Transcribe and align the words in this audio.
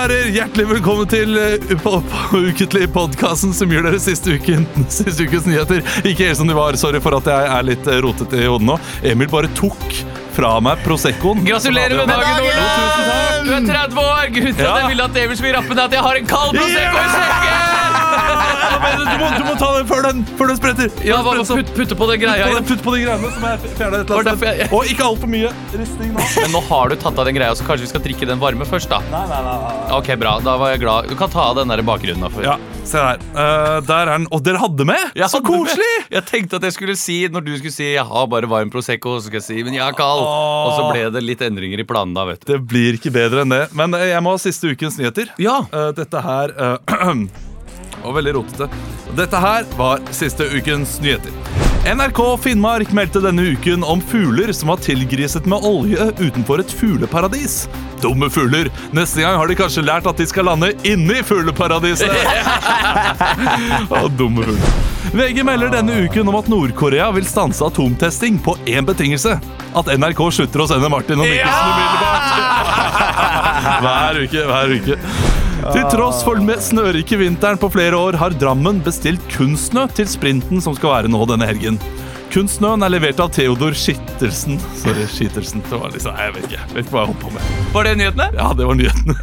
Herrer, 0.00 0.30
hjertelig 0.32 0.64
velkommen 0.64 1.08
til 1.12 1.34
på 1.82 1.90
Ukentlig 2.32 2.86
podkasten 2.94 3.50
som 3.52 3.68
gir 3.68 3.84
dere 3.84 3.98
siste, 4.00 4.32
uken, 4.32 4.62
siste 4.88 5.26
ukens 5.28 5.44
nyheter. 5.44 5.82
Ikke 6.08 6.30
helt 6.30 6.38
som 6.38 6.48
de 6.48 6.56
var. 6.56 6.78
Sorry 6.80 7.02
for 7.04 7.18
at 7.18 7.28
jeg 7.28 7.50
er 7.52 7.66
litt 7.68 7.84
uh, 7.84 7.98
rotete 8.00 8.40
i 8.40 8.46
hodet 8.48 8.64
nå. 8.70 8.78
Emil 9.10 9.28
bare 9.28 9.50
tok 9.58 9.82
fra 10.32 10.54
meg 10.64 10.80
Proseccoen. 10.86 11.44
Gratulerer 11.44 12.00
med 12.00 12.08
dagen, 12.14 12.40
Ole! 12.46 12.70
Du 13.44 13.52
er 13.58 13.68
30 13.68 14.00
år! 14.06 14.32
Grunnen 14.38 14.56
til 14.62 14.70
at 14.70 14.80
jeg 14.80 14.94
ville 14.94 15.10
at 15.10 15.20
Emil 15.26 15.42
skulle 15.42 15.52
rappe, 15.58 15.76
er 15.76 15.84
at 15.84 15.98
jeg 15.98 16.08
har 16.08 16.22
en 16.22 16.32
kald 16.32 16.56
Prosecco 16.56 17.04
i 17.04 17.12
sekken! 17.18 17.69
Du 18.70 19.16
må, 19.20 19.28
du 19.36 19.44
må 19.48 19.54
ta 19.58 19.68
den 19.76 19.86
før 19.90 20.02
den, 20.06 20.22
før 20.38 20.50
den 20.52 20.58
spretter. 20.60 20.90
Ja, 21.06 21.18
spretter. 21.24 21.56
putt, 21.60 21.72
putte 21.76 21.96
på 21.98 22.06
den 22.10 22.20
greia 22.22 22.46
igjen. 22.50 22.66
Putt 22.68 22.82
på 22.84 22.94
de 22.94 23.02
greiene 23.04 23.30
som 23.34 23.44
er 23.48 23.58
fjernet 23.64 24.04
et 24.04 24.10
eller 24.12 24.30
annet 24.30 24.42
sted. 24.42 24.74
Og 24.76 24.90
ikke 24.92 25.06
altfor 25.06 25.30
mye 25.32 25.50
risting 25.76 26.12
nå. 26.14 26.26
Men 26.40 26.54
nå 26.54 26.62
har 26.68 26.92
du 26.92 26.96
tatt 27.02 27.18
av 27.20 27.28
den 27.28 27.36
greia, 27.38 27.54
så 27.58 27.66
kanskje 27.66 27.86
vi 27.86 27.90
skal 27.92 28.04
drikke 28.06 28.28
den 28.30 28.40
varme 28.42 28.66
først, 28.68 28.90
da. 28.92 29.00
Nei, 29.12 29.22
nei, 29.30 29.40
nei. 29.46 29.72
Ok, 29.98 30.12
bra. 30.20 30.36
Da 30.44 30.56
var 30.60 30.72
jeg 30.74 30.82
glad. 30.84 31.08
Du 31.10 31.16
kan 31.18 31.32
ta 31.32 31.48
av 31.50 31.58
den 31.60 31.72
der 31.74 31.82
bakgrunnen. 31.86 32.30
for- 32.32 32.42
Ja, 32.46 32.56
se 32.84 32.98
der. 32.98 33.18
Uh, 33.34 33.80
der 33.86 34.02
er 34.06 34.12
den. 34.18 34.28
Og 34.30 34.42
dere 34.46 34.58
hadde 34.62 34.84
med! 34.88 35.02
Jeg 35.18 35.28
Så 35.30 35.40
hadde 35.40 35.50
med- 35.50 35.66
koselig! 35.68 35.94
Jeg 36.10 36.24
tenkte 36.30 36.56
at 36.60 36.62
jeg 36.68 36.72
skulle 36.74 36.96
si 36.96 37.18
Når 37.28 37.44
du 37.44 37.52
skulle 37.58 37.72
si 37.72 37.84
'jeg 37.94 38.04
har 38.06 38.26
bare 38.26 38.46
varm 38.48 38.70
Prosecco', 38.70 39.18
så 39.20 39.26
skal 39.26 39.40
jeg 39.40 39.42
si 39.42 39.62
'men 39.62 39.74
jeg 39.74 39.86
er 39.88 39.92
kald'. 39.92 40.24
Og 40.24 40.70
så 40.78 40.92
ble 40.92 41.10
det 41.10 41.22
litt 41.22 41.40
endringer 41.40 41.78
i 41.80 41.84
planen 41.84 42.14
da, 42.14 42.24
vet 42.24 42.44
du. 42.44 42.52
Det 42.52 42.66
blir 42.66 42.94
ikke 42.98 43.12
bedre 43.12 43.42
enn 43.42 43.48
det. 43.50 43.68
Men 43.74 43.94
eh, 43.94 44.08
jeg 44.14 44.22
må 44.22 44.30
ha 44.30 44.36
siste 44.38 44.70
ukens 44.70 44.98
nyheter. 44.98 45.28
Ja. 45.38 45.60
Uh, 45.72 45.92
dette 45.92 46.20
her 46.22 46.50
eh, 46.58 46.76
Og 48.04 48.16
veldig 48.16 48.36
rotete. 48.38 48.70
Dette 49.18 49.40
her 49.42 49.66
var 49.78 50.02
siste 50.14 50.46
ukens 50.54 50.98
nyheter. 51.02 51.34
NRK 51.80 52.18
Finnmark 52.42 52.90
meldte 52.92 53.22
denne 53.24 53.42
uken 53.54 53.84
om 53.88 54.02
fugler 54.04 54.52
som 54.52 54.68
var 54.68 54.82
tilgriset 54.84 55.46
med 55.48 55.64
olje 55.64 56.10
utenfor 56.18 56.60
et 56.60 56.72
fugleparadis. 56.76 57.62
Dumme 58.02 58.28
fugler. 58.32 58.68
Neste 58.92 59.24
gang 59.24 59.38
har 59.40 59.48
de 59.48 59.56
kanskje 59.56 59.84
lært 59.86 60.08
at 60.08 60.20
de 60.20 60.26
skal 60.28 60.44
lande 60.50 60.74
inni 60.84 61.22
fugleparadiset. 61.24 62.12
Å, 63.96 64.04
dumme 64.12 64.44
fugler. 64.44 64.76
VG 65.16 65.40
melder 65.48 65.72
denne 65.72 65.96
uken 66.04 66.28
om 66.28 66.36
at 66.38 66.52
Nord-Korea 66.52 67.08
vil 67.16 67.24
stanse 67.26 67.64
atomtesting 67.64 68.36
på 68.44 68.58
én 68.68 68.84
betingelse. 68.86 69.38
At 69.72 69.88
NRK 69.96 70.20
slutter 70.36 70.66
å 70.66 70.68
sende 70.70 70.92
Martin 70.92 71.24
og 71.24 71.26
Mikkelsen 71.32 71.72
umiddelbart. 71.72 72.48
Hver 73.80 74.24
uke, 74.26 74.44
hver 74.52 74.72
uke. 74.76 74.96
Til 75.60 75.84
tross 75.92 76.22
for 76.24 76.40
den 76.40 76.48
snørike 76.62 77.18
vinteren 77.20 77.58
på 77.60 77.68
flere 77.74 77.98
år 77.98 78.16
har 78.20 78.32
Drammen 78.40 78.78
bestilt 78.84 79.20
kunstsnø 79.34 79.82
til 79.92 80.08
sprinten 80.08 80.62
som 80.64 80.72
skal 80.76 80.94
være 80.94 81.10
nå 81.12 81.20
denne 81.28 81.46
helgen. 81.48 81.76
Kunstsnøen 82.32 82.80
er 82.86 82.92
levert 82.94 83.20
av 83.20 83.28
Theodor 83.34 83.74
Skittelsen. 83.76 84.56
Sorry, 84.80 85.04
Skittelsen. 85.10 85.60
Det 85.68 85.76
var 85.82 85.92
liksom, 85.92 86.16
jeg 86.16 86.34
vet 86.36 86.44
ikke, 86.48 86.60
jeg 86.62 86.74
vet 86.76 86.84
ikke 86.86 86.94
hva 86.96 87.02
jeg 87.02 87.10
holdt 87.12 87.24
på 87.26 87.32
med. 87.34 87.42
Var 87.74 87.82
det 87.88 87.94
nyhetene? 88.00 88.26
Ja, 88.38 88.48
det 88.56 88.64
var 88.70 88.74
nyhetene. 88.80 89.14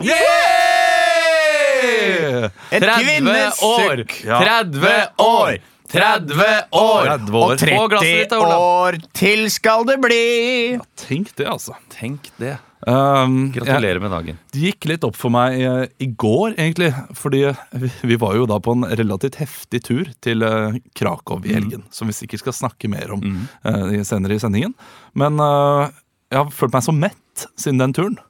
Yeah! 0.00 0.70
Et 2.72 2.82
30 2.82 3.62
år! 3.66 4.04
30 4.24 4.94
år! 5.22 5.60
30 5.90 6.40
år! 6.76 7.10
30 7.10 7.36
år. 7.36 7.52
Og 7.52 7.60
Få 7.60 7.86
glasset 7.90 8.08
ditt, 8.08 8.32
30 8.32 8.56
år 8.56 8.98
til 9.16 9.46
skal 9.52 9.86
det 9.88 10.00
bli. 10.02 10.24
Tenk 11.00 11.32
det, 11.38 11.46
altså. 11.50 11.76
Tenk 11.92 12.30
det. 12.40 12.56
Um, 12.88 13.50
jeg, 13.50 13.58
Gratulerer 13.58 14.00
med 14.00 14.12
dagen. 14.14 14.38
det 14.54 14.60
gikk 14.62 14.86
litt 14.88 15.02
opp 15.04 15.18
for 15.20 15.32
meg 15.34 15.58
eh, 15.60 15.82
i 16.00 16.08
går, 16.08 16.54
egentlig. 16.54 16.88
Fordi 17.18 17.42
vi, 17.76 17.90
vi 18.12 18.18
var 18.20 18.38
jo 18.38 18.46
da 18.48 18.56
på 18.62 18.72
en 18.76 18.86
relativt 18.88 19.36
heftig 19.42 19.82
tur 19.84 20.08
til 20.24 20.46
uh, 20.46 20.78
Krakow 20.96 21.44
i 21.44 21.58
helgen. 21.58 21.84
Som 21.92 22.08
vi 22.08 22.16
sikkert 22.16 22.46
skal 22.46 22.56
snakke 22.56 22.88
mer 22.92 23.12
om 23.16 23.26
eh, 23.68 24.00
senere 24.08 24.38
i 24.38 24.42
sendingen. 24.42 24.72
Men 25.12 25.36
uh, 25.42 25.92
jeg 26.30 26.40
har 26.40 26.52
følt 26.54 26.76
meg 26.76 26.86
så 26.86 26.96
mett 26.96 27.48
siden 27.58 27.82
den 27.82 27.96
turen. 27.96 28.20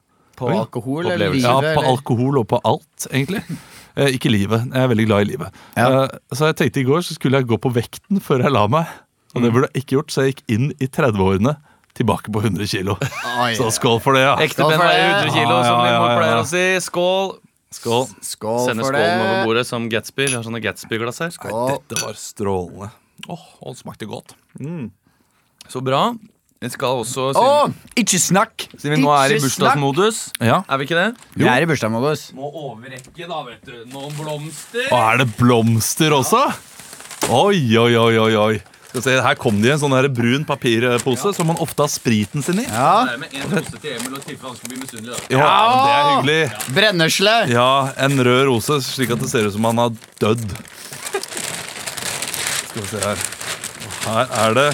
På 0.41 0.49
alkohol 0.49 1.05
eller 1.05 1.29
livet? 1.29 1.45
Ja, 1.45 1.59
på 1.61 1.67
eller? 1.69 1.91
alkohol 1.93 2.41
og 2.41 2.47
på 2.49 2.59
alt, 2.65 3.07
egentlig. 3.11 3.43
Eh, 3.97 4.13
ikke 4.15 4.31
livet. 4.31 4.67
Jeg 4.69 4.83
er 4.83 4.91
veldig 4.91 5.07
glad 5.09 5.25
i 5.25 5.29
livet. 5.33 5.59
Ja. 5.75 5.87
Eh, 6.03 6.15
så 6.35 6.51
jeg 6.51 6.59
tenkte 6.61 6.83
i 6.83 6.87
går 6.87 7.03
så 7.05 7.17
skulle 7.17 7.41
jeg 7.41 7.49
gå 7.49 7.59
på 7.61 7.73
vekten 7.75 8.21
før 8.23 8.45
jeg 8.45 8.55
la 8.55 8.65
meg. 8.71 8.91
Og 9.35 9.45
det 9.45 9.51
burde 9.53 9.69
jeg 9.71 9.83
ikke 9.83 9.95
gjort, 9.97 10.11
så 10.11 10.25
jeg 10.25 10.33
gikk 10.33 10.41
inn 10.51 10.71
i 10.75 10.87
30-årene 10.91 11.55
tilbake 11.95 12.31
på 12.31 12.41
100 12.43 12.67
kilo. 12.71 12.97
Oi. 13.43 13.53
Så 13.59 13.69
skål 13.75 14.01
for 14.03 14.17
det, 14.17 14.25
ja. 14.25 14.35
Ekte 14.43 14.67
menn 14.67 14.79
veier 14.79 15.07
det. 15.07 15.29
100 15.29 15.35
kg, 15.35 15.53
som 15.63 15.77
ja, 15.79 15.85
din 15.87 15.95
mor 15.95 16.07
ja, 16.07 16.11
ja. 16.11 16.17
pleier 16.19 16.41
å 16.41 16.47
si. 16.47 16.65
Skål. 16.83 17.31
Skål. 17.71 18.05
Skål 18.27 18.65
Sender 18.67 18.87
for 18.87 18.97
skålen 18.97 19.21
over 19.21 19.31
det. 19.31 19.43
bordet 19.47 19.67
som 19.69 19.87
Gatsby. 19.91 20.25
Vi 20.27 20.35
har 20.35 20.43
sånne 20.47 20.59
Gatsby-glass 20.63 21.23
her. 21.23 21.31
Skål. 21.35 21.77
Dette 21.77 22.01
var 22.03 22.19
strålende. 22.19 22.91
Åh, 23.27 23.47
oh, 23.61 23.71
det 23.71 23.79
smakte 23.79 24.09
godt. 24.11 24.35
Så 25.71 25.83
bra. 25.85 26.09
Vi 26.61 26.69
skal 26.69 26.99
også, 27.01 27.31
Å, 27.33 27.35
siden, 27.41 27.71
ikke 27.97 28.19
snakk! 28.21 28.67
siden 28.77 28.93
vi 28.93 28.97
nå 29.01 29.09
er 29.17 29.31
i 29.33 29.37
Ikke 29.39 29.47
bursdagsmodus, 29.47 30.17
Ja. 30.45 30.59
er 30.69 30.77
vi 30.77 30.85
ikke 30.85 30.93
det? 30.99 31.07
Vi 31.33 31.47
er 31.49 31.57
i 31.63 31.65
bursdagsmodus. 31.65 32.27
Må 32.37 32.51
overrekke, 32.53 33.25
da, 33.25 33.39
vet 33.47 33.65
du. 33.65 33.79
Noen 33.89 34.13
blomster. 34.13 34.85
Og 34.91 34.99
er 34.99 35.17
det 35.23 35.27
blomster 35.39 36.13
også? 36.13 36.43
Oi, 37.33 37.57
oi, 37.81 37.95
oi, 37.97 38.13
oi, 38.21 38.35
oi. 38.37 38.59
Skal 38.91 39.01
se, 39.07 39.15
her 39.25 39.33
kom 39.41 39.57
det 39.63 39.71
i 39.71 39.73
en 39.73 39.81
sånn 39.81 39.95
her 39.95 40.05
brun 40.13 40.45
papirpose 40.45 41.31
som 41.33 41.47
man 41.49 41.57
ofte 41.63 41.81
har 41.81 41.89
spriten 41.89 42.43
sin 42.45 42.59
i. 42.61 42.67
Ja. 42.69 43.05
Det 43.09 43.15
er 43.15 43.21
med 43.23 43.33
en 43.41 43.49
rose 43.57 43.77
til 43.81 43.95
Emil, 43.97 44.13
og 44.13 44.21
tilfelle 44.27 44.51
han 44.51 44.57
skulle 44.59 44.73
bli 44.75 44.81
misunnelig. 44.85 45.17
da. 45.17 45.21
Ja, 45.33 45.49
men 45.65 45.81
det 45.81 45.93
er 45.97 46.05
hyggelig. 46.11 46.45
Brennesle. 46.77 47.35
Ja, 47.55 47.69
en 48.05 48.13
rød 48.29 48.43
rose, 48.51 48.77
slik 48.85 49.09
at 49.17 49.21
det 49.25 49.31
ser 49.33 49.49
ut 49.49 49.57
som 49.57 49.65
han 49.71 49.81
har 49.81 49.89
dødd. 50.21 50.45
Skal 52.69 52.81
vi 52.83 52.87
se 52.93 53.01
her. 53.09 53.17
Og 54.05 54.11
Her 54.11 54.27
er 54.45 54.51
det 54.61 54.69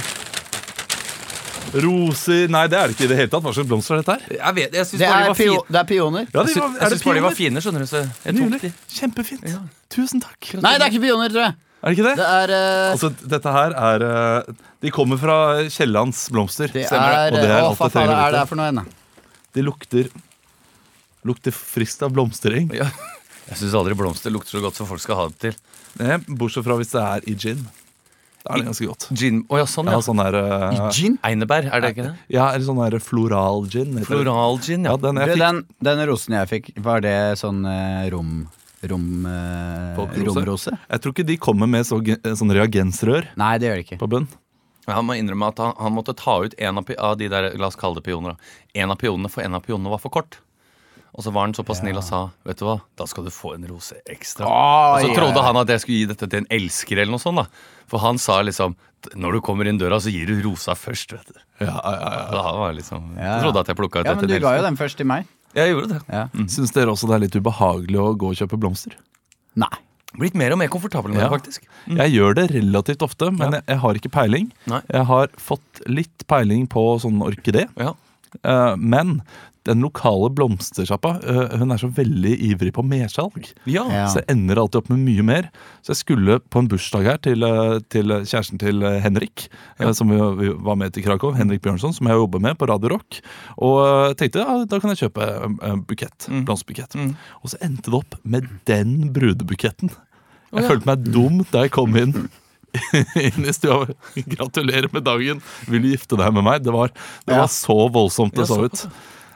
roser 1.74 2.48
Nei, 2.54 2.64
det 2.72 2.78
er 2.80 2.88
det 2.92 2.96
ikke 2.98 3.06
i 3.08 3.12
det 3.12 3.18
hele 3.20 3.32
tatt. 3.32 3.44
Hva 3.44 3.54
slags 3.56 3.68
blomster 3.70 3.98
er 3.98 4.04
dette 4.04 4.16
her? 4.18 4.38
Jeg 4.38 4.56
vet, 4.58 4.74
jeg 4.78 4.86
Det 4.88 5.00
bare 5.00 5.18
de 5.18 5.24
er, 5.24 5.28
var 5.28 5.38
pio 5.40 5.54
fine. 5.54 5.66
det 5.74 5.80
er 5.82 5.88
pioner. 5.92 6.28
Ja, 6.34 6.44
de 6.44 6.54
var, 6.60 6.68
jeg 6.68 6.82
er 6.82 6.90
det 6.90 6.98
syns 6.98 7.04
bare 7.08 7.16
de 7.20 7.24
var 7.28 7.36
pioner? 7.36 7.38
fine, 7.38 7.64
skjønner 7.66 7.80
du. 7.84 7.88
Så 7.92 8.02
jeg 8.04 8.36
tok 8.38 8.42
Nydelig. 8.42 8.62
de. 8.62 8.72
Kjempefint. 9.00 9.48
Ja. 9.52 9.62
Tusen 9.98 10.22
takk. 10.24 10.50
Nei, 10.64 10.74
det 10.78 10.86
er 10.88 10.92
ikke 10.94 11.04
pioner, 11.08 11.30
tror 11.34 11.44
jeg. 11.48 11.56
Er 11.78 11.90
det 11.94 11.98
ikke 12.00 12.08
det? 12.08 12.16
Det 12.18 12.28
er, 12.28 12.54
eh, 12.58 12.92
Altså, 12.92 13.10
dette 13.36 13.52
her 13.54 13.76
er 13.78 14.04
eh, 14.08 14.54
De 14.82 14.90
kommer 14.92 15.20
fra 15.22 15.36
Kiellands 15.70 16.24
blomster. 16.34 16.68
det 16.74 16.88
er, 16.90 17.32
Og 17.32 17.38
det 17.38 17.52
er 17.52 17.62
Å, 17.62 17.68
alt 17.68 17.70
jeg 17.70 17.78
faen 17.78 17.92
trenger 17.94 18.14
å 18.14 18.18
er 18.18 18.24
det 18.24 18.32
vite. 18.32 18.40
her 18.40 18.50
for 18.50 18.56
noe 18.58 18.72
ennå? 18.72 18.86
De 19.54 19.62
lukter 19.68 20.10
Lukter 21.28 21.52
friskt 21.52 22.02
av 22.04 22.12
blomstereng. 22.16 22.72
Ja. 22.74 22.88
Jeg 23.48 23.58
syns 23.62 23.74
aldri 23.80 23.96
blomster 23.96 24.32
lukter 24.32 24.58
så 24.58 24.62
godt 24.64 24.76
som 24.76 24.88
folk 24.90 25.00
skal 25.00 25.16
ha 25.16 25.26
det 25.30 25.38
til. 25.40 25.54
Eh, 26.04 26.18
Bortsett 26.28 26.66
fra 26.66 26.76
hvis 26.80 26.92
det 26.92 27.00
er 27.04 27.22
i 27.32 27.36
gin. 27.40 27.62
Da 28.48 28.54
er 28.56 28.62
det 28.64 28.68
ganske 28.70 28.88
godt. 28.88 29.08
Gin 29.12 29.42
Oh, 29.52 29.58
ja, 29.60 29.66
sånn, 29.68 29.90
Ja, 29.92 29.98
ja. 29.98 30.04
sånn 30.06 30.22
der, 30.24 30.38
uh, 30.40 30.90
Gin? 30.96 31.18
Einebær, 31.28 31.68
er 31.68 31.84
det 31.84 31.90
ikke 31.96 32.06
det? 32.08 32.14
ja, 32.32 32.46
eller 32.54 32.64
sånn 32.66 32.80
der 32.80 33.00
floral 33.04 33.68
gin. 33.68 33.98
Floral 34.08 34.60
gin, 34.64 34.88
Ja, 34.88 34.96
ja. 34.96 35.02
den 35.04 35.20
jeg 35.20 35.34
fikk 35.36 35.44
den, 35.44 35.62
den 35.84 36.04
rosen 36.08 36.38
jeg 36.40 36.50
fikk, 36.54 36.72
var 36.86 37.04
det 37.04 37.18
sånn 37.42 37.66
uh, 37.68 38.08
rom... 38.14 38.48
Rom... 38.88 39.26
uh, 39.26 39.98
romrose? 40.24 40.72
Jeg 40.88 41.02
tror 41.04 41.14
ikke 41.16 41.28
de 41.28 41.38
kommer 41.42 41.68
med 41.68 41.88
så, 41.90 41.98
sånn 42.38 42.54
reagensrør 42.54 43.26
Nei, 43.36 43.56
det 43.58 43.68
gjør 43.72 43.80
de 43.82 43.86
ikke. 43.88 43.98
på 44.00 44.10
bunn. 44.16 44.28
Han 44.88 45.04
må 45.10 45.18
innrømme 45.20 45.50
at 45.52 45.58
han, 45.60 45.74
han 45.82 45.96
måtte 45.98 46.14
ta 46.16 46.38
ut 46.46 46.54
en 46.58 46.80
av, 46.80 46.92
av 47.04 47.18
de 47.20 47.28
der 47.28 47.50
La 47.60 47.68
oss 47.68 47.76
kalle 47.76 48.00
det 48.00 48.06
pioner. 48.06 48.38
En 48.78 48.94
av 48.94 49.00
pionene, 49.02 49.28
for 49.34 49.44
en 49.44 49.58
av 49.58 49.66
pionene 49.66 49.92
var 49.92 50.00
for 50.00 50.14
kort. 50.14 50.38
Og 51.18 51.24
så 51.26 51.32
var 51.34 51.48
han 51.48 51.54
såpass 51.58 51.80
snill 51.82 51.98
og 51.98 52.04
sa 52.06 52.30
Vet 52.46 52.60
du 52.60 52.66
hva, 52.68 52.76
da 53.00 53.06
skal 53.10 53.26
du 53.26 53.32
få 53.34 53.56
en 53.56 53.64
rose 53.68 53.96
ekstra. 54.06 54.46
og 54.46 55.00
så 55.02 55.08
ja. 55.10 55.16
trodde 55.18 55.42
han 55.42 55.58
at 55.64 55.72
jeg 55.74 55.82
skulle 55.82 55.98
gi 56.04 56.10
dette 56.12 56.28
til 56.30 56.44
en 56.44 56.50
elsker, 56.60 57.00
eller 57.02 57.12
noe 57.16 57.24
sånt. 57.24 57.42
da 57.42 57.48
For 57.90 58.00
han 58.04 58.18
sa 58.22 58.42
liksom 58.46 58.76
Når 59.16 59.34
du 59.38 59.42
kommer 59.42 59.66
inn 59.70 59.80
døra, 59.82 59.98
så 60.04 60.12
gir 60.14 60.28
du 60.30 60.42
rosa 60.46 60.76
først. 60.78 61.12
vet 61.18 61.34
du 61.34 61.40
Ja, 61.66 61.74
ja, 61.74 61.96
ja. 61.98 62.22
Da 62.32 62.44
var 62.54 62.70
jeg 62.72 62.84
liksom 62.84 63.16
Ja. 63.18 63.34
Jeg 63.38 63.44
trodde 63.48 63.60
at 63.66 63.68
jeg 63.74 63.76
plukka 63.82 64.00
ut 64.00 64.06
Ja, 64.06 64.16
men 64.16 64.28
du 64.30 64.40
ga 64.40 64.56
jo 64.58 64.64
den 64.70 64.78
først 64.78 64.98
til 64.98 65.06
meg. 65.10 65.26
Jeg 65.56 65.74
gjorde 65.74 65.90
det. 65.96 66.02
Ja. 66.12 66.28
Syns 66.46 66.72
dere 66.76 66.92
også 66.94 67.08
det 67.10 67.16
er 67.18 67.24
litt 67.26 67.36
ubehagelig 67.42 67.98
å 68.04 68.14
gå 68.20 68.30
og 68.30 68.36
kjøpe 68.38 68.60
blomster? 68.62 68.94
Nei. 69.58 69.72
Blitt 70.18 70.36
mer 70.38 70.54
og 70.54 70.60
mer 70.62 70.70
komfortabel 70.70 71.12
med 71.14 71.22
Ja. 71.24 71.30
det, 71.30 71.40
faktisk. 71.40 71.66
Jeg 71.90 72.14
gjør 72.14 72.36
det 72.36 72.46
relativt 72.52 73.02
ofte, 73.02 73.32
men 73.32 73.54
jeg, 73.58 73.64
jeg 73.68 73.78
har 73.82 73.94
ikke 74.00 74.12
peiling. 74.14 74.52
Nei. 74.70 74.82
Jeg 74.94 75.06
har 75.10 75.28
fått 75.42 75.82
litt 75.88 76.28
peiling 76.28 76.68
på 76.70 76.84
sånn 77.02 77.20
orkidé, 77.26 77.68
Ja. 77.78 77.94
eh, 78.44 78.76
men 78.78 79.22
den 79.68 79.84
lokale 79.84 80.30
blomstersjappa 80.34 81.12
eh, 81.28 81.58
Hun 81.60 81.74
er 81.74 81.82
så 81.82 81.90
veldig 81.94 82.34
ivrig 82.50 82.74
på 82.76 82.86
mersalg. 82.88 83.50
Ja. 83.70 83.86
Så 84.10 84.22
jeg 84.22 84.30
ender 84.34 84.62
alltid 84.62 84.82
opp 84.82 84.92
med 84.94 85.04
mye 85.04 85.26
mer. 85.28 85.50
Så 85.86 85.94
jeg 85.94 86.02
skulle 86.02 86.40
på 86.40 86.64
en 86.64 86.70
bursdag 86.72 87.08
her 87.08 87.22
til, 87.24 87.44
eh, 87.44 87.78
til 87.94 88.16
kjæresten 88.22 88.62
til 88.62 88.84
eh, 88.88 89.00
Henrik, 89.04 89.48
ja. 89.82 89.92
som 89.98 90.12
vi, 90.12 90.50
var 90.64 90.80
med 90.80 90.96
til 90.96 91.06
Krakow, 91.06 91.36
Henrik 91.38 91.64
Bjørnson, 91.66 91.96
som 91.96 92.10
jeg 92.10 92.20
jobber 92.22 92.44
med 92.44 92.58
på 92.60 92.70
Radio 92.72 92.96
Rock. 92.96 93.22
Og 93.58 94.18
tenkte 94.20 94.46
ja, 94.46 94.58
da 94.70 94.82
kan 94.82 94.94
jeg 94.94 95.06
kjøpe 95.06 95.30
en, 95.36 95.60
mm. 95.62 95.86
bukett. 95.90 96.30
Blomsterbukett. 96.32 96.98
Og 97.44 97.54
så 97.54 97.62
endte 97.66 97.92
det 97.92 98.02
opp 98.02 98.20
med 98.24 98.50
den 98.70 99.14
brudebuketten. 99.16 99.94
Jeg 100.54 100.64
ja. 100.64 100.68
følte 100.72 100.88
meg 100.88 101.08
dum 101.12 101.42
da 101.52 101.66
jeg 101.66 101.76
kom 101.76 101.96
inn. 102.00 102.30
inn 103.28 103.46
i 103.48 103.54
stua. 103.54 103.88
Gratulerer 104.16 104.90
med 104.94 105.06
dagen. 105.08 105.42
Vil 105.68 105.84
du 105.84 105.92
gifte 105.92 106.20
deg 106.20 106.34
med 106.36 106.46
meg? 106.48 106.64
Det 106.66 106.74
var, 106.74 106.92
det 107.28 107.36
Ja. 107.36 107.44
var 107.44 107.52
så 107.52 107.78
voldsomt 107.94 108.36
det 108.36 108.48
så 108.48 108.56
så- 108.56 108.66
ut. 108.66 108.88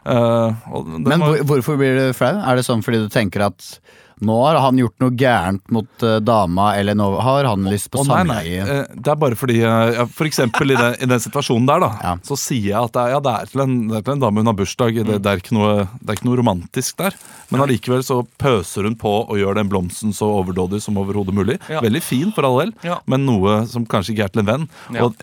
Eh, 0.05 0.53
og 0.73 0.85
den 0.95 1.03
Men 1.03 1.19
var- 1.21 1.43
hvorfor 1.45 1.77
blir 1.77 1.97
du 2.07 2.13
flau? 2.17 2.37
Er 2.41 2.55
det 2.55 2.65
sånn 2.65 2.81
fordi 2.83 3.03
du 3.03 3.09
tenker 3.09 3.45
at 3.45 3.79
nå 4.21 4.35
har 4.45 4.59
han 4.61 4.77
gjort 4.77 4.99
noe 5.01 5.09
gærent 5.17 5.61
mot 5.73 6.03
eh, 6.05 6.19
dama, 6.21 6.75
eller 6.77 6.93
nå 6.93 7.07
har 7.25 7.43
han 7.49 7.63
lyst 7.65 7.89
på 7.89 8.03
nei, 8.05 8.21
nei. 8.23 8.41
samleie? 8.43 8.61
eh, 8.81 8.85
Det 8.93 9.07
er 9.09 9.15
bare 9.17 9.35
fordi 9.37 9.55
eh, 9.65 10.05
For 10.13 10.25
eksempel 10.29 10.71
i 10.71 10.77
den, 10.77 10.93
i 11.01 11.05
den 11.09 11.19
situasjonen 11.23 11.65
der, 11.65 11.79
da. 11.81 11.89
Ja. 12.03 12.11
Så 12.25 12.37
sier 12.37 12.67
jeg 12.69 12.77
at 12.77 12.93
det 12.93 13.01
er, 13.01 13.09
ja, 13.15 13.19
det 13.25 13.33
er, 13.33 13.45
til, 13.49 13.61
en, 13.65 13.75
det 13.89 13.97
er 13.97 14.01
til 14.05 14.13
en 14.13 14.19
dame 14.21 14.37
hun 14.43 14.45
har 14.51 14.57
bursdag. 14.59 14.93
Det, 15.05 15.17
det, 15.25 15.25
er 15.31 15.41
ikke 15.41 15.55
noe, 15.57 15.87
det 16.01 16.09
er 16.13 16.19
ikke 16.19 16.29
noe 16.29 16.37
romantisk 16.41 16.97
der. 17.01 17.17
Men 17.49 17.61
allikevel 17.65 18.05
så 18.05 18.19
pøser 18.41 18.85
hun 18.89 18.95
på 18.95 19.13
og 19.27 19.37
gjør 19.41 19.57
den 19.57 19.69
blomsten 19.73 20.13
så 20.13 20.29
overdådig 20.37 20.81
som 20.85 20.97
overhodet 21.01 21.33
mulig. 21.33 21.57
Ja. 21.69 21.81
Veldig 21.81 22.01
fin, 22.05 22.31
for 22.37 22.45
all 22.45 22.59
del, 22.61 22.73
Ja. 22.85 22.99
men 23.09 23.25
noe 23.25 23.65
som 23.67 23.85
kanskje 23.89 24.13
ikke 24.15 24.25
er 24.29 24.33
til 24.37 24.45
en 24.45 24.51
venn. 24.53 24.69
Ja. 24.93 25.05
Og, 25.09 25.15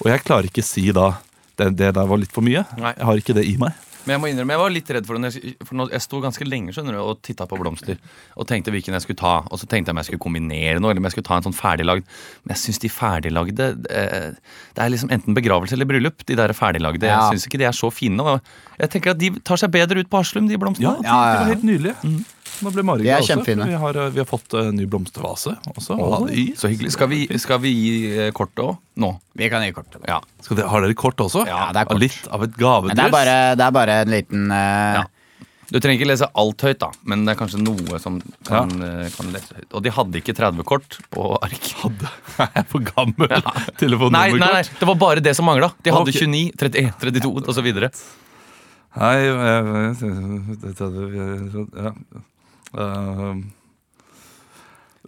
og 0.00 0.08
jeg 0.08 0.24
klarer 0.24 0.48
ikke 0.48 0.64
si 0.64 0.88
da 0.92 1.18
det, 1.58 1.74
det 1.76 1.92
der 2.00 2.06
var 2.08 2.16
litt 2.16 2.32
for 2.32 2.40
mye. 2.46 2.64
Nei. 2.80 2.94
Jeg 2.96 3.04
har 3.04 3.20
ikke 3.20 3.34
det 3.36 3.44
i 3.50 3.56
meg. 3.60 3.76
Men 4.08 4.16
jeg 4.16 4.22
må 4.22 4.30
innrømme, 4.32 4.54
jeg 4.56 4.62
var 4.62 4.72
litt 4.72 4.92
redd 4.96 5.08
for. 5.08 5.20
Jeg, 5.28 5.54
for 5.68 5.92
jeg 5.92 6.04
sto 6.04 6.20
ganske 6.24 6.46
lenge 6.48 6.72
skjønner 6.72 6.96
du, 6.96 7.00
og 7.04 7.20
titta 7.26 7.44
på 7.50 7.58
blomster 7.60 7.98
og 8.38 8.46
tenkte 8.48 8.72
hvilken 8.72 8.96
jeg 8.96 9.04
skulle 9.04 9.20
ta. 9.20 9.34
Og 9.52 9.60
så 9.60 9.68
tenkte 9.68 9.90
jeg 9.90 9.96
om 9.96 10.00
jeg 10.00 10.08
skulle 10.08 10.24
kombinere 10.24 10.80
noe, 10.80 10.94
eller 10.94 11.02
om 11.02 11.08
jeg 11.10 11.16
skulle 11.18 11.28
ta 11.28 11.36
en 11.38 11.46
sånn 11.48 11.56
ferdiglagd. 11.58 12.08
Men 12.44 12.54
jeg 12.54 12.62
syns 12.64 12.80
de 12.82 12.90
ferdiglagde 12.92 13.68
eh, 13.92 14.30
Det 14.72 14.84
er 14.84 14.94
liksom 14.94 15.12
enten 15.14 15.36
begravelse 15.36 15.76
eller 15.76 15.90
bryllup. 15.90 16.24
De 16.24 16.38
der 16.38 16.56
ferdiglagde. 16.56 17.04
Ja. 17.04 17.20
Jeg 17.28 17.36
syns 17.36 17.48
ikke 17.50 17.60
de 17.60 17.68
er 17.68 17.76
så 17.76 17.92
fine. 17.92 18.38
Jeg 18.80 18.94
tenker 18.96 19.12
at 19.12 19.20
de 19.20 19.34
tar 19.44 19.60
seg 19.60 19.72
bedre 19.76 20.00
ut 20.00 20.10
på 20.10 20.22
Haslum, 20.22 20.48
de 20.48 20.58
blomstene. 20.60 20.96
de, 21.02 21.08
Ja, 21.08 21.20
ja, 21.20 21.36
de 21.36 21.44
var 21.44 21.52
helt 21.52 21.68
nydelige. 21.68 22.24
Nå 22.64 22.72
ble 22.74 22.84
Mari 22.86 23.04
er 23.04 23.10
glad 23.10 23.22
også, 23.22 23.34
kjempefine. 23.34 23.66
for 23.66 23.72
Vi 23.72 23.80
har, 23.84 23.98
eh, 24.04 24.10
vi 24.14 24.22
har 24.22 24.28
fått 24.28 24.56
en 24.60 24.72
ny 24.76 24.86
blomstervase 24.90 25.52
også. 25.74 25.98
Ha 25.98 26.20
i. 26.34 26.46
Så 26.58 26.70
hyggelig. 26.72 26.92
Skal 26.96 27.08
vi, 27.12 27.20
skal 27.38 27.60
vi 27.62 27.74
gi 27.74 27.92
eh, 28.16 28.30
kortet 28.36 28.64
òg? 28.64 28.78
Nå? 28.98 29.12
Vi 29.38 29.50
kan 29.52 29.62
gi 29.66 29.72
kort. 29.76 30.00
Ja. 30.08 30.18
Skal 30.42 30.58
dere, 30.58 30.68
har 30.72 30.82
dere 30.86 30.96
kort 30.98 31.20
også? 31.22 31.44
Ja, 31.46 31.68
det 31.74 31.84
er 31.84 31.92
kort. 31.92 32.02
Litt 32.02 32.26
av 32.30 32.42
et 32.48 32.56
gavedryss. 32.58 32.94
Men 32.94 33.00
det 33.02 33.06
er 33.06 33.14
bare, 33.14 33.38
det 33.60 33.68
er 33.68 33.78
bare 33.82 34.00
en 34.06 34.12
liten 34.16 34.50
eh, 34.50 34.98
Ja. 35.02 35.06
Du 35.68 35.76
trenger 35.84 36.00
ikke 36.00 36.08
lese 36.08 36.24
alt 36.40 36.62
høyt, 36.64 36.78
da, 36.80 36.86
men 37.04 37.26
det 37.26 37.34
er 37.34 37.36
kanskje 37.42 37.58
noe 37.60 37.98
som 38.00 38.14
kan, 38.48 38.70
eh, 38.80 39.10
kan 39.12 39.28
lese 39.34 39.52
høyt. 39.52 39.66
Og 39.76 39.82
de 39.84 39.90
hadde 39.92 40.16
ikke 40.22 40.32
30-kort 40.38 40.96
på 41.12 41.26
ark. 41.44 41.66
Hadde. 41.82 42.08
Jeg 42.38 42.48
er 42.56 42.64
for 42.70 42.86
gammel. 42.86 43.28
Nei, 43.28 43.36
nei, 43.36 43.58
nei, 43.60 43.74
Telefonnummerkort. 43.76 44.70
det 44.80 44.88
var 44.88 44.96
bare 45.02 45.20
det 45.20 45.34
som 45.36 45.44
mangla. 45.44 45.68
De 45.84 45.92
hadde 45.92 46.08
Ok. 46.08 46.22
29, 46.24 46.56
31, 46.56 46.96
32 47.04 47.52
osv. 47.52 47.68
Hei 48.96 49.18
eh, 49.28 49.92
ja. 51.84 51.92
Eh, 52.74 53.34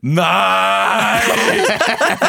Nei! 0.03 1.21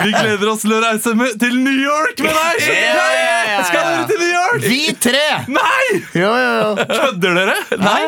Vi 0.03 0.11
gleder 0.11 0.49
oss 0.51 0.65
til 0.65 0.73
å 0.75 0.81
reise 0.83 1.13
med, 1.15 1.37
til 1.39 1.53
New 1.63 1.77
York 1.79 2.19
med 2.19 2.33
deg! 2.35 2.65
Ja, 2.67 3.05
ja, 3.15 3.37
ja. 3.47 3.61
Skal 3.69 3.85
dere 3.87 4.09
til 4.09 4.19
New 4.19 4.33
York? 4.33 4.65
Vi 4.65 4.79
tre! 4.99 5.23
Nei! 5.47 6.01
Jo, 6.19 6.33
jo, 6.35 6.51
jo. 6.57 6.87
Kødder 6.91 7.39
dere? 7.39 7.55
Nei. 7.79 8.01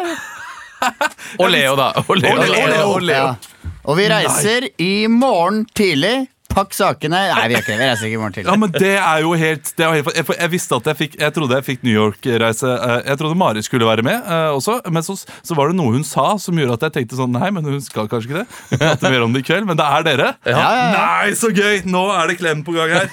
Og 1.39 1.47
Leo, 1.53 1.77
da. 1.79 1.93
Og 2.03 2.17
Leo, 2.19 2.35
Og 2.35 2.49
Leo, 2.51 2.87
og 2.91 3.01
Leo. 3.07 3.29
Ja. 3.31 3.69
Og 3.87 3.95
vi 4.01 4.09
reiser 4.11 4.67
i 4.83 5.07
morgen 5.11 5.63
tidlig. 5.75 6.25
Pakk 6.53 6.75
sakene. 6.77 7.19
Nei, 7.33 7.47
vi 7.49 7.55
ikke. 7.57 7.73
Vi 7.79 7.81
reiser 7.87 8.05
ikke 8.09 8.17
i 8.17 8.21
morgen 8.21 8.35
Ja, 8.37 8.43
tidlig. 8.43 8.59
men 8.61 8.71
det 8.77 8.91
er 8.99 9.21
jo 9.23 9.31
helt, 9.41 9.71
er 9.81 9.93
helt 9.97 10.09
jeg, 10.15 10.25
jeg 10.37 10.51
visste 10.53 10.77
at 10.77 10.89
jeg 10.91 10.97
fikk 10.99 11.15
Jeg 11.21 11.33
trodde 11.33 11.57
jeg 11.57 11.65
fikk 11.65 11.83
New 11.87 11.93
York-reise. 11.95 12.69
eh, 12.77 12.99
Jeg 13.09 13.17
trodde 13.21 13.37
Mari 13.41 13.63
skulle 13.65 13.87
være 13.89 14.05
med 14.05 14.21
eh, 14.21 14.49
også, 14.53 14.75
men 14.93 15.03
så, 15.05 15.15
så 15.17 15.57
var 15.57 15.71
det 15.71 15.77
noe 15.79 15.95
hun 15.95 16.05
sa 16.05 16.27
som 16.41 16.57
gjorde 16.61 16.77
at 16.77 16.85
jeg 16.87 16.95
tenkte 16.99 17.17
sånn 17.17 17.33
Nei, 17.33 17.49
men 17.55 17.65
hun 17.65 17.81
skal 17.81 18.07
kanskje 18.11 18.29
ikke 18.29 18.43
det. 18.43 18.47
Vi 18.69 18.77
prater 18.83 19.15
mer 19.15 19.25
om 19.25 19.33
det 19.33 19.41
i 19.41 19.47
kveld, 19.49 19.65
men 19.69 19.79
det 19.79 19.87
er 19.97 20.05
dere. 20.11 20.29
Ja, 20.45 20.57
ja, 20.59 20.69
ja. 20.77 20.91
Nei, 20.93 21.33
så 21.39 21.49
gøy! 21.53 21.81
Nå 21.89 22.03
er 22.13 22.29
det 22.29 22.37
klem 22.39 22.61
på 22.67 22.75
gang 22.77 22.93
her. 22.93 23.09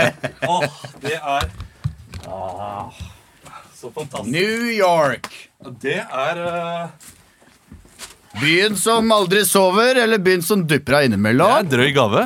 Åh, 0.54 0.68
det 1.02 1.18
er 1.18 1.50
Åh, 2.30 3.02
Så 3.74 3.90
fantastisk. 3.90 4.30
New 4.32 4.70
York. 4.72 5.28
Det 5.82 5.98
er 6.04 6.40
uh, 6.44 7.10
Byen 8.40 8.74
som 8.76 9.10
aldri 9.14 9.44
sover, 9.46 9.98
eller 10.02 10.18
byen 10.18 10.42
som 10.42 10.64
dupper 10.66 10.96
av 10.98 11.04
det 11.04 11.18
er 11.20 11.60
en 11.60 11.68
drøy 11.70 11.90
gave. 11.94 12.24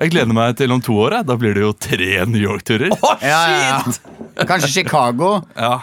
Jeg 0.00 0.12
gleder 0.14 0.32
meg 0.32 0.56
til 0.56 0.72
om 0.72 0.80
to 0.80 0.94
år. 0.96 1.18
jeg. 1.18 1.26
Da 1.28 1.36
blir 1.36 1.54
det 1.56 1.62
jo 1.66 1.72
tre 1.76 2.10
New 2.26 2.40
York-turer. 2.40 2.94
Ja, 3.20 3.40
ja, 3.52 3.58
ja. 3.84 4.44
Kanskje 4.48 4.70
Chicago, 4.80 5.42
Ja. 5.56 5.80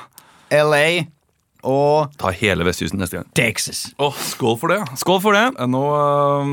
LA 0.49 1.05
og 1.67 2.13
Ta 2.17 2.29
hele 2.31 2.63
vestkysten 2.63 3.01
neste 3.01 3.17
gang. 3.19 3.25
Texas. 3.35 3.89
Åh, 3.99 4.13
skål 4.31 4.55
for 4.61 4.71
det. 4.71 4.77
Skål 5.01 5.19
for 5.21 5.35
det. 5.35 5.43
Jeg 5.57 5.69
nå 5.73 5.81
eh, 5.91 6.51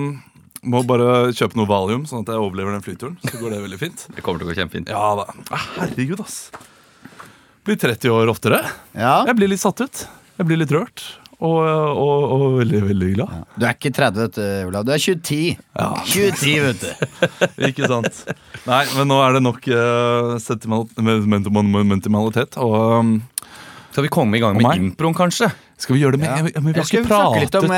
må 0.75 0.81
bare 0.88 1.31
kjøpe 1.37 1.56
noe 1.61 1.69
valium, 1.70 2.05
sånn 2.08 2.25
at 2.25 2.32
jeg 2.34 2.40
overlever 2.43 2.75
den 2.75 2.82
flyturen. 2.84 3.16
Så 3.22 3.38
går 3.38 3.55
det 3.55 3.61
veldig 3.62 3.78
fint. 3.81 4.06
Det 4.17 4.25
kommer 4.25 4.43
til 4.43 4.49
å 4.49 4.52
gå 4.52 4.56
kjempefint. 4.58 4.90
Ja 4.90 5.12
da. 5.20 5.28
Ah, 5.55 5.69
Herregud, 5.78 6.20
ass. 6.25 6.49
Blir 7.64 7.78
30 7.81 8.10
år 8.12 8.32
oftere. 8.32 8.60
Ja. 8.93 9.20
Jeg 9.28 9.38
blir 9.38 9.52
litt 9.55 9.62
satt 9.62 9.81
ut. 9.84 10.05
Jeg 10.40 10.49
blir 10.50 10.58
litt 10.60 10.72
rørt. 10.75 11.05
Og, 11.40 11.66
og, 11.66 12.22
og 12.34 12.58
veldig, 12.60 12.81
veldig 12.88 13.08
glad. 13.16 13.28
Du 13.58 13.62
er 13.66 13.72
ikke 13.75 13.90
30, 13.94 14.20
vet 14.22 14.34
du, 14.38 14.42
Olav. 14.69 14.82
Du 14.86 14.90
er 14.94 14.98
2010. 15.02 15.58
2010, 15.75 16.52
vet 16.64 16.81
du. 16.84 16.90
Ikke 17.70 17.84
sant? 17.90 18.14
Nei, 18.69 18.84
men 18.94 19.04
nå 19.10 19.16
er 19.25 19.31
det 19.36 19.42
nok 19.44 19.60
uh, 19.69 19.75
sentimentalitet. 20.42 22.52
Og 22.62 22.75
um, 23.00 23.10
Skal 23.90 24.02
vi 24.06 24.10
komme 24.14 24.32
i 24.38 24.40
gang 24.44 24.54
med 24.58 24.66
improen, 24.78 25.16
kanskje? 25.16 25.48
skal 25.84 25.94
vi 25.96 26.00
gjøre 26.04 26.14
det 26.14 26.20
med 26.22 26.31
Ja. 26.31 26.34
ja, 26.54 26.60
men 26.62 26.70
vi 26.70 26.75
har 26.78 26.86
ikke 26.86 27.02
snakke 27.04 27.40
litt 27.42 27.56
om 27.58 27.66
uh, 27.66 27.75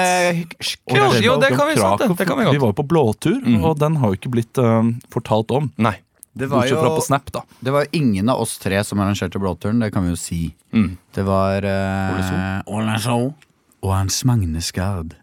Jo, 0.92 1.04
jo, 1.24 1.32
det 1.40 1.48
kan 1.56 1.66
vi 1.70 1.74
sant, 1.80 2.00
det. 2.02 2.08
Det 2.20 2.26
kan 2.28 2.36
vi 2.38 2.44
godt. 2.44 2.54
Vi 2.54 2.60
var 2.62 2.68
jo 2.70 2.76
på 2.76 2.84
blåtur, 2.86 3.38
og 3.64 3.72
den 3.80 3.96
har 4.02 4.06
jo 4.12 4.16
ikke 4.20 4.30
blitt 4.36 4.54
uh, 4.62 4.84
fortalt 5.12 5.48
om. 5.56 5.64
Nei. 5.80 5.96
Det 6.36 6.50
var, 6.52 6.66
jo, 6.68 6.76
på 6.76 7.00
Snap, 7.00 7.30
det 7.64 7.72
var 7.72 7.86
ingen 7.96 8.28
av 8.28 8.42
oss 8.44 8.58
tre 8.60 8.82
som 8.84 9.00
arrangerte 9.00 9.40
blåturen, 9.40 9.80
det 9.80 9.88
kan 9.94 10.04
vi 10.04 10.12
jo 10.12 10.18
si. 10.20 10.40
Mm. 10.76 10.90
Det 11.16 11.24
var 11.24 11.64
uh, 11.64 12.60
Ole 12.68 12.98
So 13.00 13.18
og 13.80 13.92
Hans 13.94 14.20
Magnus 14.28 14.68
Gard 14.76 15.14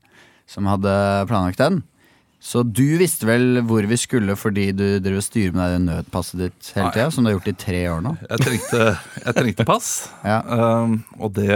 som 0.49 0.67
hadde 0.69 0.93
planlagt 1.29 1.61
den. 1.61 1.81
Så 2.43 2.59
du 2.67 2.97
visste 2.99 3.27
vel 3.27 3.61
hvor 3.63 3.85
vi 3.87 3.97
skulle 3.99 4.35
fordi 4.35 4.65
du 4.75 4.87
drev 4.99 5.21
og 5.21 5.23
styrer 5.23 5.53
med 5.55 5.75
det 5.77 5.83
nødpasset 5.85 6.41
ditt 6.41 6.71
hele 6.75 6.89
tida? 6.91 7.05
Som 7.13 7.23
du 7.23 7.31
har 7.31 7.37
gjort 7.37 7.51
i 7.53 7.55
tre 7.61 7.83
år 7.93 8.01
nå? 8.03 8.15
Jeg 8.27 8.43
trengte, 8.43 8.87
jeg 9.21 9.37
trengte 9.37 9.67
pass, 9.69 9.91
Ja. 10.27 10.41
um, 10.43 10.97
og 11.21 11.31
det 11.37 11.53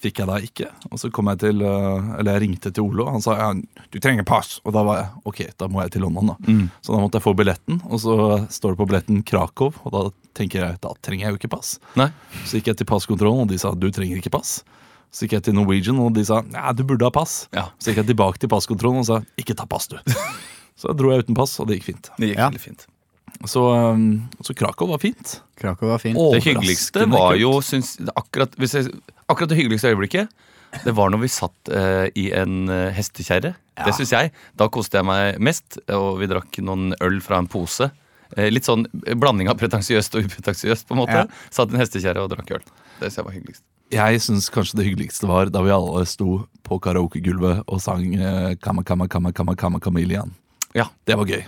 fikk 0.00 0.22
jeg 0.22 0.28
da 0.30 0.36
ikke. 0.40 0.68
Og 0.90 1.00
så 1.02 1.10
kom 1.12 1.28
jeg 1.32 1.40
til 1.42 1.60
uh, 1.62 2.14
Eller 2.18 2.36
jeg 2.38 2.42
ringte 2.46 2.72
til 2.72 2.86
Olo, 2.88 3.04
og 3.06 3.18
han 3.18 3.24
sa 3.24 3.36
ja, 3.38 3.48
du 3.92 3.98
trenger 4.00 4.26
pass. 4.28 4.58
Og 4.64 4.74
da 4.76 4.82
var 4.86 5.00
jeg 5.02 5.08
ok, 5.32 5.40
da 5.60 5.68
må 5.72 5.82
jeg 5.84 5.94
til 5.96 6.04
London, 6.06 6.32
da. 6.32 6.56
Så 6.80 6.94
da 6.94 7.00
måtte 7.02 7.20
jeg 7.20 7.26
få 7.26 7.34
billetten, 7.38 7.80
og 7.88 8.00
så 8.02 8.16
står 8.52 8.74
det 8.74 8.80
på 8.80 8.88
billetten 8.90 9.22
Krakow, 9.28 9.72
og 9.84 9.94
da 9.96 10.04
tenker 10.38 10.62
jeg 10.64 10.80
da 10.84 10.92
trenger 11.04 11.26
jeg 11.28 11.34
jo 11.36 11.40
ikke 11.42 11.52
pass. 11.56 11.74
Nei. 12.00 12.08
Så 12.46 12.58
gikk 12.60 12.70
jeg 12.72 12.80
til 12.80 12.88
passkontrollen, 12.90 13.44
og 13.44 13.52
de 13.52 13.58
sa 13.60 13.72
du 13.76 13.88
trenger 13.92 14.20
ikke 14.22 14.32
pass. 14.36 14.60
Så 15.10 15.26
gikk 15.26 15.38
jeg 15.40 15.48
til 15.48 15.56
Norwegian, 15.58 15.98
og 15.98 16.14
de 16.14 16.22
sa 16.26 16.40
ja, 16.54 16.70
du 16.76 16.84
burde 16.86 17.04
ha 17.08 17.12
pass. 17.14 17.42
Ja. 17.56 17.68
Så 17.82 17.90
gikk 17.90 18.04
jeg 18.04 18.12
tilbake 18.12 18.40
til 18.40 18.50
passkontrollen 18.52 19.02
og 19.02 19.08
sa 19.10 19.20
ikke 19.40 19.56
ta 19.58 19.66
pass, 19.70 19.90
du. 19.90 19.98
Så 20.80 20.94
dro 20.96 21.10
jeg 21.12 21.26
uten 21.26 21.36
pass, 21.36 21.58
og 21.60 21.68
det 21.68 21.76
gikk 21.80 21.90
fint. 21.90 22.08
Det 22.16 22.30
gikk 22.30 22.38
Ja. 22.40 22.48
veldig 22.48 22.62
fint. 22.62 22.86
Så, 23.48 23.60
um, 23.72 24.28
så 24.44 24.54
Krakow 24.56 24.88
var 24.90 24.98
fint. 24.98 25.40
Krakow 25.60 25.88
var 25.92 26.00
fint. 26.02 26.18
Å. 26.18 26.30
Det 26.34 26.42
hyggeligste 26.44 27.06
var 27.08 27.36
jo 27.40 27.52
syns, 27.64 27.94
akkurat, 28.16 28.52
hvis 28.60 28.74
jeg, 28.76 28.90
akkurat 29.30 29.52
det 29.52 29.58
hyggeligste 29.60 29.90
øyeblikket 29.92 30.28
Det 30.84 30.92
var 30.94 31.10
når 31.10 31.24
vi 31.24 31.30
satt 31.32 31.70
eh, 31.74 32.06
i 32.14 32.28
en 32.36 32.68
uh, 32.70 32.90
hestekjerre. 32.94 33.56
Det 33.80 33.94
syns 33.96 34.12
jeg. 34.14 34.30
Da 34.54 34.68
koste 34.70 35.00
jeg 35.00 35.06
meg 35.08 35.40
mest, 35.42 35.80
og 35.90 36.20
vi 36.20 36.28
drakk 36.30 36.60
noen 36.62 36.92
øl 37.02 37.18
fra 37.24 37.40
en 37.42 37.48
pose. 37.50 37.88
Eh, 38.36 38.50
litt 38.52 38.68
sånn 38.68 38.84
blanding 39.18 39.50
av 39.50 39.58
pretensiøst 39.58 40.14
og 40.14 40.28
upretensiøst. 40.28 40.86
på 40.86 40.94
en 40.94 41.00
måte 41.02 41.16
Ja. 41.16 41.26
Satt 41.50 41.72
i 41.72 41.74
en 41.74 41.82
hestekjerre 41.82 42.22
og 42.22 42.30
drakk 42.30 42.50
øl. 42.54 42.62
Det 43.00 43.10
synes 43.10 43.16
jeg 43.16 43.24
var 43.24 43.34
hyggeligst. 43.34 43.62
Jeg 43.90 44.20
syns 44.22 44.50
kanskje 44.54 44.76
det 44.78 44.86
hyggeligste 44.86 45.26
var 45.26 45.50
da 45.50 45.62
vi 45.66 45.72
alle 45.74 46.04
sto 46.06 46.46
på 46.62 46.78
karaokegulvet 46.78 47.64
og 47.66 47.80
sang 47.82 48.14
eh, 48.14 48.54
Kama 48.62 48.84
Kama 48.84 49.08
Kama 49.08 49.32
Kama 49.32 49.56
Kama 49.56 49.80
Kamelian. 49.80 50.30
Ja, 50.74 50.86
Det 51.06 51.16
var 51.18 51.26
gøy. 51.26 51.42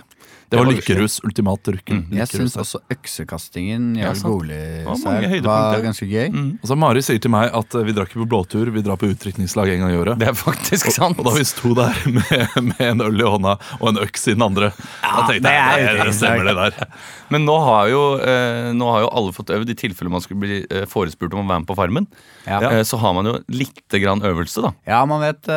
Det 0.53 0.59
var 0.61 0.69
lykkerus. 0.69 1.15
Ultimat 1.25 1.69
lykke, 1.73 1.95
Jeg 1.97 2.03
lykkerus. 2.13 2.33
syns 2.37 2.55
også 2.61 2.79
øksekastingen 2.93 3.87
i 3.97 4.03
Ja, 4.03 4.11
Jarl 4.11 4.19
sant. 4.21 5.23
Var 5.23 5.41
var 5.47 5.81
ganske 5.83 6.05
gøy. 6.07 6.27
Og 6.61 6.69
så 6.69 6.77
Mari 6.77 7.01
sier 7.05 7.19
til 7.23 7.31
meg 7.33 7.49
at 7.57 7.75
eh, 7.79 7.85
vi 7.87 7.95
drar 7.95 8.05
ikke 8.07 8.21
på 8.21 8.27
blåtur, 8.29 8.69
vi 8.73 8.83
drar 8.85 8.99
på 9.01 9.09
utdrikningslag 9.09 9.71
en 9.73 9.83
gang 9.83 9.93
i 9.95 9.97
året. 9.99 10.19
Det 10.21 10.27
er 10.29 10.37
faktisk 10.37 10.91
sant. 10.93 11.17
Og 11.19 11.25
da 11.27 11.33
vi 11.37 11.45
sto 11.47 11.73
der 11.77 11.97
med, 12.17 12.59
med 12.69 12.83
en 12.85 13.01
øl 13.07 13.23
i 13.23 13.29
hånda 13.35 13.55
og 13.79 13.87
en 13.89 14.01
øks 14.05 14.27
i 14.29 14.35
den 14.37 14.45
andre, 14.45 14.69
da 15.01 15.25
tenkte 15.29 15.55
jeg 15.55 15.87
det, 15.89 16.05
det 16.05 16.15
stemmer 16.19 16.49
det 16.51 16.55
der. 16.59 16.93
Men 17.33 17.47
nå 17.49 17.57
har, 17.65 17.89
jo, 17.89 18.03
eh, 18.21 18.69
nå 18.77 18.91
har 18.93 19.07
jo 19.07 19.09
alle 19.17 19.33
fått 19.33 19.49
øvd 19.55 19.73
i 19.73 19.77
tilfelle 19.79 20.13
man 20.13 20.21
skulle 20.21 20.43
bli 20.45 20.61
eh, 20.69 20.85
forespurt 20.89 21.33
om 21.33 21.43
å 21.43 21.49
være 21.49 21.63
med 21.65 21.69
på 21.71 21.77
Farmen. 21.79 22.07
Ja. 22.45 22.59
Så 22.85 22.99
har 23.01 23.13
man 23.17 23.25
jo 23.25 23.37
lite 23.49 23.99
grann 24.03 24.21
øvelse, 24.21 24.61
da. 24.61 24.73
Ja, 24.85 25.01
man 25.09 25.23
vet, 25.23 25.47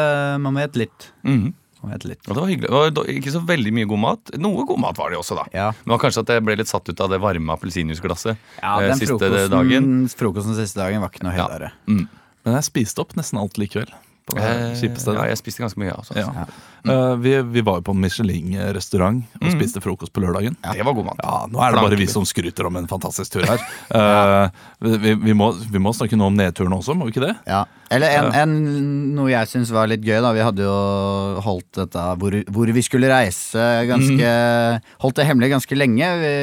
man 0.41 0.55
vet 0.57 0.77
litt. 0.87 1.11
Mhm. 1.27 1.53
Man 1.53 1.55
litt. 1.85 2.23
Og 2.27 2.35
det 2.35 2.41
var 2.41 2.49
hyggelig. 2.51 2.71
Det 2.71 3.01
var 3.03 3.11
ikke 3.13 3.33
så 3.35 3.43
veldig 3.47 3.73
mye 3.77 3.89
god 3.91 4.03
mat. 4.03 4.33
Noe 4.43 4.65
god 4.67 4.81
mat 4.81 4.99
var 4.99 5.11
det 5.13 5.19
også, 5.21 5.37
da. 5.39 5.45
Ja. 5.53 5.67
Men 5.73 5.91
det 5.91 5.95
var 5.95 6.03
kanskje 6.07 6.25
at 6.25 6.33
jeg 6.35 6.45
ble 6.47 6.57
litt 6.57 6.71
satt 6.73 6.89
ut 6.89 7.01
av 7.05 7.13
det 7.13 7.21
varme 7.23 7.53
appelsinjuiceglasset 7.57 8.37
Ja, 8.63 8.73
eh, 8.81 8.89
den 8.89 8.99
siste 8.99 9.19
frokosten, 9.19 9.51
dagen. 9.53 10.09
frokosten 10.09 10.57
siste 10.59 10.81
dagen 10.81 11.05
var 11.05 11.13
ikke 11.13 11.27
noe 11.29 11.37
Ja. 11.37 11.71
Mm. 11.87 12.09
Men 12.47 12.55
jeg 12.61 12.69
spiste 12.69 13.03
opp 13.03 13.15
nesten 13.19 13.39
alt 13.43 13.59
likevel. 13.59 13.91
På 14.27 14.35
det 14.35 14.47
Eh, 14.47 14.75
kjipe 14.81 15.01
stedet. 15.01 15.21
Ja, 15.21 15.29
jeg 15.31 15.39
spiste 15.39 15.63
ganske 15.63 15.79
mye, 15.79 15.93
altså. 15.95 16.17
Ja. 16.19 16.47
Eh, 16.87 17.15
vi, 17.23 17.35
vi 17.55 17.63
var 17.67 17.79
jo 17.81 17.87
på 17.87 17.95
en 17.95 18.03
Michelin-restaurant 18.03 19.39
og 19.41 19.49
spiste 19.55 19.83
frokost 19.85 20.13
på 20.15 20.23
lørdagen. 20.25 20.57
Det 20.63 20.87
var 20.87 20.97
god 20.99 21.09
mat. 21.11 21.23
Ja, 21.23 21.37
Nå 21.51 21.63
er 21.63 21.75
det 21.75 21.85
bare 21.87 21.99
vi 22.01 22.09
som 22.11 22.27
skryter 22.27 22.67
om 22.67 22.79
en 22.81 22.89
fantastisk 22.91 23.37
tur 23.37 23.47
her. 23.47 23.63
Uh, 23.97 24.51
vi, 24.83 25.15
vi, 25.15 25.33
må, 25.37 25.49
vi 25.71 25.81
må 25.81 25.93
snakke 25.95 26.19
noe 26.19 26.29
om 26.29 26.37
nedturen 26.37 26.75
også, 26.75 26.95
må 26.99 27.07
vi 27.07 27.15
ikke 27.15 27.23
det? 27.23 27.33
Ja. 27.49 27.63
Eller 27.95 28.17
en, 28.19 28.29
en, 28.35 28.55
noe 29.17 29.31
jeg 29.31 29.49
syns 29.49 29.71
var 29.73 29.89
litt 29.89 30.05
gøy. 30.05 30.19
da 30.25 30.33
Vi 30.37 30.43
hadde 30.45 30.67
jo 30.67 30.77
holdt 31.45 31.79
dette 31.79 32.05
hvor, 32.21 32.37
hvor 32.53 32.73
vi 32.77 32.85
skulle 32.85 33.11
reise 33.13 33.63
ganske 33.89 34.33
Holdt 35.05 35.21
det 35.21 35.29
hemmelig 35.29 35.53
ganske 35.55 35.79
lenge. 35.79 36.11
Vi 36.21 36.35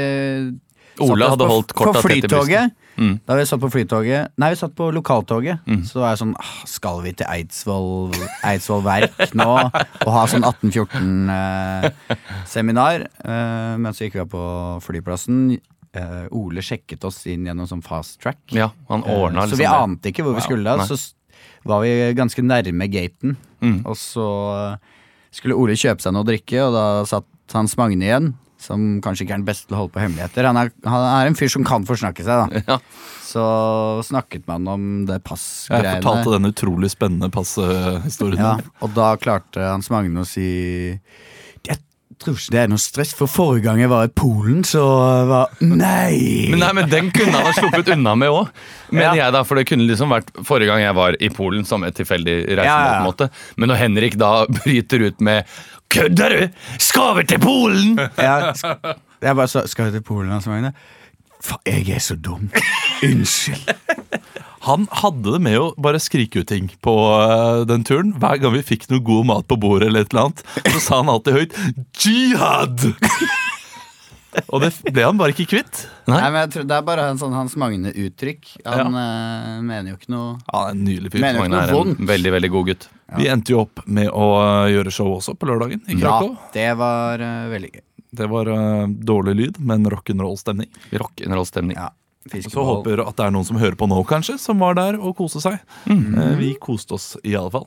Ole 1.02 1.26
hadde 1.32 1.48
holdt 1.50 1.74
korta 1.74 2.02
tett 2.04 2.18
i 2.18 2.22
brystet. 2.28 2.72
Mm. 2.94 3.16
Da 3.26 3.34
vi 3.40 3.46
satt 3.50 3.58
på 3.58 3.74
flytoget 3.74 4.38
Nei, 4.38 4.54
vi 4.54 4.58
satt 4.60 4.76
på 4.78 4.94
lokaltoget. 4.94 5.66
Så 5.90 5.98
var 6.04 6.14
jeg 6.14 6.22
sånn 6.22 6.38
ah, 6.38 6.62
Skal 6.70 7.02
vi 7.02 7.10
til 7.18 7.26
Eidsvoll 7.26 8.14
Eidsvoll 8.46 8.86
Verk 8.86 9.34
nå 9.34 9.50
og 9.50 10.12
ha 10.14 10.30
sånn 10.30 10.46
1814-seminar? 10.46 13.10
Eh, 13.26 13.74
men 13.82 13.90
så 13.98 14.06
gikk 14.06 14.14
vi 14.20 14.26
opp 14.28 14.36
på 14.36 14.46
flyplassen. 14.86 15.58
Eh, 15.94 16.26
Ole 16.38 16.64
sjekket 16.66 17.06
oss 17.06 17.22
inn 17.30 17.48
gjennom 17.50 17.70
sånn 17.70 17.84
fast 17.86 18.20
track. 18.22 18.42
Ja, 18.54 18.72
han 18.90 19.06
ordna 19.06 19.44
Eh, 19.44 19.50
så 19.50 19.56
liksom 19.56 19.64
vi 19.64 19.70
ante 19.70 20.14
ikke 20.14 20.26
hvor 20.26 20.38
vi 20.38 20.46
skulle 20.46 20.78
nei. 20.78 20.88
Så 20.90 20.98
var 21.70 21.84
vi 21.84 22.14
ganske 22.18 22.46
nærme 22.46 22.90
gaten. 22.92 23.38
Mm. 23.62 23.82
Og 23.86 23.98
så 23.98 24.28
eh, 24.54 24.94
skulle 25.34 25.58
Ole 25.58 25.78
kjøpe 25.80 26.04
seg 26.04 26.16
noe 26.16 26.26
å 26.26 26.30
drikke, 26.30 26.66
og 26.66 26.78
da 26.78 26.86
satt 27.10 27.30
Hans 27.54 27.78
Magne 27.78 28.06
igjen. 28.06 28.34
Som 28.64 29.02
kanskje 29.04 29.26
ikke 29.26 29.36
er 29.36 29.42
den 29.42 29.48
beste 29.48 29.68
til 29.68 29.76
å 29.76 29.84
holde 29.84 29.96
på 29.96 30.04
hemmeligheter. 30.04 30.48
Han 30.48 30.60
er, 30.62 30.72
han 30.88 31.08
er 31.10 31.32
en 31.32 31.36
fyr 31.40 31.52
som 31.52 31.66
kan 31.68 31.84
forsnakke 31.88 32.24
seg, 32.24 32.46
da. 32.46 32.64
Ja. 32.74 32.80
Så 33.34 33.44
snakket 34.06 34.44
man 34.48 34.68
om 34.70 34.82
det 35.10 35.18
passgreiene. 35.26 35.96
Jeg 35.96 36.04
fortalte 36.04 36.36
den 36.36 36.52
utrolig 36.52 36.92
spennende 36.94 37.32
passhistorien. 37.34 38.44
Ja, 38.44 38.58
og 38.86 38.94
da 38.94 39.14
klarte 39.18 39.64
Hans 39.66 39.90
Magne 39.90 40.22
å 40.22 40.28
si 40.28 40.46
Jeg 41.66 41.80
tror 42.22 42.38
ikke 42.38 42.54
det 42.54 42.60
er 42.62 42.70
noe 42.70 42.82
stress, 42.82 43.16
for 43.18 43.32
forrige 43.32 43.66
gang 43.66 43.82
jeg 43.82 43.90
var 43.90 44.06
i 44.06 44.12
Polen, 44.14 44.62
så 44.68 44.84
var 45.28 45.56
Nei! 45.66 46.52
Men, 46.54 46.62
nei, 46.62 46.70
men 46.78 46.92
den 46.92 47.10
kunne 47.16 47.34
han 47.40 47.50
ha 47.50 47.56
sluppet 47.58 47.90
unna 47.96 48.14
med 48.20 48.32
òg. 48.32 48.52
Mener 48.94 49.18
jeg 49.18 49.34
da, 49.34 49.42
for 49.48 49.58
det 49.58 49.66
kunne 49.72 49.88
liksom 49.90 50.14
vært 50.14 50.30
forrige 50.46 50.70
gang 50.70 50.84
jeg 50.86 50.98
var 51.00 51.18
i 51.18 51.32
Polen 51.34 51.66
som 51.68 51.84
et 51.88 51.98
tilfeldig 51.98 52.38
reisemål. 52.54 52.70
Ja, 52.70 52.78
ja. 52.78 52.94
på 52.94 53.02
en 53.02 53.10
måte 53.10 53.30
Men 53.58 53.74
når 53.74 53.82
Henrik 53.82 54.20
da 54.22 54.34
bryter 54.62 55.08
ut 55.10 55.26
med 55.26 55.50
'Kødder 55.90 56.30
du?! 56.30 56.48
Skal 56.80 57.18
vi 57.18 57.24
til 57.30 57.40
Polen?!' 57.40 58.00
Ja, 58.18 58.54
jeg 59.22 59.36
bare 59.36 59.48
sa 59.48 59.66
Skal 59.68 59.86
vi 59.86 59.98
til 59.98 60.06
Polen, 60.06 60.32
Hans 60.32 60.48
Magne? 60.48 60.74
Faen, 61.44 61.60
jeg 61.66 61.96
er 61.96 62.00
så 62.00 62.16
dum. 62.16 62.50
Unnskyld. 63.04 63.74
Han 64.64 64.88
hadde 64.96 65.34
det 65.34 65.42
med 65.44 65.58
å 65.60 65.66
bare 65.84 66.00
skrike 66.00 66.40
ut 66.40 66.48
ting 66.48 66.70
på 66.86 66.94
eh, 67.20 67.66
den 67.68 67.84
turen. 67.84 68.14
Hver 68.16 68.40
gang 68.40 68.54
vi 68.56 68.64
fikk 68.64 68.88
noe 68.92 69.04
god 69.04 69.28
mat 69.28 69.48
på 69.50 69.58
bordet, 69.60 69.90
eller 69.90 70.06
et 70.06 70.14
eller 70.14 70.30
annet, 70.30 70.44
så 70.72 70.80
sa 70.80 71.02
han 71.02 71.12
alltid 71.12 71.36
høyt 71.36 71.58
'jihad'! 72.00 72.94
Og 74.50 74.62
det 74.64 74.70
ble 74.94 75.04
han 75.06 75.18
bare 75.20 75.34
ikke 75.36 75.46
kvitt. 75.52 75.84
Nei. 76.10 76.18
Nei, 76.20 76.30
men 76.34 76.40
jeg 76.44 76.52
tror 76.56 76.66
Det 76.70 76.76
er 76.78 76.86
bare 76.88 77.06
en 77.12 77.20
sånn 77.22 77.34
Hans 77.38 77.54
Magne-uttrykk. 77.62 78.52
Han 78.66 78.96
eh, 79.00 79.62
mener 79.62 79.94
jo 79.94 79.98
ikke 80.00 80.12
noe 80.14 80.36
Ja, 80.50 80.62
en 80.72 80.84
Nydelig 80.86 81.12
fyr. 81.14 81.22
Mener 81.24 81.44
Magne 81.44 81.62
er 81.62 81.72
noe 81.74 81.82
en 81.84 81.94
vondt. 81.94 82.04
veldig, 82.10 82.32
veldig 82.38 82.52
god 82.58 82.70
gutt. 82.72 82.88
Vi 83.18 83.28
endte 83.30 83.54
jo 83.54 83.60
opp 83.66 83.84
med 83.86 84.10
å 84.10 84.28
eh, 84.42 84.72
gjøre 84.74 84.94
show 84.96 85.10
også 85.20 85.36
på 85.38 85.50
lørdagen 85.52 85.84
i 85.88 85.98
Ja, 86.00 86.06
Krakow. 86.06 86.38
det 86.56 86.70
var 86.82 87.22
eh, 87.22 87.48
veldig 87.54 87.72
gøy. 87.76 87.84
Det 88.14 88.28
var 88.30 88.50
eh, 88.54 88.88
dårlig 89.14 89.34
lyd, 89.40 89.60
men 89.66 89.86
rock'n'roll-stemning. 89.90 90.70
Rock'n'roll-stemning. 91.02 91.78
Ja, 91.78 91.90
Så 92.26 92.34
fiskeboll. 92.36 92.68
håper 92.72 93.02
at 93.08 93.18
det 93.18 93.26
er 93.26 93.34
noen 93.38 93.46
som 93.48 93.58
hører 93.62 93.78
på 93.80 93.88
nå, 93.90 93.98
kanskje, 94.10 94.38
som 94.42 94.62
var 94.62 94.78
der 94.78 94.98
og 95.00 95.16
koste 95.18 95.42
seg. 95.46 95.58
Eh, 95.90 96.36
Vi 96.42 96.54
koste 96.62 96.94
oss 96.98 97.14
i 97.26 97.34
alle 97.38 97.50
fall. 97.54 97.66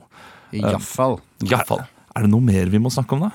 Iallfall. 0.55 1.19
Iallfall. 1.43 1.83
Er 2.15 2.23
det 2.25 2.31
noe 2.31 2.41
mer 2.43 2.71
vi 2.71 2.79
må 2.79 2.89
snakke 2.91 3.15
om, 3.19 3.27
da? 3.27 3.33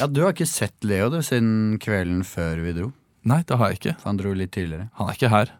Ja, 0.00 0.06
du 0.06 0.22
har 0.24 0.32
ikke 0.34 0.46
sett 0.48 0.74
Leo 0.86 1.10
du 1.12 1.20
siden 1.24 1.76
kvelden 1.82 2.22
før 2.26 2.62
vi 2.64 2.72
dro. 2.76 2.90
Nei, 3.26 3.42
det 3.46 3.56
har 3.58 3.72
jeg 3.72 3.80
ikke. 3.80 3.94
For 4.00 4.12
han 4.12 4.18
dro 4.20 4.32
litt 4.38 4.52
tidligere. 4.54 4.88
Han 5.00 5.08
er 5.10 5.16
ikke 5.18 5.30
her. 5.32 5.52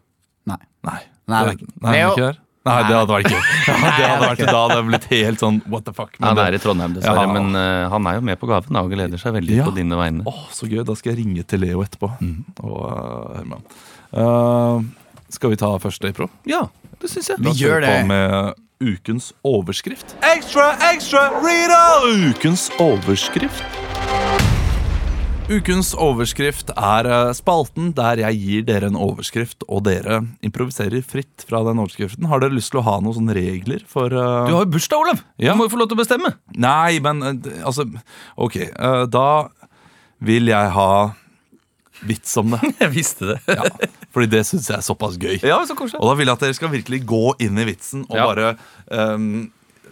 Nei. 0.47 0.59
Nei. 0.87 0.99
Nei, 1.27 1.39
det, 1.49 1.55
nei, 1.57 1.71
nei, 1.83 1.87
han 1.87 1.95
er 1.97 2.11
ikke 2.15 2.27
her. 2.29 2.37
Nei, 2.67 2.77
det 2.83 2.95
hadde 2.97 3.13
vært 3.15 3.31
gøy. 3.31 3.41
Ja, 3.67 3.75
det 3.95 4.07
hadde 4.07 4.27
vært, 4.27 4.41
da 4.47 4.59
hadde 4.59 4.75
det 4.77 4.85
blitt 4.89 5.05
helt 5.13 5.43
sånn 5.43 5.57
what 5.71 5.85
the 5.87 5.93
fuck. 5.95 6.17
Men 6.19 6.29
Han 6.33 6.41
er 6.43 6.55
i 6.57 6.59
Trondheim, 6.59 6.95
dessverre, 6.97 7.23
Ja. 7.23 7.31
men 7.37 7.55
uh, 7.55 7.87
han 7.93 8.07
er 8.11 8.17
jo 8.17 8.23
med 8.27 8.39
på 8.41 8.49
gaven 8.49 8.75
da, 8.75 8.83
og 8.83 8.91
gleder 8.91 9.21
seg 9.21 9.35
veldig 9.37 9.59
Ja. 9.61 9.67
på 9.67 9.75
dine 9.75 9.95
vegne. 9.99 10.25
Åh, 10.27 10.41
så 10.51 10.67
gøy. 10.67 10.83
Da 10.87 10.95
skal 10.99 11.13
jeg 11.13 11.21
ringe 11.23 11.45
til 11.47 11.63
Leo 11.63 11.83
etterpå. 11.85 12.09
Og 12.63 12.77
uh, 12.91 13.39
høre. 13.39 13.59
Uh, 14.11 14.83
skal 15.31 15.51
vi 15.55 15.59
ta 15.63 15.71
første 15.83 16.11
impro? 16.11 16.27
Ja, 16.47 16.65
det 17.01 17.11
syns 17.11 17.31
jeg. 17.31 17.43
Vi 17.43 17.55
gjør 17.63 17.83
det. 17.87 17.95
med 18.07 18.55
ukens 18.83 19.31
overskrift. 19.47 20.15
Ekstra, 20.35 20.73
ekstra, 20.91 21.27
Rita! 21.43 21.83
Ukens 22.31 22.67
overskrift. 22.83 23.63
Ukens 25.47 25.93
overskrift 25.95 26.73
er 26.75 27.07
eh, 27.07 27.29
spalten 27.37 27.93
der 27.95 28.19
jeg 28.19 28.39
gir 28.41 28.63
dere 28.67 28.89
en 28.89 28.97
overskrift, 28.99 29.63
og 29.71 29.85
dere 29.85 30.17
improviserer 30.43 30.99
fritt 31.07 31.45
fra 31.47 31.61
den 31.63 31.79
overskriften. 31.79 32.27
Har 32.27 32.43
dere 32.43 32.57
lyst 32.57 32.73
til 32.73 32.81
å 32.81 32.83
ha 32.83 32.97
noen 32.99 33.15
sånne 33.15 33.35
regler 33.37 33.85
for 33.87 34.11
uh... 34.11 34.43
Du 34.43 34.51
har 34.57 34.65
jo 34.65 34.73
bursdag, 34.73 35.05
Olav! 35.05 35.21
Ja. 35.39 35.55
Du 35.55 35.61
må 35.61 35.69
jo 35.69 35.71
få 35.71 35.79
lov 35.79 35.87
til 35.87 35.95
å 35.95 36.01
bestemme. 36.01 36.33
Nei, 36.51 36.99
men 37.03 37.23
eh, 37.29 37.63
altså 37.63 37.87
Ok, 38.35 38.59
uh, 38.75 39.05
da 39.07 39.47
vil 40.27 40.51
jeg 40.51 40.75
ha 40.75 40.89
vits 42.11 42.35
om 42.43 42.51
det. 42.57 42.59
Jeg 42.83 42.91
visste 42.97 43.31
det. 43.31 43.39
Ja, 43.47 43.71
fordi 44.13 44.27
det 44.35 44.43
syns 44.49 44.67
jeg 44.67 44.81
er 44.81 44.85
såpass 44.85 45.15
gøy. 45.17 45.39
Ja, 45.47 45.61
så. 45.65 45.73
Og 45.97 46.11
da 46.11 46.17
vil 46.19 46.27
jeg 46.27 46.35
at 46.35 46.43
dere 46.43 46.57
skal 46.57 46.69
virkelig 46.75 46.99
gå 47.09 47.23
inn 47.41 47.57
i 47.57 47.65
vitsen 47.71 48.03
og 48.05 48.19
Ja. 48.19 48.27
bare 48.29 48.51
ehm, 48.93 49.47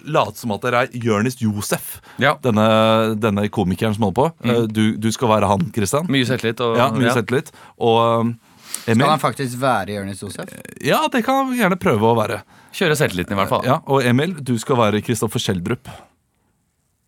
late 0.08 0.38
som 0.42 0.52
at 0.56 0.64
dere 0.66 0.84
er 0.86 0.98
Jonis 1.06 1.38
Josef. 1.42 2.00
Ja. 2.22 2.36
Denne, 2.44 2.66
denne 3.20 3.48
komikeren 3.54 3.96
som 3.98 4.08
holder 4.08 4.18
på. 4.20 4.28
Mm. 4.46 4.68
du, 4.74 4.84
du 5.02 5.08
skal 5.16 5.32
være 5.36 5.50
han, 5.52 5.68
Kristian. 5.76 6.08
Mye 6.12 6.26
selvtillit. 6.30 6.62
Og, 6.66 6.76
Ja, 6.80 6.90
mye 6.96 7.14
selvtillit. 7.16 7.52
Og 7.80 8.02
um, 8.26 8.36
Skal 8.86 9.06
han 9.10 9.22
faktisk 9.24 9.58
være 9.62 9.96
Jonis 10.00 10.22
Josef? 10.22 10.52
Ja, 10.86 11.04
det 11.12 11.24
kan 11.26 11.44
han 11.46 11.56
gjerne 11.58 11.80
prøve 11.82 12.12
å 12.12 12.18
være. 12.20 12.42
Kjøre 12.76 12.98
selvtilliten, 13.00 13.34
i 13.34 13.40
hvert 13.40 13.50
fall. 13.54 13.64
Ja, 13.66 13.80
Og 13.88 14.04
Emil, 14.06 14.36
du 14.46 14.58
skal 14.60 14.78
være 14.82 15.00
Kristoffer 15.06 15.40
Schjelderup. 15.42 15.90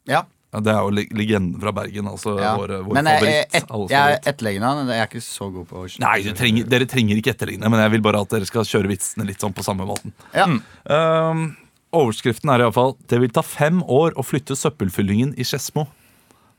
Ja. 0.07 0.23
Ja, 0.55 0.61
det 0.63 0.71
er 0.71 0.77
jo 0.79 0.91
le- 0.95 1.09
legenden 1.11 1.59
fra 1.59 1.73
Bergen. 1.75 2.07
Altså 2.07 2.37
ja. 2.39 2.53
vår, 2.55 2.71
vår 2.85 2.95
Men 2.95 3.09
jeg, 3.11 3.19
favoritt. 3.19 3.35
jeg, 3.35 3.63
et, 3.67 3.91
jeg 3.91 4.13
er 4.15 4.29
etterleggende 4.31 4.69
han. 4.71 4.91
Jeg 4.95 5.03
er 5.03 5.09
ikke 5.09 5.23
så 5.25 5.49
god 5.51 5.65
på 5.67 5.81
å 5.83 5.87
Nei, 6.05 6.13
du 6.23 6.29
trenger, 6.39 6.69
dere 6.71 6.87
trenger 6.87 7.19
ikke 7.19 7.33
etterligne, 7.35 7.67
men 7.73 7.83
jeg 7.83 7.91
vil 7.97 8.05
bare 8.05 8.21
at 8.23 8.31
dere 8.31 8.47
skal 8.47 8.63
kjøre 8.69 8.87
vitsene 8.93 9.27
litt 9.27 9.43
sånn 9.43 9.51
på 9.57 9.65
samme 9.67 9.83
måten. 9.89 10.15
Ja. 10.31 10.47
Um, 10.87 11.49
overskriften 11.95 12.51
er 12.51 12.63
iallfall 12.63 12.95
Det 13.09 13.19
vil 13.21 13.31
ta 13.33 13.43
fem 13.45 13.81
år 13.83 14.15
å 14.17 14.25
flytte 14.25 14.57
søppelfyllingen 14.57 15.33
i 15.37 15.45
Skedsmo. 15.47 15.87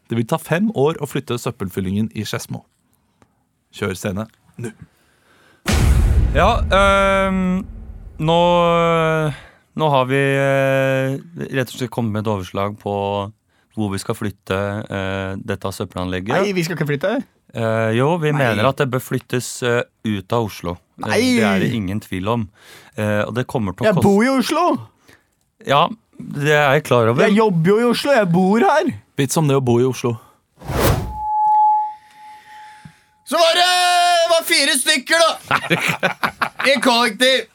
Det 0.09 0.17
vil 0.17 0.29
ta 0.29 0.39
fem 0.41 0.71
år 0.75 1.01
å 1.03 1.09
flytte 1.09 1.39
søppelfyllingen 1.39 2.11
i 2.17 2.25
Skedsmo. 2.25 2.65
Kjør 3.77 3.97
scene 3.99 4.29
nå. 4.59 4.71
Ja, 6.35 6.61
øh, 6.61 7.37
nå, 8.19 8.39
nå 9.79 9.89
har 9.95 10.07
vi 10.11 10.21
øh, 10.21 11.17
rett 11.53 11.73
og 11.73 11.77
slett 11.77 11.93
kommet 11.93 12.17
med 12.17 12.27
et 12.27 12.33
overslag 12.33 12.79
på 12.81 12.95
hvor 13.79 13.93
vi 13.93 14.01
skal 14.03 14.17
flytte 14.19 14.59
øh, 14.59 15.35
dette 15.39 15.73
søppelanlegget. 15.73 16.35
Nei, 16.35 16.55
vi 16.57 16.65
skal 16.67 16.79
ikke 16.79 16.89
flytte. 16.89 17.19
Uh, 17.57 17.89
jo, 17.97 18.11
vi 18.21 18.29
Nei. 18.29 18.43
mener 18.43 18.67
at 18.69 18.81
det 18.83 18.91
bør 18.93 19.01
flyttes 19.01 19.47
uh, 19.65 19.81
ut 20.05 20.35
av 20.37 20.51
Oslo. 20.51 20.75
Eh, 20.99 21.07
Nei. 21.07 21.21
Det 21.39 21.47
er 21.49 21.63
det 21.63 21.71
ingen 21.73 22.01
tvil 22.05 22.29
om. 22.29 22.45
Uh, 22.93 23.25
og 23.25 23.33
det 23.39 23.47
kommer 23.49 23.73
til 23.73 23.87
å 23.87 23.89
Jeg 23.89 24.03
bor 24.05 24.21
i 24.21 24.29
Oslo! 24.35 24.65
Ja, 25.67 25.89
det 26.19 26.53
er 26.55 26.73
jeg 26.77 26.85
klar 26.87 27.09
over. 27.11 27.25
Jeg 27.27 27.35
jobber 27.39 27.71
jo 27.73 27.79
i 27.81 27.85
Oslo, 27.91 28.13
jeg 28.15 28.31
bor 28.31 28.63
her! 28.63 28.93
Vits 29.19 29.39
om 29.41 29.49
det 29.51 29.57
å 29.59 29.63
bo 29.65 29.79
i 29.83 29.87
Oslo. 29.89 30.15
Så 33.29 33.37
var 33.37 33.59
det 33.59 33.65
var 34.31 34.45
fire 34.47 34.77
stykker, 34.79 35.19
da! 35.19 35.59
I 36.69 36.77
kollektiv. 36.85 37.49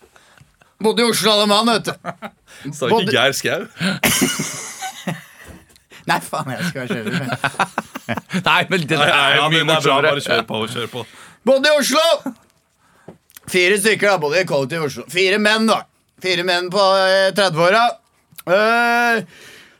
Bodde 0.83 1.05
i 1.05 1.07
Oslo 1.07 1.31
alle 1.31 1.47
mann, 1.47 1.71
vet 1.71 1.87
du. 1.87 1.93
Sa 2.75 2.89
Både- 2.91 3.07
ikke 3.07 3.15
Geir 3.15 3.37
Skau? 3.37 3.61
Nei, 6.09 6.19
faen, 6.19 6.49
jeg 6.51 6.67
skal 6.67 6.89
kjøre. 6.91 7.11
Nei, 8.49 8.61
men 8.67 8.83
det, 8.83 8.99
er 8.99 9.37
jo 9.37 9.47
mye 9.53 9.63
morsommere. 9.69 10.11
Bare 10.11 10.25
kjør 10.25 10.43
på. 10.49 10.59
kjør 10.73 10.89
på 10.91 11.05
Bodde 11.47 11.71
i 11.71 11.79
Oslo! 11.79 12.33
Fire 13.47 13.79
stykker 13.79 14.11
da, 14.11 14.19
bodde 14.19 14.43
i 14.43 14.47
kollektiv 14.49 14.83
i 14.83 14.87
Oslo. 14.91 15.07
Fire 15.11 15.39
menn, 15.39 15.71
da. 15.71 15.85
Fire 16.23 16.43
menn 16.47 16.69
på 16.71 16.79
eh, 16.79 17.33
30-åra. 17.35 17.83
Eh, 18.47 19.23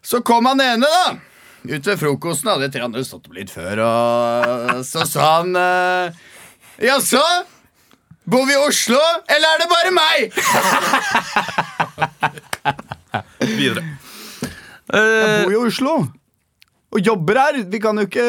så 0.04 0.20
kom 0.28 0.46
han 0.50 0.60
ene, 0.62 0.90
da. 0.92 1.16
Ut 1.64 1.88
ved 1.88 2.00
frokosten 2.02 2.50
hadde 2.52 2.82
andre 2.84 3.04
stått 3.08 3.30
opp 3.30 3.38
litt 3.38 3.52
før, 3.54 3.80
og 3.86 4.82
så 4.84 5.06
sa 5.08 5.28
han 5.38 5.56
eh, 5.56 6.12
Jaså? 6.84 7.22
Bor 8.28 8.44
vi 8.48 8.56
i 8.56 8.60
Oslo, 8.60 9.00
eller 9.32 9.48
er 9.54 9.64
det 9.64 9.70
bare 9.72 9.92
meg? 9.96 10.18
Videre. 13.56 13.84
Jeg 14.92 15.46
bor 15.46 15.56
i 15.56 15.62
Oslo. 15.64 15.96
Og 16.94 17.00
jobber 17.04 17.40
her. 17.40 17.62
Vi 17.72 17.80
kan 17.84 18.00
jo 18.00 18.06
ikke 18.08 18.28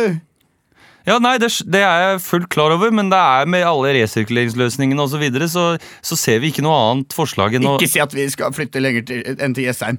Ja, 1.05 1.19
nei, 1.21 1.35
det, 1.37 1.51
det 1.69 1.83
er 1.85 1.99
jeg 2.01 2.21
fullt 2.25 2.49
klar 2.53 2.73
over, 2.73 2.89
men 2.95 3.11
det 3.13 3.19
er 3.21 3.49
med 3.51 3.67
alle 3.69 3.91
resirkuleringsløsningene 3.99 5.05
osv., 5.05 5.13
så, 5.13 5.21
videre, 5.21 5.49
så 5.53 5.65
så 6.01 6.17
ser 6.17 6.41
vi 6.41 6.49
ikke 6.49 6.65
noe 6.65 6.79
annet 6.81 7.13
forslag 7.17 7.59
enn 7.59 7.67
å 7.69 7.75
Ikke 7.77 7.91
si 7.93 8.01
at 8.01 8.15
vi 8.17 8.25
skal 8.33 8.55
flytte 8.57 8.81
lenger 8.81 9.05
til, 9.11 9.21
enn 9.37 9.53
til 9.57 9.67
Jessheim. 9.69 9.99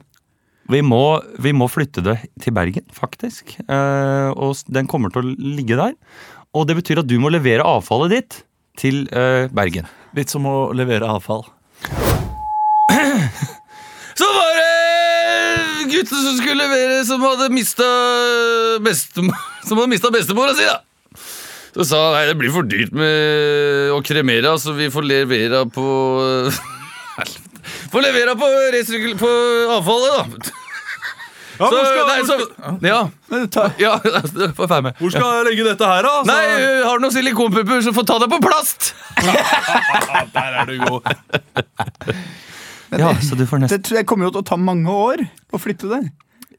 vi 0.74 0.82
må, 0.82 1.22
vi 1.38 1.54
må 1.54 1.68
flytte 1.70 2.02
det 2.02 2.18
til 2.42 2.56
Bergen, 2.58 2.88
faktisk. 2.94 3.54
Eh, 3.70 4.30
og 4.34 4.58
den 4.66 4.90
kommer 4.90 5.14
til 5.14 5.22
å 5.22 5.36
ligge 5.38 5.78
der. 5.78 5.94
Og 6.58 6.66
det 6.66 6.80
betyr 6.80 7.04
at 7.04 7.10
du 7.10 7.20
må 7.22 7.30
levere 7.30 7.62
avfallet 7.68 8.16
ditt 8.16 8.40
til 8.82 9.06
eh, 9.14 9.46
Bergen. 9.54 9.86
Litt 10.18 10.34
som 10.34 10.48
å 10.50 10.72
levere 10.74 11.06
avfall. 11.06 11.46
Så 14.16 14.26
var 14.32 14.52
det 14.58 15.88
gutten 15.92 16.18
som 16.24 16.38
skulle 16.40 16.64
levere, 16.66 17.02
som 17.06 17.22
hadde 17.26 17.50
mista 17.54 17.88
bestemor 18.84 19.36
Som 19.68 19.78
hadde 19.82 19.92
mista 19.92 20.12
bestemora 20.14 20.56
si, 20.58 20.66
da. 20.66 20.80
Så 21.76 21.84
sa 21.88 21.98
han 22.06 22.14
nei, 22.16 22.26
det 22.30 22.38
blir 22.40 22.54
for 22.56 22.64
dyrt 22.72 22.94
med 22.96 23.92
å 23.92 24.00
kremere, 24.06 24.54
så 24.62 24.72
vi 24.78 24.88
får 24.94 25.04
levere 25.10 25.66
på 25.76 25.86
Helvete. 27.18 27.42
Får 27.92 28.04
levere 28.04 28.34
på, 28.38 28.48
på 29.20 29.30
avfallet, 29.74 30.12
da. 30.16 30.54
Ja, 31.56 31.68
Så, 31.72 31.78
skal, 31.88 32.02
nei, 32.10 32.18
så, 32.28 32.36
ja, 32.84 32.98
ja, 33.80 33.94
få 34.58 34.68
være 34.68 34.82
med. 34.90 34.98
hvor 35.00 35.14
skal 35.14 35.30
jeg 35.38 35.46
legge 35.48 35.66
dette 35.70 35.88
her, 35.88 36.04
da? 36.04 36.12
Så- 36.20 36.28
Nei, 36.28 36.42
øh, 36.60 36.82
har 36.84 37.00
du 37.00 37.06
noen 37.06 37.14
silikonpupper, 37.16 37.80
så 37.86 37.94
få 37.96 38.04
ta 38.08 38.18
det 38.22 38.28
på 38.34 38.42
plast! 38.44 38.90
Der 40.36 40.60
er 40.60 40.68
du 40.68 40.76
god. 40.84 41.08
Ja, 43.00 43.14
så 43.24 43.40
du 43.40 43.46
får 43.48 43.64
Det 43.64 43.70
nesten 43.70 43.86
tror 43.88 44.00
jeg 44.02 44.08
kommer 44.12 44.28
jo 44.30 44.36
til 44.36 44.44
å 44.44 44.48
ta 44.52 44.60
mange 44.60 44.92
år 44.92 45.24
å 45.56 45.62
flytte 45.64 45.90
det. 45.92 46.02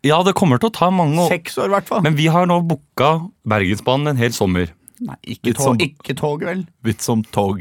Ja, 0.07 0.23
det 0.27 0.35
kommer 0.39 0.61
til 0.63 0.71
å 0.73 0.75
ta 0.75 0.89
mange 0.95 1.21
år. 1.27 1.31
Seks 1.37 1.61
år, 1.61 1.77
i. 1.77 2.01
Men 2.09 2.17
vi 2.19 2.27
har 2.33 2.49
nå 2.49 2.59
booka 2.67 3.13
Bergensbanen 3.49 4.15
en 4.15 4.21
hel 4.25 4.33
sommer. 4.37 4.73
Nei, 5.05 5.17
ikke 5.37 5.53
tog. 5.53 5.63
Som, 5.65 5.77
tog, 5.79 5.83
ikke 5.87 6.15
tog, 6.17 6.45
vel. 6.49 6.63
Litt 6.89 7.03
som 7.05 7.25
tog. 7.35 7.61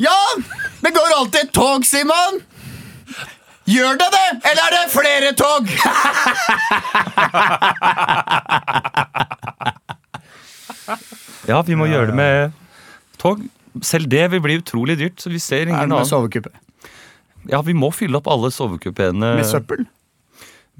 Ja! 0.00 0.16
Det 0.82 0.90
går 0.96 1.14
alltid 1.18 1.40
et 1.46 1.52
tog, 1.56 1.84
Simon! 1.86 2.40
Gjør 3.70 3.94
det 4.00 4.08
det, 4.10 4.22
eller 4.50 4.62
er 4.66 4.72
det 4.74 4.86
flere 4.90 5.32
tog? 5.38 5.68
Ja, 11.48 11.58
vi 11.66 11.74
må 11.78 11.86
gjøre 11.90 12.10
det 12.12 12.16
med 12.18 12.52
tog. 13.20 13.42
Selv 13.84 14.08
det 14.12 14.26
vil 14.34 14.42
bli 14.44 14.58
utrolig 14.60 14.98
dyrt, 15.00 15.20
så 15.22 15.30
vi 15.32 15.40
ser 15.42 15.62
Er 15.62 15.66
det 15.66 15.72
med 15.74 15.82
annen. 15.96 16.06
sovekuppe? 16.08 16.50
Ja, 17.50 17.62
vi 17.66 17.72
må 17.74 17.88
fylle 17.94 18.18
opp 18.20 18.28
alle 18.30 18.50
sovekupeene 18.54 19.32
Med 19.38 19.46
søppel? 19.48 19.86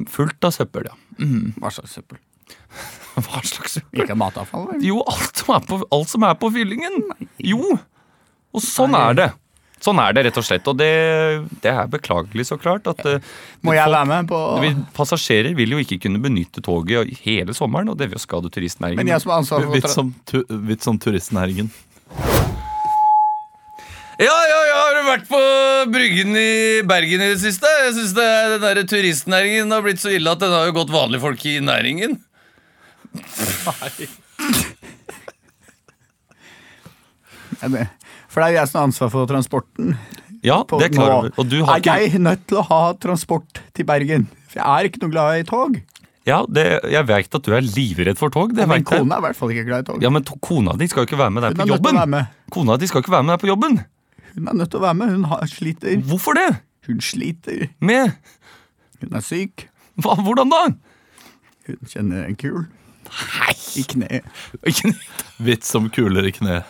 fullt 0.09 0.45
av 0.47 0.53
søppel, 0.55 0.87
ja. 0.89 0.95
Hva 1.61 1.71
slags 1.75 1.93
søppel? 1.99 2.19
Hva 3.27 3.43
slags 3.45 3.79
søppel? 3.79 4.03
Ikke 4.07 4.17
matavfall, 4.17 4.69
Eller? 4.75 4.87
Jo, 4.87 5.03
alt 5.09 5.37
som 5.43 5.55
er 5.57 5.67
på, 5.69 5.79
alt 5.93 6.09
som 6.13 6.25
er 6.29 6.35
på 6.41 6.51
fyllingen. 6.55 7.01
Jo. 7.45 7.79
Og 8.53 8.61
sånn 8.65 8.95
er 8.97 9.15
det. 9.19 9.31
Sånn 9.83 9.99
er 9.99 10.13
det, 10.15 10.23
rett 10.29 10.37
og 10.39 10.45
slett. 10.47 10.69
Og 10.71 10.77
det, 10.79 10.89
det 11.65 11.71
er 11.73 11.89
beklagelig, 11.91 12.45
så 12.47 12.55
klart. 12.61 12.87
At 12.87 13.01
eh, 13.09 13.17
Må 13.67 13.73
jeg 13.75 13.83
folk- 13.83 13.97
være 13.97 14.09
med 14.13 14.29
på 14.31 14.41
vi, 14.63 14.69
Passasjerer 14.95 15.57
vil 15.59 15.75
jo 15.75 15.81
ikke 15.83 15.99
kunne 16.05 16.21
benytte 16.23 16.63
toget 16.63 17.11
hele 17.25 17.53
sommeren, 17.57 17.91
og 17.91 17.99
det 17.99 18.07
vil 18.13 18.17
jo 18.21 18.23
skade 18.23 18.53
turistnæringen. 18.55 19.01
Men 19.03 19.11
jeg 19.11 19.25
som 19.25 19.33
har 19.35 19.43
ansvar 19.43 19.67
for 19.67 19.75
Litt 19.75 19.91
som, 19.91 20.13
tu, 20.31 20.39
litt 20.71 20.87
som 20.87 21.01
turistnæringen. 21.03 21.73
Ja, 24.23 24.31
ja, 24.47 24.59
ja, 24.69 24.75
har 24.85 24.95
du 24.95 25.07
vært 25.09 25.25
på 25.27 25.39
Bryggen 25.91 26.37
i 26.39 26.83
Bergen 26.87 27.25
i 27.25 27.31
det 27.33 27.41
siste? 27.43 27.67
Jeg 27.89 27.95
synes 27.97 28.13
er- 28.23 28.53
den 28.55 28.63
der 28.69 28.85
turistnæringen 28.87 29.73
har 29.75 29.83
blitt 29.83 29.99
så 30.05 30.13
ille 30.15 30.31
at 30.31 30.39
den 30.45 30.53
har 30.55 30.69
jo 30.69 30.77
gått 30.77 30.93
vanlige 30.95 31.25
folk 31.25 31.43
i 31.51 31.57
næringen. 31.65 32.21
Det- 33.13 34.09
For 38.33 38.41
det 38.41 38.47
er 38.47 38.53
jo 38.55 38.59
jeg 38.63 38.69
som 38.71 38.79
har 38.81 38.87
ansvar 38.89 39.11
for 39.13 39.29
transporten. 39.29 39.97
Ja, 40.43 40.63
På, 40.67 40.79
det 40.81 40.89
klarer 40.95 41.29
du. 41.29 41.35
Og 41.39 41.49
du 41.53 41.59
har 41.63 41.77
er 41.77 41.83
ikke 41.83 41.97
jeg 42.01 42.23
nødt 42.25 42.47
til 42.51 42.59
å 42.59 42.65
ha 42.67 42.81
transport 42.99 43.61
til 43.77 43.87
Bergen. 43.87 44.25
For 44.51 44.59
jeg 44.59 44.67
er 44.67 44.89
ikke 44.89 45.03
noe 45.05 45.13
glad 45.13 45.43
i 45.43 45.45
tog. 45.47 45.77
Ja, 46.27 46.41
det, 46.47 46.65
Jeg 46.91 47.07
vet 47.07 47.35
at 47.35 47.43
du 47.47 47.53
er 47.55 47.63
livredd 47.67 48.19
for 48.19 48.31
tog. 48.31 48.55
Det 48.55 48.65
ja, 48.65 48.67
men 48.71 48.85
kona 48.87 49.19
er 49.19 49.23
i 49.23 49.27
hvert 49.29 49.39
fall 49.39 49.53
ikke 49.55 49.67
glad 49.69 49.85
i 49.85 49.89
tog. 49.91 50.03
Ja, 50.03 50.11
Men 50.11 50.25
kona 50.25 50.75
di 50.79 50.89
skal 50.91 51.03
jo 51.05 51.11
ikke 51.11 51.19
være 51.21 51.35
med 51.37 51.43
deg 51.47 51.57
på 51.61 51.67
jobben. 51.71 52.19
Kona 52.55 52.77
di 52.79 52.87
skal 52.91 53.03
ikke 53.05 53.15
være 53.15 53.27
med 53.29 53.35
deg 53.37 53.43
på 53.45 53.51
jobben. 53.53 53.81
Hun 54.33 54.49
er 54.49 54.59
nødt 54.63 54.71
til 54.73 54.81
å 54.81 54.85
være 54.87 54.99
med. 54.99 55.13
Hun 55.13 55.25
har, 55.31 55.47
sliter. 55.51 55.97
Hvorfor 56.09 56.39
det? 56.39 56.49
Hun 56.89 57.03
sliter. 57.05 57.69
Med 57.85 58.15
Hun 59.03 59.19
er 59.19 59.25
syk. 59.27 59.69
Hva, 60.01 60.17
Hvordan 60.19 60.51
da? 60.51 60.63
Hun 61.69 61.91
kjenner 61.91 62.25
en 62.27 62.39
kul 62.39 62.65
i 63.79 63.85
kneet. 63.89 64.27
Kne. 64.63 64.95
Vits 65.43 65.73
som 65.73 65.89
kuler 65.93 66.27
i 66.29 66.33
kne. 66.35 66.63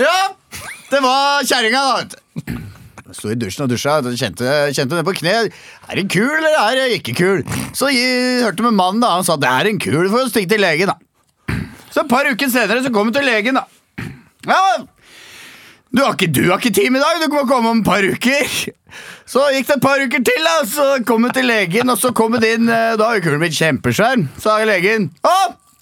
Ja, 0.00 0.16
det 0.90 1.00
var 1.04 1.44
kjerringa, 1.44 1.80
da. 1.80 1.96
vet. 2.00 2.60
Jeg 3.10 3.16
sto 3.18 3.30
i 3.32 3.36
dusjen 3.36 3.64
og 3.64 3.72
dusja 3.72 3.96
og 3.98 4.14
kjente, 4.14 4.50
kjente 4.76 4.94
ned 4.96 5.06
på 5.08 5.16
kne. 5.18 5.34
Er 5.90 5.98
det 5.98 6.06
kul, 6.14 6.30
eller 6.30 6.56
er 6.62 6.78
det 6.78 7.00
ikke 7.00 7.16
kul? 7.18 7.40
Så 7.76 7.90
jeg 7.90 8.44
hørte 8.44 8.64
med 8.64 8.76
mannen, 8.78 9.02
da. 9.02 9.16
Han 9.16 9.26
sa 9.26 9.36
det 9.40 9.50
er 9.50 9.70
en 9.72 9.80
kul 9.82 10.06
for 10.06 10.22
å 10.22 10.30
stikke 10.30 10.52
til 10.54 10.62
legen, 10.62 10.92
da. 10.92 11.58
Så 11.90 12.04
et 12.04 12.12
par 12.12 12.28
uker 12.30 12.52
senere 12.52 12.84
så 12.84 12.92
kom 12.94 13.10
hun 13.10 13.16
til 13.16 13.26
legen, 13.26 13.58
da. 13.58 13.66
Ja, 14.46 14.60
du 15.90 16.02
har 16.04 16.12
ikke, 16.14 16.28
du 16.32 16.42
har 16.50 16.58
ikke 16.60 16.70
time 16.76 16.98
i 16.98 17.02
dag, 17.02 17.20
du 17.22 17.28
må 17.34 17.42
komme 17.50 17.68
om 17.72 17.80
et 17.80 17.86
par 17.86 18.02
uker. 18.06 18.46
Så 19.30 19.40
gikk 19.54 19.66
det 19.68 19.76
et 19.76 19.82
par 19.84 19.98
uker 20.02 20.22
til, 20.26 20.40
da, 20.46 20.54
så 20.66 20.86
kom 21.06 21.22
hun 21.26 21.34
til 21.34 21.46
legen, 21.50 21.90
og 21.92 21.98
så 21.98 22.12
kom 22.16 22.32
hun 22.36 22.44
inn. 22.46 22.68
eh, 22.70 22.94
Da 22.98 23.04
har 23.10 23.14
jo 23.18 23.24
kulen 23.28 23.40
blitt 23.42 23.58
kjempesvær, 23.58 24.16
sa 24.42 24.56
legen. 24.66 25.08
Å, 25.26 25.34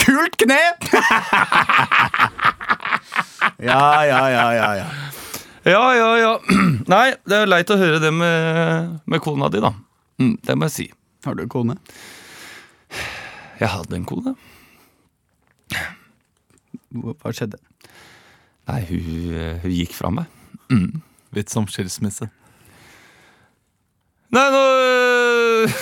kult 0.05 0.37
kne! 0.40 0.59
ja, 3.68 3.83
ja, 4.09 4.21
ja, 4.33 4.47
ja, 4.57 4.68
ja. 4.83 4.88
Ja, 5.68 5.83
ja, 5.94 6.11
ja. 6.23 6.33
Nei, 6.94 7.07
det 7.29 7.37
er 7.42 7.47
leit 7.51 7.71
å 7.71 7.77
høre 7.81 7.99
det 8.01 8.12
med, 8.14 9.01
med 9.05 9.21
kona 9.25 9.49
di, 9.53 9.61
da. 9.61 9.73
Mm, 10.23 10.37
det 10.47 10.55
må 10.57 10.64
jeg 10.68 10.73
si. 10.77 10.87
Har 11.27 11.35
du 11.37 11.44
kone? 11.51 11.75
Jeg 13.61 13.68
hadde 13.75 13.97
en 13.99 14.07
kone. 14.09 14.33
Hva 16.94 17.33
skjedde? 17.37 17.59
Nei, 18.68 18.83
hun, 18.90 19.37
hun 19.64 19.72
gikk 19.72 19.94
fra 19.96 20.11
meg. 20.12 20.28
Vits 21.35 21.57
som 21.57 21.66
skilsmisse. 21.68 22.28
Nei, 24.28 24.46
nå 24.52 24.64
øh, 24.85 25.76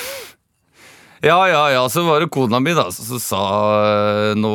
Ja, 1.27 1.39
ja, 1.51 1.63
ja, 1.75 1.87
så 1.91 2.05
var 2.07 2.23
det 2.23 2.31
kona 2.31 2.61
mi 2.63 2.75
da 2.77 2.87
som 2.95 3.19
sa 3.23 3.41
øh, 3.75 4.37
nå, 4.39 4.53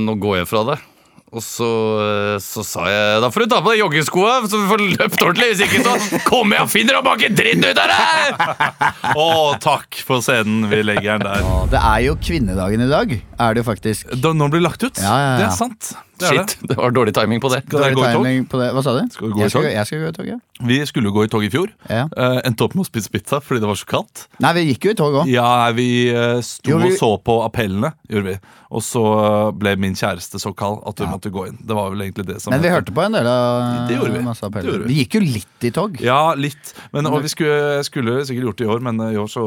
nå 0.00 0.14
går 0.22 0.40
jeg 0.42 0.48
fra 0.48 0.62
deg. 0.70 0.86
Og 1.28 1.42
så, 1.44 1.68
øh, 2.00 2.36
så 2.40 2.62
sa 2.64 2.86
jeg 2.88 3.20
da 3.20 3.28
får 3.28 3.44
du 3.44 3.52
ta 3.52 3.58
på 3.60 3.74
deg 3.74 3.82
joggeskoa, 3.82 4.38
så 4.48 4.62
vi 4.62 4.70
får 4.70 4.84
løpt 4.94 5.24
ordentlig. 5.26 5.50
Hvis 5.52 5.64
ikke 5.66 5.82
så 5.84 6.22
kommer 6.24 6.56
jeg 6.56 6.68
og 6.70 6.72
finner 6.72 6.96
deg 6.96 7.10
og 7.12 7.26
en 7.28 7.36
dritt 7.42 7.68
ut 7.68 7.82
av 7.84 7.92
deg! 7.92 8.82
Å, 9.12 9.28
takk 9.60 10.00
for 10.08 10.24
scenen. 10.24 10.70
Vi 10.72 10.80
legger 10.88 11.18
den 11.20 11.28
der. 11.28 11.52
Det 11.74 11.84
er 11.84 12.04
jo 12.06 12.16
kvinnedagen 12.16 12.86
i 12.86 12.88
dag, 12.88 13.12
er 13.12 13.52
det 13.52 13.66
jo 13.66 13.68
faktisk. 13.68 14.08
Da, 14.16 14.32
når 14.32 14.48
den 14.48 14.56
blir 14.56 14.68
lagt 14.70 14.88
ut? 14.88 14.96
Ja, 15.04 15.12
ja, 15.12 15.32
ja. 15.34 15.40
Det 15.42 15.50
er 15.50 15.56
sant. 15.58 15.92
Det 16.18 16.30
Shit, 16.32 16.56
det 16.66 16.76
var 16.78 16.94
dårlig 16.94 17.14
timing 17.14 17.40
på 17.42 17.50
det. 17.52 17.62
Skal 17.68 17.84
dere 17.84 17.94
gå 17.94 18.02
i 18.02 18.12
tog? 18.12 18.24
Timing 18.26 18.46
på 18.50 18.60
det. 18.60 18.68
Hva 18.74 18.82
sa 18.82 18.94
du? 18.98 19.02
Skal 19.14 19.28
vi 19.28 19.32
gå 19.32 19.38
i 19.38 19.44
jeg, 19.44 19.52
skal, 19.54 19.62
tog? 19.62 19.72
jeg 19.76 19.90
skal 19.90 20.02
gå 20.02 20.08
i 20.08 20.16
tog, 20.18 20.30
ja. 20.32 20.38
Vi 20.68 20.78
skulle 20.90 21.12
gå 21.14 21.24
i 21.24 21.30
tog 21.30 21.44
i 21.46 21.50
fjor. 21.54 21.72
ja. 21.88 22.04
Uh, 22.18 22.40
endte 22.48 22.66
opp 22.66 22.74
med 22.74 22.82
å 22.82 22.88
spise 22.88 23.12
pizza 23.12 23.38
fordi 23.44 23.62
det 23.62 23.70
var 23.70 23.78
så 23.78 23.86
kaldt. 23.88 24.26
Nei, 24.42 24.52
vi 24.58 24.64
gikk 24.72 24.88
jo 24.88 24.94
i 24.94 24.98
tog 24.98 25.18
òg. 25.22 25.30
Ja, 25.30 25.50
vi 25.76 25.88
uh, 26.10 26.40
sto 26.42 26.74
Jo, 26.74 26.80
vi- 26.82 26.92
og 26.92 26.98
så 26.98 27.12
på 27.22 27.38
appellene, 27.46 27.94
gjorde 28.10 28.34
vi. 28.34 28.38
Og 28.68 28.82
så 28.84 29.00
eh, 29.00 29.50
ble 29.56 29.70
min 29.80 29.94
kjæreste 29.96 30.36
så 30.42 30.50
kald 30.56 30.82
at 30.88 30.98
hun 31.00 31.08
måtte 31.08 31.30
gå 31.32 31.46
inn. 31.48 31.56
Det 31.64 31.72
var 31.76 31.88
vel 31.94 32.02
egentlig 32.04 32.26
det 32.28 32.36
som 32.42 32.52
Men 32.52 32.60
vi 32.60 32.68
hørte 32.68 32.92
på 32.92 33.00
en 33.00 33.14
del 33.16 33.28
av 33.30 33.88
Det 33.88 33.96
gjorde 33.96 34.12
vi. 34.12 34.20
masse 34.26 34.44
appeller. 34.44 34.66
Det 34.66 34.74
gjorde 34.74 34.84
vi. 34.84 34.92
vi 34.92 34.98
gikk 35.00 35.16
jo 35.16 35.22
litt 35.24 35.64
i 35.64 35.70
tog. 35.72 35.96
Ja, 36.04 36.18
litt. 36.36 36.74
Men, 36.92 37.08
og 37.08 37.22
vi 37.24 37.32
skulle, 37.32 37.80
skulle 37.88 38.18
sikkert 38.28 38.50
gjort 38.50 38.60
det 38.60 38.66
i 38.66 38.70
år, 38.74 38.84
men 38.84 39.00
i 39.08 39.16
år 39.16 39.30
så 39.32 39.44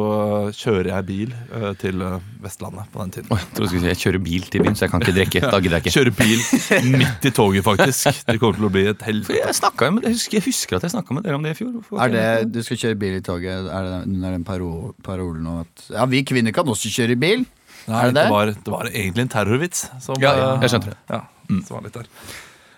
kjører 0.58 0.90
jeg 0.96 1.08
bil 1.12 1.36
uh, 1.54 1.70
til 1.82 2.02
Vestlandet 2.42 2.90
på 2.90 3.04
den 3.04 3.14
tiden. 3.20 3.30
Oh, 3.30 3.38
jeg, 3.38 3.52
tror 3.54 3.68
du 3.68 3.70
skulle 3.70 3.84
si, 3.86 3.92
jeg 3.92 4.02
kjører 4.02 4.26
bil 4.26 4.50
til 4.50 4.66
byen, 4.66 4.80
så 4.80 4.88
jeg 4.88 4.96
kan 4.96 5.06
ikke 5.06 5.16
drikke. 5.20 5.44
Da 5.46 5.62
gidder 5.62 5.78
jeg 5.78 5.86
ikke. 5.86 5.96
Kjører 6.00 6.18
bil 6.18 6.42
midt 7.02 7.26
i 7.28 7.32
toget, 7.36 7.64
faktisk. 7.66 8.22
Det 8.28 8.38
kommer 8.42 8.60
til 8.60 8.68
å 8.68 8.72
bli 8.74 8.84
et 8.92 9.06
helvete. 9.08 9.40
Jeg, 9.40 9.94
med, 9.96 10.06
jeg, 10.08 10.18
husker, 10.18 10.38
jeg 10.40 10.46
husker 10.48 10.78
at 10.78 10.86
jeg 10.88 10.94
snakka 10.96 11.18
med 11.18 11.26
dere 11.28 11.40
om 11.40 11.48
det 11.48 11.56
i 11.56 11.60
fjor. 11.62 11.80
Er 12.04 12.14
det, 12.14 12.28
Du 12.54 12.62
skal 12.66 12.82
kjøre 12.84 13.00
bil 13.02 13.18
i 13.18 13.24
toget, 13.26 13.72
er 13.72 13.90
det 13.90 14.22
den 14.22 14.46
paro 14.48 14.94
parolen 15.06 15.48
om 15.48 15.64
at 15.66 15.90
Ja, 15.94 16.06
vi 16.12 16.24
kvinner 16.28 16.56
kan 16.56 16.70
også 16.72 16.92
kjøre 16.94 17.18
bil. 17.22 17.48
Nei, 17.90 17.98
er 17.98 18.12
det 18.12 18.16
det, 18.16 18.24
det? 18.24 18.30
var, 18.32 18.54
det 18.54 18.74
var 18.76 18.92
egentlig 18.92 19.26
en 19.26 19.34
terrorvits. 19.34 19.88
Som, 20.04 20.22
Ja, 20.22 20.36
ja, 20.38 20.54
eh, 20.56 20.66
jeg 20.66 20.76
skjønte 20.76 20.94
det. 20.94 21.00
Ja, 21.10 21.22
som 21.66 21.78
var 21.78 21.86
litt 21.88 21.98
der. 21.98 22.10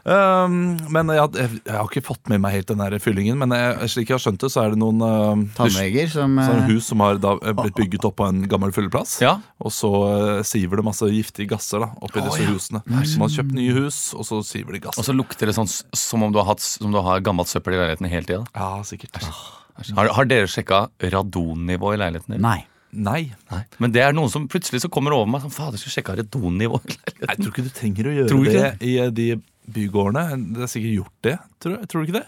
Um, 0.03 0.75
men 0.91 1.07
jeg, 1.15 1.29
jeg, 1.39 1.59
jeg 1.63 1.75
har 1.77 1.87
ikke 1.87 2.03
fått 2.03 2.27
med 2.31 2.41
meg 2.43 2.57
helt 2.57 2.67
den 2.67 2.81
der 2.83 2.95
fyllingen. 2.99 3.37
Men 3.39 3.55
jeg, 3.55 3.89
slik 3.93 4.11
jeg 4.11 4.17
har 4.17 4.23
skjønt 4.25 4.41
det, 4.43 4.49
så 4.51 4.65
er 4.65 4.73
det 4.73 4.79
noen 4.81 4.99
uh, 4.99 5.43
Tannleger 5.55 6.11
som 6.11 6.35
uh, 6.39 6.65
hus 6.67 6.89
som 6.91 7.03
har 7.05 7.21
da, 7.23 7.37
eh, 7.39 7.55
blitt 7.55 7.77
bygget 7.79 8.07
opp 8.09 8.17
på 8.19 8.27
en 8.27 8.43
gammel 8.51 8.73
fylleplass. 8.75 9.15
Ja. 9.23 9.37
Og 9.63 9.71
så 9.75 9.91
uh, 9.91 10.41
siver 10.47 10.81
det 10.81 10.87
masse 10.89 11.07
giftige 11.07 11.53
gasser 11.53 11.85
da, 11.85 11.93
oppi 12.03 12.19
oh, 12.19 12.27
disse 12.27 12.43
ja. 12.43 12.51
husene. 12.51 12.83
Så 12.83 13.21
man 13.21 13.29
har 13.29 13.35
kjøpt 13.37 13.55
nye 13.55 13.77
hus, 13.79 14.01
og 14.17 14.27
så 14.27 14.41
siver 14.47 14.75
de 14.75 14.83
gass. 14.89 14.99
Og 14.99 15.07
så 15.07 15.15
lukter 15.15 15.49
det 15.49 15.55
sånn 15.55 15.71
som 15.71 16.27
om 16.27 16.35
du 16.35 16.41
har, 16.41 16.51
hatt, 16.51 16.63
som 16.63 16.91
du 16.91 16.99
har 17.03 17.23
gammelt 17.23 17.51
søppel 17.51 17.77
i 17.77 17.81
leiligheten 17.81 18.11
hele 18.11 18.27
tida. 18.27 18.43
Ja, 18.57 18.75
sikkert. 18.87 19.23
Har, 19.23 20.11
har 20.19 20.29
dere 20.29 20.51
sjekka 20.51 20.85
radonnivået 20.99 21.97
i 21.97 22.03
leiligheten 22.03 22.35
din? 22.35 22.43
Nei. 22.43 22.59
Nei. 22.93 23.31
Nei. 23.49 23.63
Men 23.81 23.93
det 23.95 24.03
er 24.05 24.13
noen 24.13 24.29
som 24.29 24.43
plutselig 24.51 24.83
så 24.83 24.89
kommer 24.93 25.15
over 25.15 25.31
meg 25.31 25.41
sånn 25.41 25.53
Fader, 25.55 25.81
skal 25.81 25.95
sjekke 25.95 26.19
radonnivået. 26.19 26.93
Jeg 27.23 27.39
tror 27.39 27.49
ikke 27.49 27.65
du 27.65 27.71
trenger 27.73 28.09
å 28.09 28.13
gjøre 28.19 28.29
Tror 28.29 28.51
det 28.51 28.67
i 28.85 28.93
de 29.15 29.27
bygårdene. 29.71 30.39
Det 30.55 30.65
er 30.65 30.71
sikkert 30.71 30.95
gjort 30.97 31.15
det, 31.27 31.37
tror, 31.63 31.77
jeg. 31.79 31.87
tror 31.91 32.01
du 32.03 32.07
ikke 32.09 32.19
det? 32.21 32.27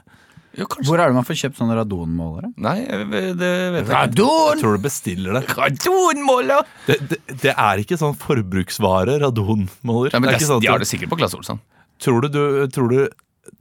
Ja. 0.55 0.63
Hvor 0.87 1.01
er 1.03 1.09
det 1.11 1.15
man 1.17 1.25
får 1.27 1.35
kjøpt 1.41 1.57
sånne 1.59 1.75
radonmålere? 1.75 2.53
Nei, 2.63 2.77
det 2.87 3.09
vet 3.11 3.41
jeg 3.43 3.81
ikke. 3.81 3.81
Jeg 3.81 3.87
Radon! 3.91 4.61
tror 4.61 4.77
du 4.77 4.83
bestiller 4.85 5.35
det. 5.35 5.41
Radonmåler! 5.57 6.61
Det, 6.87 6.95
det, 7.11 7.17
det 7.43 7.51
er 7.59 7.81
ikke 7.83 7.97
sånn 7.99 8.15
forbruksvare, 8.21 9.17
radonmåler. 9.25 10.13
Ja, 10.15 10.21
men 10.23 10.29
det 10.29 10.31
det, 10.31 10.37
er 10.37 10.39
ikke 10.39 10.51
sånn 10.53 10.63
de 10.63 10.69
har 10.71 10.79
det 10.79 10.87
sikkert 10.87 11.11
på 11.11 11.17
Klasse 11.19 11.35
Olsson. 11.39 11.59
Tror 11.99 12.23
du, 12.23 12.29
du, 12.31 12.41
tror 12.75 12.87
du 12.91 13.01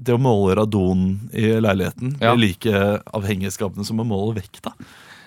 det 0.00 0.14
å 0.14 0.20
måle 0.22 0.54
radon 0.56 1.02
i 1.36 1.50
leiligheten 1.60 2.14
Ja. 2.22 2.32
blir 2.34 2.54
like 2.54 2.84
avhengighetsskapende 3.14 3.84
som 3.86 3.98
å 4.00 4.06
måle 4.08 4.38
vekta? 4.38 4.72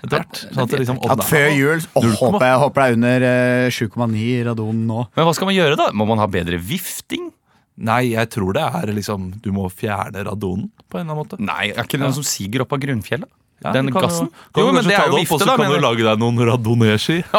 Hvert. 0.07 0.39
Sånn 0.53 0.63
at 0.63 0.73
liksom, 0.77 0.99
At 1.09 1.23
før 1.25 1.47
jul 1.51 1.79
Åh, 1.97 2.03
0,8. 2.05 2.17
håper 2.21 2.45
jeg 2.47 2.59
håper 2.63 2.79
det 2.79 2.87
er 2.87 2.97
under 2.97 3.23
eh, 3.27 3.69
7,9 3.73 4.25
radon 4.47 4.81
nå. 4.87 5.03
Men 5.17 5.25
hva 5.27 5.33
skal 5.35 5.49
man 5.49 5.55
gjøre, 5.57 5.77
da? 5.79 5.87
Må 5.97 6.05
man 6.09 6.21
ha 6.21 6.27
bedre 6.31 6.59
vifting? 6.61 7.31
Nei, 7.77 8.15
jeg 8.15 8.29
tror 8.33 8.55
det 8.57 8.63
er 8.63 8.89
liksom 8.89 9.37
Du 9.43 9.51
må 9.53 9.69
fjerne 9.69 10.23
radonen 10.25 10.71
på 10.87 10.97
en 10.97 11.01
eller 11.03 11.13
annen 11.13 11.19
måte. 11.19 11.37
Nei, 11.41 11.65
er 11.73 11.83
ikke 11.83 11.97
det 11.99 12.05
noe 12.07 12.15
som 12.15 12.23
siger 12.25 12.61
opp 12.63 12.73
av 12.73 12.79
grunnfjellet? 12.81 13.29
Ja, 13.57 13.71
Den 13.73 13.89
kan 13.91 14.01
gassen? 14.05 14.27
Jo, 14.29 14.33
kan 14.53 14.61
Jo, 14.61 14.71
men 14.75 14.83
det 14.85 14.93
er 14.93 14.97
jo 14.97 15.01
opp, 15.01 15.11
da. 15.11 15.17
vifte, 15.23 15.39
så 15.41 15.55
kan 15.57 15.71
du 15.73 15.79
lage 15.81 16.03
deg 16.05 16.19
noen 16.21 16.37
radoneski. 16.45 17.23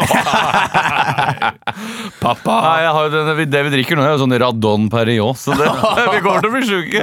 Pappa! 2.25 2.55
Nei, 2.65 2.81
jeg 2.83 2.93
har 2.97 3.03
jo 3.07 3.11
denne, 3.13 3.47
det 3.55 3.63
vi 3.69 3.73
drikker 3.77 3.95
nå, 3.99 4.03
er 4.03 4.11
jo 4.17 4.23
sånn 4.25 4.37
Radon 4.43 4.85
Perriot, 4.91 5.39
så 5.39 5.51
det, 5.59 5.69
vi 6.17 6.21
kommer 6.25 6.41
til 6.43 6.51
å 6.51 6.55
bli 6.57 6.65
sjuke. 6.67 7.03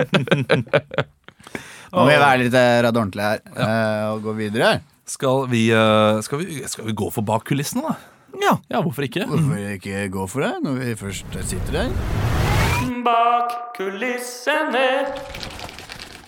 Nå 1.95 2.01
må 2.01 2.05
vi 2.09 2.17
være 2.19 2.39
litt 2.43 2.55
eh, 2.59 2.81
radordentlige 2.83 3.27
her 3.29 3.39
ja. 3.55 4.11
og 4.11 4.19
gå 4.25 4.31
videre. 4.35 4.83
Skal 5.07 5.47
vi, 5.47 5.71
eh, 5.71 6.19
skal, 6.25 6.43
vi, 6.43 6.59
skal 6.67 6.85
vi 6.89 6.93
gå 6.97 7.07
for 7.15 7.23
bak 7.23 7.47
kulissene, 7.47 7.87
da? 7.87 7.95
Ja. 8.41 8.59
Ja, 8.67 8.83
hvorfor 8.83 9.07
ikke? 9.07 9.23
Hvorfor 9.31 9.55
ikke 9.77 10.11
gå 10.11 10.27
for 10.27 10.43
det 10.43 10.59
når 10.65 10.73
vi 10.81 10.91
først 10.99 11.23
sitter 11.47 11.71
der? 11.85 12.44
Bak 12.75 13.51
kulissene. 13.77 14.88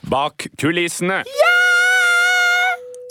Bak 0.08 0.48
kulissene. 0.60 1.22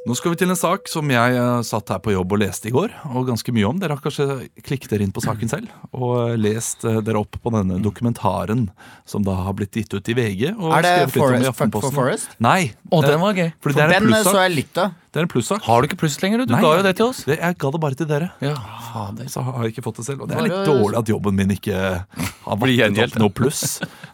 Nå 0.06 0.14
skal 0.14 0.32
vi 0.32 0.38
til 0.38 0.52
en 0.52 0.58
sak 0.58 0.86
som 0.88 1.10
jeg 1.10 1.34
eh, 1.34 1.60
satt 1.66 1.90
her 1.90 1.98
på 2.00 2.12
jobb 2.14 2.36
og 2.36 2.40
leste 2.40 2.70
i 2.70 2.72
går. 2.72 2.92
Og 3.10 3.26
ganske 3.28 3.52
mye 3.52 3.66
om. 3.68 3.80
Dere 3.82 3.96
har 3.96 4.02
kanskje 4.04 4.46
klikket 4.64 4.92
dere 4.94 5.04
inn 5.04 5.12
på 5.12 5.24
saken 5.24 5.50
selv 5.50 5.72
og 5.90 6.12
eh, 6.30 6.36
lest 6.38 6.86
eh, 6.86 7.00
dere 7.04 7.24
opp 7.24 7.36
på 7.42 7.52
denne 7.52 7.80
dokumentaren 7.82 8.68
som 9.04 9.26
da 9.26 9.34
har 9.48 9.56
blitt 9.58 9.76
gitt 9.76 9.92
ut 9.98 10.12
i 10.12 10.16
VG. 10.16 10.52
Og 10.54 10.70
Er 10.78 10.86
det 10.86 10.94
Forest, 11.16 11.50
Fuck 11.58 11.74
for 11.80 11.96
Forest? 11.98 12.38
Nei. 12.40 12.70
Å, 12.88 13.02
den 13.04 13.18
var 13.20 13.36
gøy. 13.36 13.50
For 13.60 13.76
den 13.76 14.14
så 14.22 14.38
jeg 14.46 14.54
litt 14.62 14.80
av. 14.80 14.94
Det 15.16 15.22
er 15.22 15.24
en 15.24 15.30
plussak. 15.32 15.62
Har 15.64 15.80
du 15.80 15.86
ikke 15.88 15.96
pluss 16.02 16.18
lenger, 16.20 16.42
du? 16.42 16.50
Du 16.50 16.52
Nei, 16.52 16.60
ga 16.60 16.70
jo 16.76 16.82
det 16.84 16.90
til 16.98 17.06
oss. 17.08 17.22
Det, 17.24 17.38
jeg 17.40 17.56
ga 17.62 17.68
det 17.72 17.78
bare 17.80 17.96
til 17.96 18.08
dere. 18.10 18.26
Ja, 18.44 18.52
fader. 18.92 19.28
Så 19.32 19.40
har 19.46 19.62
jeg 19.64 19.72
ikke 19.72 19.84
fått 19.86 20.00
det 20.02 20.04
selv. 20.10 20.26
Og 20.26 20.28
det 20.28 20.36
er 20.36 20.44
litt 20.44 20.66
dårlig 20.68 20.98
at 21.00 21.08
jobben 21.08 21.38
min 21.38 21.54
ikke 21.54 21.78
har 21.78 22.58
blitt 22.60 23.00
opp 23.06 23.16
noe 23.22 23.32
pluss. 23.32 23.62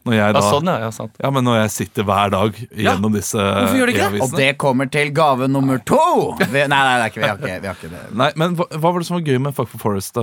Når 0.07 0.15
jeg 0.15 0.37
Ja, 0.37 0.43
sånn, 0.47 0.71
ja. 0.71 0.77
ja 0.85 0.91
sant. 0.95 1.19
ja, 1.19 1.31
men 1.35 1.45
når 1.47 1.57
jeg 1.65 1.73
sitter 1.75 2.07
hver 2.07 2.31
dag 2.35 2.57
gjennom 2.85 3.15
disse 3.15 3.39
Hvorfor 3.43 3.81
gjør 3.81 3.91
det 3.91 3.97
ikke 3.97 4.11
det? 4.15 4.21
Og 4.29 4.37
det 4.39 4.49
kommer 4.63 4.91
til 4.95 5.11
gave 5.15 5.49
nummer 5.51 5.83
to! 5.91 5.99
Vi, 6.39 6.63
nei, 6.63 6.67
nei, 6.71 6.95
det 6.99 7.03
er 7.03 7.11
ikke, 7.11 7.23
vi, 7.23 7.29
har 7.33 7.43
ikke, 7.43 7.59
vi 7.67 7.71
har 7.73 7.81
ikke 7.81 7.91
det. 7.97 8.03
Nei, 8.23 8.31
men 8.39 8.55
hva, 8.59 8.67
hva 8.77 8.93
var 8.95 9.03
det 9.03 9.09
som 9.11 9.19
var 9.19 9.27
gøy 9.27 9.41
med 9.43 9.57
Fuck 9.59 9.71
for 9.75 9.83
Forest? 9.89 10.19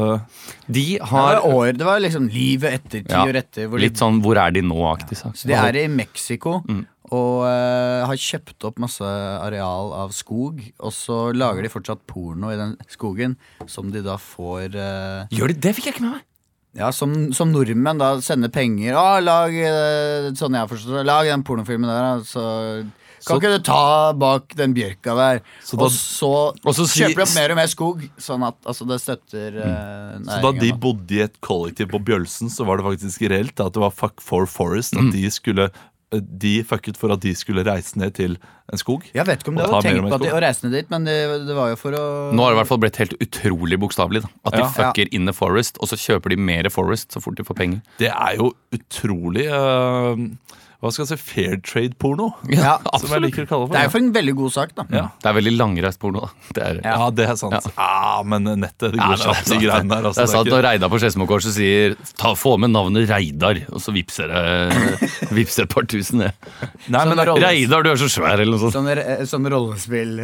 De 0.71 0.85
har 0.99 1.35
Det 1.35 1.43
var, 1.43 1.57
år, 1.59 1.73
det 1.79 1.87
var 1.91 1.99
liksom 2.03 2.31
livet 2.31 2.79
etter, 2.79 3.03
ti 3.03 3.15
Ja, 3.15 3.25
år 3.27 3.39
etter. 3.43 3.67
Hvor 3.71 3.83
litt 3.83 3.95
de, 3.99 4.03
sånn 4.03 4.23
'hvor 4.23 4.39
er 4.39 4.55
de 4.55 4.63
nå'-aktig 4.63 5.19
sak. 5.19 5.35
så 5.35 5.47
de 5.51 5.59
er 5.59 5.83
i 5.83 5.87
Mexico 5.91 6.61
og 7.11 7.43
uh, 7.45 8.05
har 8.05 8.19
kjøpt 8.21 8.65
opp 8.69 8.79
masse 8.79 9.03
areal 9.05 9.93
av 9.97 10.11
skog. 10.15 10.61
Og 10.79 10.93
så 10.93 11.19
lager 11.35 11.65
de 11.65 11.71
fortsatt 11.73 12.03
porno 12.09 12.51
i 12.53 12.59
den 12.59 12.75
skogen, 12.91 13.37
som 13.67 13.89
de 13.93 14.03
da 14.05 14.17
får 14.21 14.75
uh, 14.77 15.27
Gjør 15.33 15.53
de 15.55 15.59
det? 15.67 15.75
fikk 15.79 15.89
jeg 15.89 15.97
ikke 15.97 16.05
med 16.07 16.17
meg. 16.19 16.25
Ja, 16.77 16.91
som, 16.93 17.31
som 17.33 17.49
nordmenn 17.49 17.97
da 17.97 18.11
sender 18.21 18.51
penger. 18.53 18.93
Å, 18.93 19.17
lag 19.25 19.49
uh, 19.57 20.29
sånn 20.37 20.53
jeg 20.59 20.69
forstår. 20.69 21.01
Lag 21.09 21.25
den 21.31 21.41
pornofilmen 21.47 21.89
der. 21.89 22.21
Så 22.29 22.43
kan 23.19 23.33
Så- 23.33 23.35
ikke 23.41 23.49
du 23.57 23.63
ta 23.67 24.13
bak 24.15 24.53
den 24.55 24.71
bjørka 24.77 25.15
der? 25.17 25.41
Så 25.65 25.75
da- 25.75 25.89
og 25.89 25.91
så, 25.91 26.29
Og 26.63 26.75
så 26.77 26.85
si- 26.87 27.01
kjøper 27.01 27.19
de 27.19 27.25
opp 27.25 27.33
mer 27.35 27.51
og 27.51 27.57
mer 27.59 27.67
skog, 27.67 28.05
sånn 28.21 28.45
at 28.47 28.55
altså, 28.63 28.87
det 28.87 29.01
støtter 29.01 29.57
næringen 29.59 30.29
Så 30.29 30.39
da 30.45 30.51
de 30.61 30.69
bodde 30.85 31.17
i 31.17 31.23
et 31.25 31.35
kollektiv 31.43 31.89
på 31.91 31.99
Bjølsen, 32.05 32.47
så 32.53 32.63
var 32.69 32.77
det 32.79 32.85
faktisk 32.85 33.25
reelt 33.27 33.59
at 33.59 33.73
det 33.75 33.81
var 33.83 33.91
Fuck 33.91 34.21
for 34.23 34.45
Forest. 34.47 34.93
Mm. 34.95 35.09
At 35.09 35.17
de 35.17 35.25
skulle 35.35 35.67
De 36.11 36.63
fucket 36.65 36.97
for 36.97 37.13
at 37.13 37.21
de 37.21 37.35
skulle 37.37 37.61
reise 37.67 37.99
ned 38.01 38.15
til 38.17 38.37
en 38.73 38.77
skog. 38.81 39.03
Jeg 39.13 39.25
vet 39.27 39.43
ikke 39.43 39.51
om 39.51 39.59
det 39.59 39.65
Og 39.67 39.75
var 39.75 39.83
tenkt 39.85 40.01
på 40.07 40.15
at 40.17 40.23
de, 40.23 40.31
å 40.33 40.39
reise 40.41 40.65
ned 40.65 40.73
dit, 40.73 40.87
men 40.89 41.05
det, 41.05 41.17
det 41.45 41.53
var 41.57 41.69
jo 41.69 41.77
for 41.77 41.93
å 41.93 42.01
Nå 42.33 42.41
har 42.41 42.49
det 42.53 42.57
i 42.57 42.59
hvert 42.63 42.69
fall 42.71 42.81
blitt 42.81 42.97
helt 43.01 43.13
utrolig 43.21 43.77
bokstavelig. 43.81 44.23
da 44.25 44.31
At 44.49 44.57
de 44.57 44.63
Ja. 44.63 44.69
fucker 44.73 45.11
in 45.13 45.29
the 45.29 45.33
forest, 45.37 45.77
og 45.81 45.91
så 45.91 45.99
kjøper 46.01 46.33
de 46.33 46.37
mer 46.37 46.69
Forest 46.73 47.13
så 47.13 47.21
fort 47.21 47.37
de 47.37 47.45
får 47.45 47.55
penger. 47.61 47.81
Det 48.01 48.09
er 48.09 48.35
jo 48.41 48.53
utrolig 48.73 49.45
uh, 49.53 50.17
Hva 50.79 50.93
skal 50.95 51.03
jeg 51.03 51.09
si 51.11 51.23
fair 51.27 51.57
trade-porno. 51.59 52.29
Ja, 52.47 52.77
Som 53.01 53.11
jeg 53.11 53.23
liker 53.25 53.43
å 53.43 53.47
kalle 53.49 53.65
det 53.65 53.67
for. 53.67 53.73
Det 53.75 53.79
er 53.81 53.87
jo 53.89 53.91
for 53.91 53.99
en 53.99 54.11
veldig 54.15 54.33
god 54.39 54.53
sak, 54.55 54.69
da. 54.77 54.85
Ja. 54.95 55.01
Det 55.19 55.27
er 55.27 55.35
veldig 55.35 55.51
langreist 55.57 55.99
porno. 55.99 56.21
da 56.23 56.53
Det 56.55 56.63
er, 56.63 56.77
Ja, 56.87 57.09
det 57.11 57.25
er 57.27 57.39
sant. 57.41 57.67
Ja, 57.75 58.21
men 58.23 58.47
nettet, 58.47 58.93
det 58.93 59.01
går 59.01 59.11
det 59.11 59.17
er 59.17 59.23
kjapt, 59.25 59.49
de 59.51 59.57
greiene 59.65 59.91
der. 59.91 60.05
det 60.05 60.11
Altså, 60.13 60.23
er 60.23 60.31
sant 60.31 60.51
når 60.53 60.63
Reidar 60.69 60.93
på 60.93 60.99
Skedsmokorset 61.03 61.55
sier 61.57 61.97
ta, 62.15 62.31
'få 62.31 62.53
med 62.63 62.71
navnet 62.71 63.09
Reidar', 63.11 63.59
og 63.73 63.83
så 63.83 63.91
vipser 63.91 64.31
det 64.31 64.95
vipser 65.41 65.67
et 65.67 65.73
par 65.75 65.83
tusen 65.83 66.23
ned. 66.23 66.31
Nei, 66.87 67.03
men 67.11 67.25
rolles... 67.27 67.43
Reidar, 67.43 67.83
du 67.83 67.91
er 67.91 67.99
så 67.99 68.07
svær, 68.07 68.39
eller 68.39 68.55
noe 68.55 68.63
sånt. 68.63 68.79
Sånn, 68.79 69.27
sånn 69.27 69.51
rollespill 69.51 70.23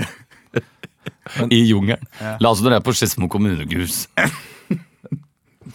I 1.51 1.61
jungelen. 1.67 2.07
La 2.39 2.55
oss 2.55 2.63
når 2.63 2.77
det 2.77 2.79
er 2.79 2.87
på 2.87 2.95
Skedsmo 2.95 3.27
kommunehus. 3.27 4.05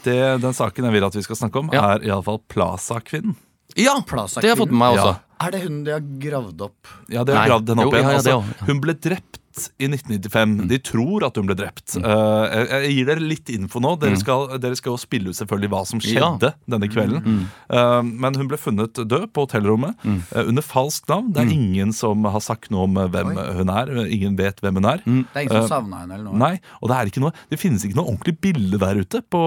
den 0.08 0.56
saken 0.56 0.88
jeg 0.88 0.96
vil 0.96 1.04
at 1.04 1.20
vi 1.20 1.26
skal 1.28 1.36
snakke 1.36 1.60
om, 1.60 1.68
Ja. 1.76 1.98
er 1.98 2.08
iallfall 2.08 2.40
Plaza-kvinnen. 2.48 3.36
Ja, 3.82 3.96
Plaza 4.06 4.40
det 4.40 4.50
har 4.50 4.56
jeg 4.56 4.62
fått 4.64 4.72
med 4.76 4.82
meg 4.84 4.98
også. 5.00 5.16
Ja. 5.16 5.26
Er 5.40 5.52
det 5.54 5.60
hun 5.64 5.84
de 5.86 5.92
har 5.96 6.02
gravd 6.20 6.60
opp? 6.68 6.88
Ja, 7.08 7.24
de 7.24 7.32
har 7.32 7.40
Nei. 7.40 7.48
gravd 7.48 7.70
henne 7.72 7.84
opp 7.86 7.94
Jo, 7.94 7.98
igjen. 7.98 8.04
ja, 8.04 8.10
ja, 8.10 8.18
altså, 8.20 8.40
ja. 8.60 8.66
Hun 8.68 8.80
ble 8.84 8.92
drept 9.00 9.38
i 9.82 9.88
1995. 9.90 10.52
Mm. 10.60 10.68
De 10.70 10.76
tror 10.78 11.24
at 11.26 11.36
hun 11.40 11.48
ble 11.48 11.56
drept. 11.58 11.96
Eh, 11.98 12.02
jeg, 12.04 12.66
jeg 12.70 12.92
gir 12.94 13.08
dere 13.08 13.24
litt 13.24 13.50
info 13.52 13.80
nå. 13.82 13.90
Dere 14.00 14.16
skal, 14.20 14.44
dere 14.62 14.76
skal 14.78 14.92
jo 14.94 15.00
spille 15.02 15.32
ut 15.32 15.36
selvfølgelig 15.40 15.70
hva 15.72 15.80
som 15.88 16.00
skjedde 16.00 16.20
Ja. 16.20 16.52
Mm. 16.54 16.70
denne 16.76 16.88
kvelden. 16.92 17.40
Uh, 17.72 17.98
men 18.04 18.38
hun 18.38 18.48
ble 18.52 18.60
funnet 18.62 18.94
død 19.00 19.26
på 19.34 19.44
hotellrommet 19.48 19.96
Mm. 20.06 20.20
uh, 20.30 20.44
under 20.46 20.62
falskt 20.64 21.08
navn. 21.10 21.32
Det 21.34 21.42
er 21.42 21.52
ingen 21.56 21.92
som 21.96 22.24
har 22.30 22.40
sagt 22.44 22.70
noe 22.70 22.84
om 22.86 22.94
hvem 23.00 23.10
hvem 23.34 23.56
hun 23.58 23.72
er. 23.74 23.90
Ingen 24.06 24.36
vet 24.38 24.60
hvem 24.62 24.78
hun 24.80 24.84
er. 24.92 25.02
Mm. 25.08 25.24
Det 25.32 25.36
er 25.40 25.48
ingen 25.48 25.62
som 25.64 25.72
savna 25.72 26.04
henne 26.04 26.14
eller 26.20 26.28
noe? 26.30 26.38
Nei, 26.44 26.54
og 26.80 26.88
det 26.92 26.96
er 27.00 27.10
ikke 27.10 27.24
noe 27.26 27.32
Det 27.50 27.58
finnes 27.60 27.84
ikke 27.84 27.96
noe 27.98 28.12
ordentlig 28.12 28.36
bilde 28.40 28.78
der 28.80 29.00
ute 29.02 29.20
på, 29.24 29.42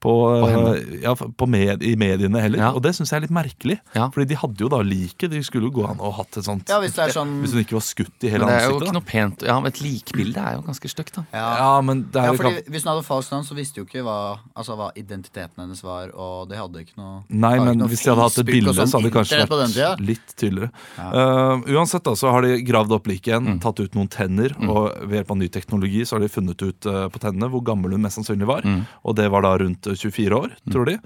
på, 0.00 0.12
eh, 0.48 1.00
ja, 1.02 1.12
på 1.14 1.46
med, 1.48 1.82
i 1.84 1.94
mediene 2.00 2.40
heller. 2.40 2.58
Ja. 2.58 2.70
Og 2.72 2.80
det 2.82 2.94
syns 2.96 3.10
jeg 3.12 3.18
er 3.20 3.24
litt 3.26 3.34
merkelig. 3.36 3.78
Ja. 3.94 4.06
Fordi 4.14 4.26
de 4.30 4.38
hadde 4.40 4.56
jo 4.64 4.68
da 4.72 4.78
liket. 4.82 5.30
De 5.30 5.42
skulle 5.44 5.68
jo 5.68 5.74
gå 5.80 5.84
an 5.90 6.00
og 6.00 6.14
hatt 6.16 6.38
et 6.40 6.44
sånt 6.46 6.68
Ja, 6.72 6.78
hvis 6.80 6.94
det 6.96 7.04
er 7.04 7.12
sånn 7.12 7.34
Hvis 7.42 7.52
hun 7.52 7.60
ikke 7.64 7.76
var 7.76 7.84
skutt 7.84 8.24
i 8.24 8.30
hele 8.32 8.46
Men 8.46 8.54
det 8.54 8.62
er 8.64 8.70
jo 8.70 8.78
ikke 8.78 8.86
da. 8.88 8.94
noe 8.96 9.06
pent 9.06 9.42
Ja, 9.44 9.56
men 9.60 9.68
et 9.72 9.80
likbilde 9.84 10.40
er 10.40 10.56
jo 10.56 10.62
ganske 10.66 10.88
stygt, 10.88 11.12
da. 11.18 11.24
Ja. 11.36 11.48
Ja, 11.60 11.80
men 11.84 12.04
det 12.10 12.16
er 12.22 12.30
Ja, 12.30 12.32
fordi 12.38 12.54
kan- 12.62 12.72
Hvis 12.72 12.84
hun 12.86 12.90
hadde 12.94 13.04
falskt 13.06 13.32
navn, 13.34 13.44
så 13.44 13.54
visste 13.58 13.76
jo 13.82 13.84
ikke 13.84 14.02
hva, 14.06 14.16
altså, 14.56 14.76
hva 14.80 14.88
identiteten 14.96 15.58
hennes 15.60 15.82
var. 15.84 16.10
Og 16.16 16.48
de 16.48 16.56
hadde 16.56 16.80
ikke 16.86 16.96
noe 16.96 17.22
Nei, 17.28 17.58
men 17.60 17.78
noe 17.78 17.88
hvis 17.92 18.02
de 18.04 18.10
hadde 18.14 18.22
hatt 18.24 18.38
et 18.38 18.46
bilde, 18.46 18.72
sånn 18.74 18.88
så 18.88 18.98
hadde 19.00 19.10
det 19.10 19.16
kanskje 19.18 19.42
vært 19.50 20.00
litt 20.00 20.34
tydeligere. 20.36 20.70
Uh, 20.98 21.60
uansett 21.76 22.04
da, 22.04 22.12
så 22.18 22.30
har 22.32 22.42
de 22.46 22.56
gravd 22.64 22.92
opp 22.96 23.06
liket 23.10 23.32
igjen, 23.34 23.46
Mm. 23.50 23.60
tatt 23.60 23.80
ut 23.80 23.94
noen 23.96 24.08
tenner, 24.08 24.52
og 24.68 24.94
ved 25.08 25.20
hjelp 25.24 25.30
av 25.30 25.36
ny 25.40 25.48
teknologi 25.48 26.02
så 26.06 26.16
har 26.16 26.20
de 26.20 26.28
funnet 26.28 26.62
ut 26.62 26.86
uh, 26.86 27.08
på 27.08 27.18
tennene 27.18 27.48
hvor 27.50 27.62
gammel 27.64 27.90
hun 27.92 28.02
mest 28.02 28.16
sannsynlig 28.18 28.46
var. 28.46 28.62
Mm. 28.62 28.86
Og 29.04 29.16
det 29.16 29.30
var 29.30 29.42
da 29.42 29.56
rundt 29.58 29.89
24 29.96 30.36
år, 30.36 30.54
tror 30.70 30.84
de. 30.90 30.98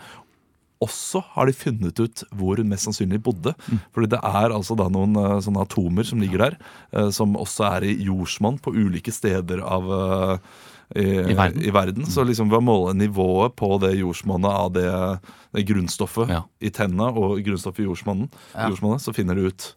Også 0.85 1.23
har 1.33 1.47
de 1.49 1.55
funnet 1.57 2.01
ut 2.03 2.25
hvor 2.35 2.59
hun 2.61 2.69
mest 2.69 2.85
sannsynlig 2.89 3.23
bodde. 3.25 3.55
Mm. 3.71 3.79
Fordi 3.95 4.11
det 4.13 4.19
er 4.21 4.53
altså 4.53 4.77
da 4.77 4.89
noen 4.93 5.15
eh, 5.17 5.39
sånne 5.47 5.63
atomer 5.65 6.05
som 6.05 6.21
ligger 6.21 6.43
der, 6.43 6.57
eh, 6.93 7.09
som 7.15 7.37
også 7.41 7.65
er 7.79 7.87
i 7.89 7.95
jordsmonn 8.05 8.59
på 8.61 8.75
ulike 8.75 9.15
steder 9.15 9.63
av 9.65 9.89
eh, 9.95 10.37
i, 11.01 11.07
I 11.33 11.37
verden. 11.39 11.63
i 11.65 11.71
verden. 11.73 12.05
Så 12.11 12.27
liksom 12.29 12.51
ved 12.53 12.61
å 12.61 12.67
måle 12.67 12.93
nivået 12.99 13.55
på 13.57 13.71
det 13.81 13.95
jordsmonnet 13.97 14.51
av 14.51 14.75
det, 14.77 14.91
det 15.57 15.65
grunnstoffet 15.71 16.29
Ja. 16.35 16.43
i 16.61 16.71
tenna 16.75 17.09
og 17.15 17.39
grunnstoffet 17.47 17.81
i 17.81 17.89
jordsmonnet, 17.89 18.35
Ja. 18.53 18.69
så 19.01 19.15
finner 19.17 19.35
du 19.39 19.47
ut 19.49 19.71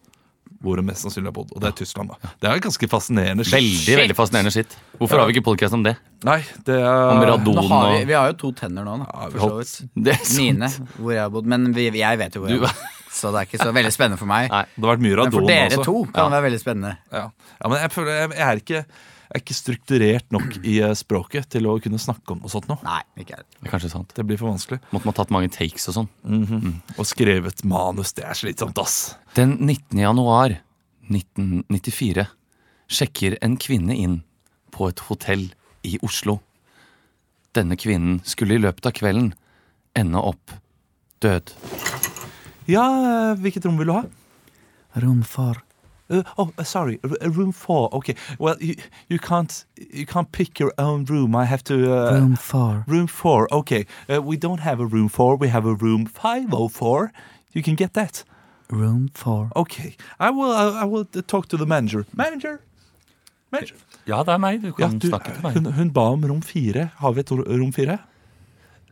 hvor 0.64 0.80
hun 0.80 0.88
mest 0.88 1.04
sannsynlig 1.06 1.30
har 1.30 1.36
bodd. 1.36 1.52
Og 1.54 1.62
det 1.62 1.68
er 1.70 1.74
Tyskland, 1.78 2.10
da. 2.10 2.30
Det 2.42 2.50
er 2.50 2.60
ganske 2.64 2.88
fascinerende. 2.90 3.44
shit. 3.46 3.54
Veldig 3.54 3.96
veldig 4.00 4.16
fascinerende 4.18 4.52
skitt. 4.54 4.74
Hvorfor 4.98 5.22
har 5.22 5.28
vi 5.30 5.36
ikke 5.36 5.44
podcast 5.46 5.76
om 5.76 5.84
det? 5.86 5.94
Nei, 6.26 6.40
det 6.66 6.78
er... 6.80 7.12
Om 7.14 7.22
radon 7.30 7.60
og 7.62 7.68
vi, 7.94 8.00
vi 8.10 8.16
har 8.18 8.32
jo 8.32 8.36
to 8.40 8.50
tenner 8.58 8.86
nå, 8.86 8.96
da. 9.04 9.06
Ja, 9.12 9.28
vi 9.30 9.38
for 9.42 9.54
så 9.54 9.58
vidt. 9.60 9.90
Det 10.08 10.14
er 10.16 10.22
sant. 10.24 10.38
Mine, 10.42 10.70
hvor 10.98 11.14
jeg 11.14 11.22
har 11.22 11.34
bodd. 11.36 11.50
Men 11.54 11.68
vi, 11.76 11.86
jeg 12.00 12.20
vet 12.24 12.38
jo 12.38 12.42
hvor 12.42 12.50
jeg 12.50 12.62
har 12.64 12.72
bodd. 12.72 12.94
Så 13.18 13.30
det 13.34 13.40
er 13.40 13.48
ikke 13.48 13.58
så 13.62 13.70
veldig 13.74 13.90
spennende 13.94 14.18
for 14.20 14.30
meg. 14.30 14.50
Nei. 14.52 14.64
Det 14.74 14.84
har 14.84 14.92
vært 14.92 15.04
mye 15.06 15.16
radon 15.18 15.30
Men 15.30 15.38
for 15.38 15.50
dere 15.50 15.78
også. 15.78 15.84
to 15.86 15.94
kan 16.12 16.28
det 16.28 16.36
være 16.36 16.46
veldig 16.48 16.60
spennende. 16.62 16.92
Ja. 17.10 17.22
ja, 17.54 17.70
men 17.72 17.80
jeg 17.82 17.94
føler 17.94 18.12
jeg, 18.18 18.28
jeg 18.36 18.44
er 18.48 18.60
ikke 18.62 18.82
er 19.28 19.42
ikke 19.42 19.56
strukturert 19.56 20.30
nok 20.32 20.58
i 20.62 20.78
eh, 20.84 20.94
språket 20.96 21.50
til 21.52 21.68
å 21.68 21.76
kunne 21.82 22.00
snakke 22.00 22.34
om 22.34 22.40
noe 22.42 22.52
sånt 22.52 22.68
nå. 22.70 22.78
Nei, 22.86 23.00
ikke 23.20 23.38
er 23.38 23.44
Det 23.44 23.66
er 23.66 23.72
kanskje 23.74 23.92
sant. 23.92 24.14
Det 24.16 24.24
blir 24.26 24.40
for 24.40 24.50
vanskelig. 24.50 24.80
Måtte 24.94 25.10
man 25.10 25.16
tatt 25.18 25.34
mange 25.34 25.52
takes 25.52 25.88
og 25.90 25.98
sånn. 25.98 26.08
Og 26.96 27.04
skrevet 27.08 27.64
manus, 27.68 28.14
det 28.16 28.24
er 28.28 28.38
slitsomt, 28.38 28.78
ass. 28.80 29.16
Den 29.36 29.58
19. 29.60 30.00
januar 30.00 30.56
1994 31.08 32.26
sjekker 32.88 33.36
en 33.44 33.58
kvinne 33.60 33.96
inn 33.96 34.20
på 34.72 34.88
et 34.88 35.04
hotell 35.08 35.48
i 35.86 35.98
Oslo. 36.04 36.38
Denne 37.56 37.76
kvinnen 37.80 38.20
skulle 38.28 38.56
i 38.56 38.62
løpet 38.62 38.88
av 38.88 38.96
kvelden 38.96 39.32
ende 39.98 40.20
opp 40.22 40.56
død. 41.24 41.52
Ja, 42.68 42.84
hvilket 43.40 43.64
rom 43.66 43.78
vil 43.80 43.88
du 43.90 43.96
ha? 43.96 44.04
Rom 45.00 45.22
for 45.26 45.60
Uh, 46.10 46.22
oh, 46.38 46.50
uh, 46.58 46.64
sorry, 46.64 46.98
r- 47.04 47.10
uh, 47.20 47.30
room 47.30 47.52
four. 47.52 47.88
Okay. 47.92 48.14
Well, 48.38 48.56
you, 48.60 48.74
you 49.08 49.18
can't 49.18 49.64
you 49.92 50.06
can't 50.06 50.30
pick 50.32 50.58
your 50.60 50.72
own 50.78 51.04
room. 51.04 51.34
I 51.36 51.44
have 51.44 51.62
to. 51.64 51.74
Uh, 51.74 52.12
Room 52.20 52.36
four. 52.36 52.84
room 52.86 53.06
four. 53.06 53.46
Okay. 53.52 53.84
Uh, 54.08 54.22
we 54.22 54.36
don't 54.36 54.60
have 54.60 54.80
a 54.80 54.86
room 54.86 55.08
four. 55.08 55.36
We 55.36 55.48
have 55.48 55.66
a 55.66 55.74
room 55.74 56.06
five 56.06 56.46
oh 56.52 56.68
four. 56.68 57.12
You 57.52 57.62
can 57.62 57.74
get 57.76 57.92
that. 57.92 58.24
Room 58.70 59.08
four. 59.14 59.50
Okay. 59.54 59.96
I 60.18 60.30
will. 60.30 60.52
I, 60.52 60.82
I 60.82 60.84
will 60.84 61.06
uh, 61.16 61.22
talk 61.26 61.48
to 61.48 61.56
the 61.58 61.66
manager. 61.66 62.04
Manager. 62.16 62.60
Manager. 63.52 63.76
Ja, 64.06 64.22
det 64.24 64.32
er 64.32 64.38
meg. 64.38 64.60
Du 64.62 64.68
Ja, 64.78 64.88
kan 64.88 64.98
du, 64.98 65.08
snakke 65.08 65.32
til 65.34 65.42
meg. 65.42 65.54
hun, 65.54 65.72
hun 65.72 65.90
ba 65.92 66.00
om 66.12 66.24
rom 66.24 66.40
fire. 66.42 66.90
Har 66.96 67.12
vi 67.12 67.20
et 67.20 67.30
ro- 67.30 67.44
rom 67.48 67.72
fire? 67.72 67.98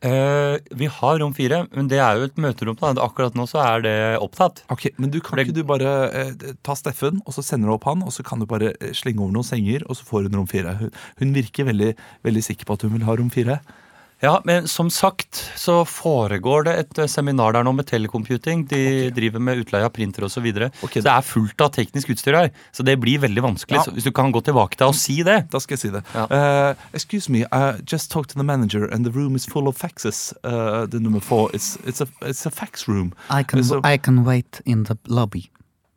Eh, 0.03 0.59
vi 0.77 0.87
har 0.93 1.19
rom 1.19 1.33
fire, 1.35 1.63
men 1.73 1.89
det 1.89 1.99
er 1.99 2.19
jo 2.19 2.25
et 2.29 2.37
møterom. 2.37 2.77
da 2.77 3.03
Akkurat 3.03 3.35
nå 3.35 3.47
så 3.49 3.63
er 3.65 3.81
det 3.81 3.95
opptatt. 4.21 4.63
Ok, 4.71 4.91
Men 4.99 5.11
du 5.11 5.21
kan 5.21 5.37
Det- 5.39 5.47
ikke 5.49 5.55
du 5.55 5.63
bare 5.65 6.11
uh, 6.13 6.53
ta 6.63 6.75
Steffen, 6.75 7.23
og 7.27 7.33
så 7.33 7.43
sender 7.43 7.69
du 7.69 7.75
opp 7.75 7.85
han, 7.85 8.03
og 8.03 8.13
så 8.13 8.23
kan 8.25 8.39
du 8.39 8.47
bare 8.47 8.75
eh, 8.81 8.93
slenge 8.93 9.21
over 9.21 9.33
noen 9.33 9.45
senger, 9.45 9.83
og 9.89 9.97
så 9.97 10.05
får 10.05 10.23
hun 10.29 10.35
rom 10.37 10.47
fire. 10.47 10.77
Hun, 10.77 10.91
hun 11.19 11.33
virker 11.33 11.65
veldig, 11.65 11.95
veldig 12.25 12.43
sikker 12.45 12.65
på 12.67 12.75
at 12.75 12.83
hun 12.83 12.93
vil 12.93 13.05
ha 13.09 13.17
rom 13.17 13.31
fire. 13.31 13.61
Ja, 14.25 14.41
men 14.49 14.65
som 14.69 14.89
sagt 14.91 15.43
så 15.61 15.83
foregår 15.85 16.65
det 16.65 16.73
et 16.81 16.99
eh, 17.03 17.09
seminar 17.11 17.53
der 17.53 17.67
nå 17.67 17.73
med 17.77 17.85
telecomputing. 17.89 18.63
De 18.71 19.11
driver 19.13 19.43
med 19.45 19.61
utleie 19.61 19.85
av 19.85 19.93
printer 19.93 20.25
osv. 20.25 20.37
Så, 20.37 20.43
videre. 20.45 20.71
Ok. 20.85 20.99
så 20.99 21.05
det 21.05 21.13
er 21.13 21.25
fullt 21.25 21.61
av 21.65 21.71
teknisk 21.77 22.11
utstyr 22.15 22.37
her. 22.37 22.49
Så 22.73 22.85
det 22.87 22.97
blir 23.01 23.21
veldig 23.23 23.45
vanskelig. 23.45 23.77
Ja. 23.77 23.85
Så 23.85 23.93
hvis 23.97 24.05
du 24.09 24.13
kan 24.17 24.33
gå 24.33 24.41
tilbake 24.45 24.77
til 24.81 24.89
å 24.89 24.97
si 24.97 25.19
det. 25.27 25.37
Da 25.53 25.61
skal 25.61 25.77
jeg 25.77 25.83
si 25.85 25.93
det. 25.95 26.03
Ja. 26.17 26.25
Uh, 26.33 26.89
excuse 26.97 27.33
me, 27.33 27.45
I 27.53 27.77
just 27.85 28.11
talked 28.13 28.33
to 28.33 28.41
the 28.41 28.45
manager, 28.45 28.89
and 28.89 29.05
the 29.05 29.13
room 29.13 29.37
is 29.37 29.45
full 29.49 29.69
of 29.69 29.77
faxes. 29.77 30.33
Uh, 30.45 30.87
the 30.87 31.01
number 31.01 31.21
four, 31.21 31.51
it's, 31.53 31.77
it's, 31.85 32.01
a, 32.01 32.09
it's 32.23 32.47
a 32.47 32.51
fax 32.51 32.89
room. 32.89 33.13
I 33.31 33.43
can 33.45 33.65
So- 33.65 33.81
I 33.85 33.99
can 33.99 34.25
wait 34.25 34.61
in 34.65 34.85
the 34.85 34.97
lobby. 35.07 35.51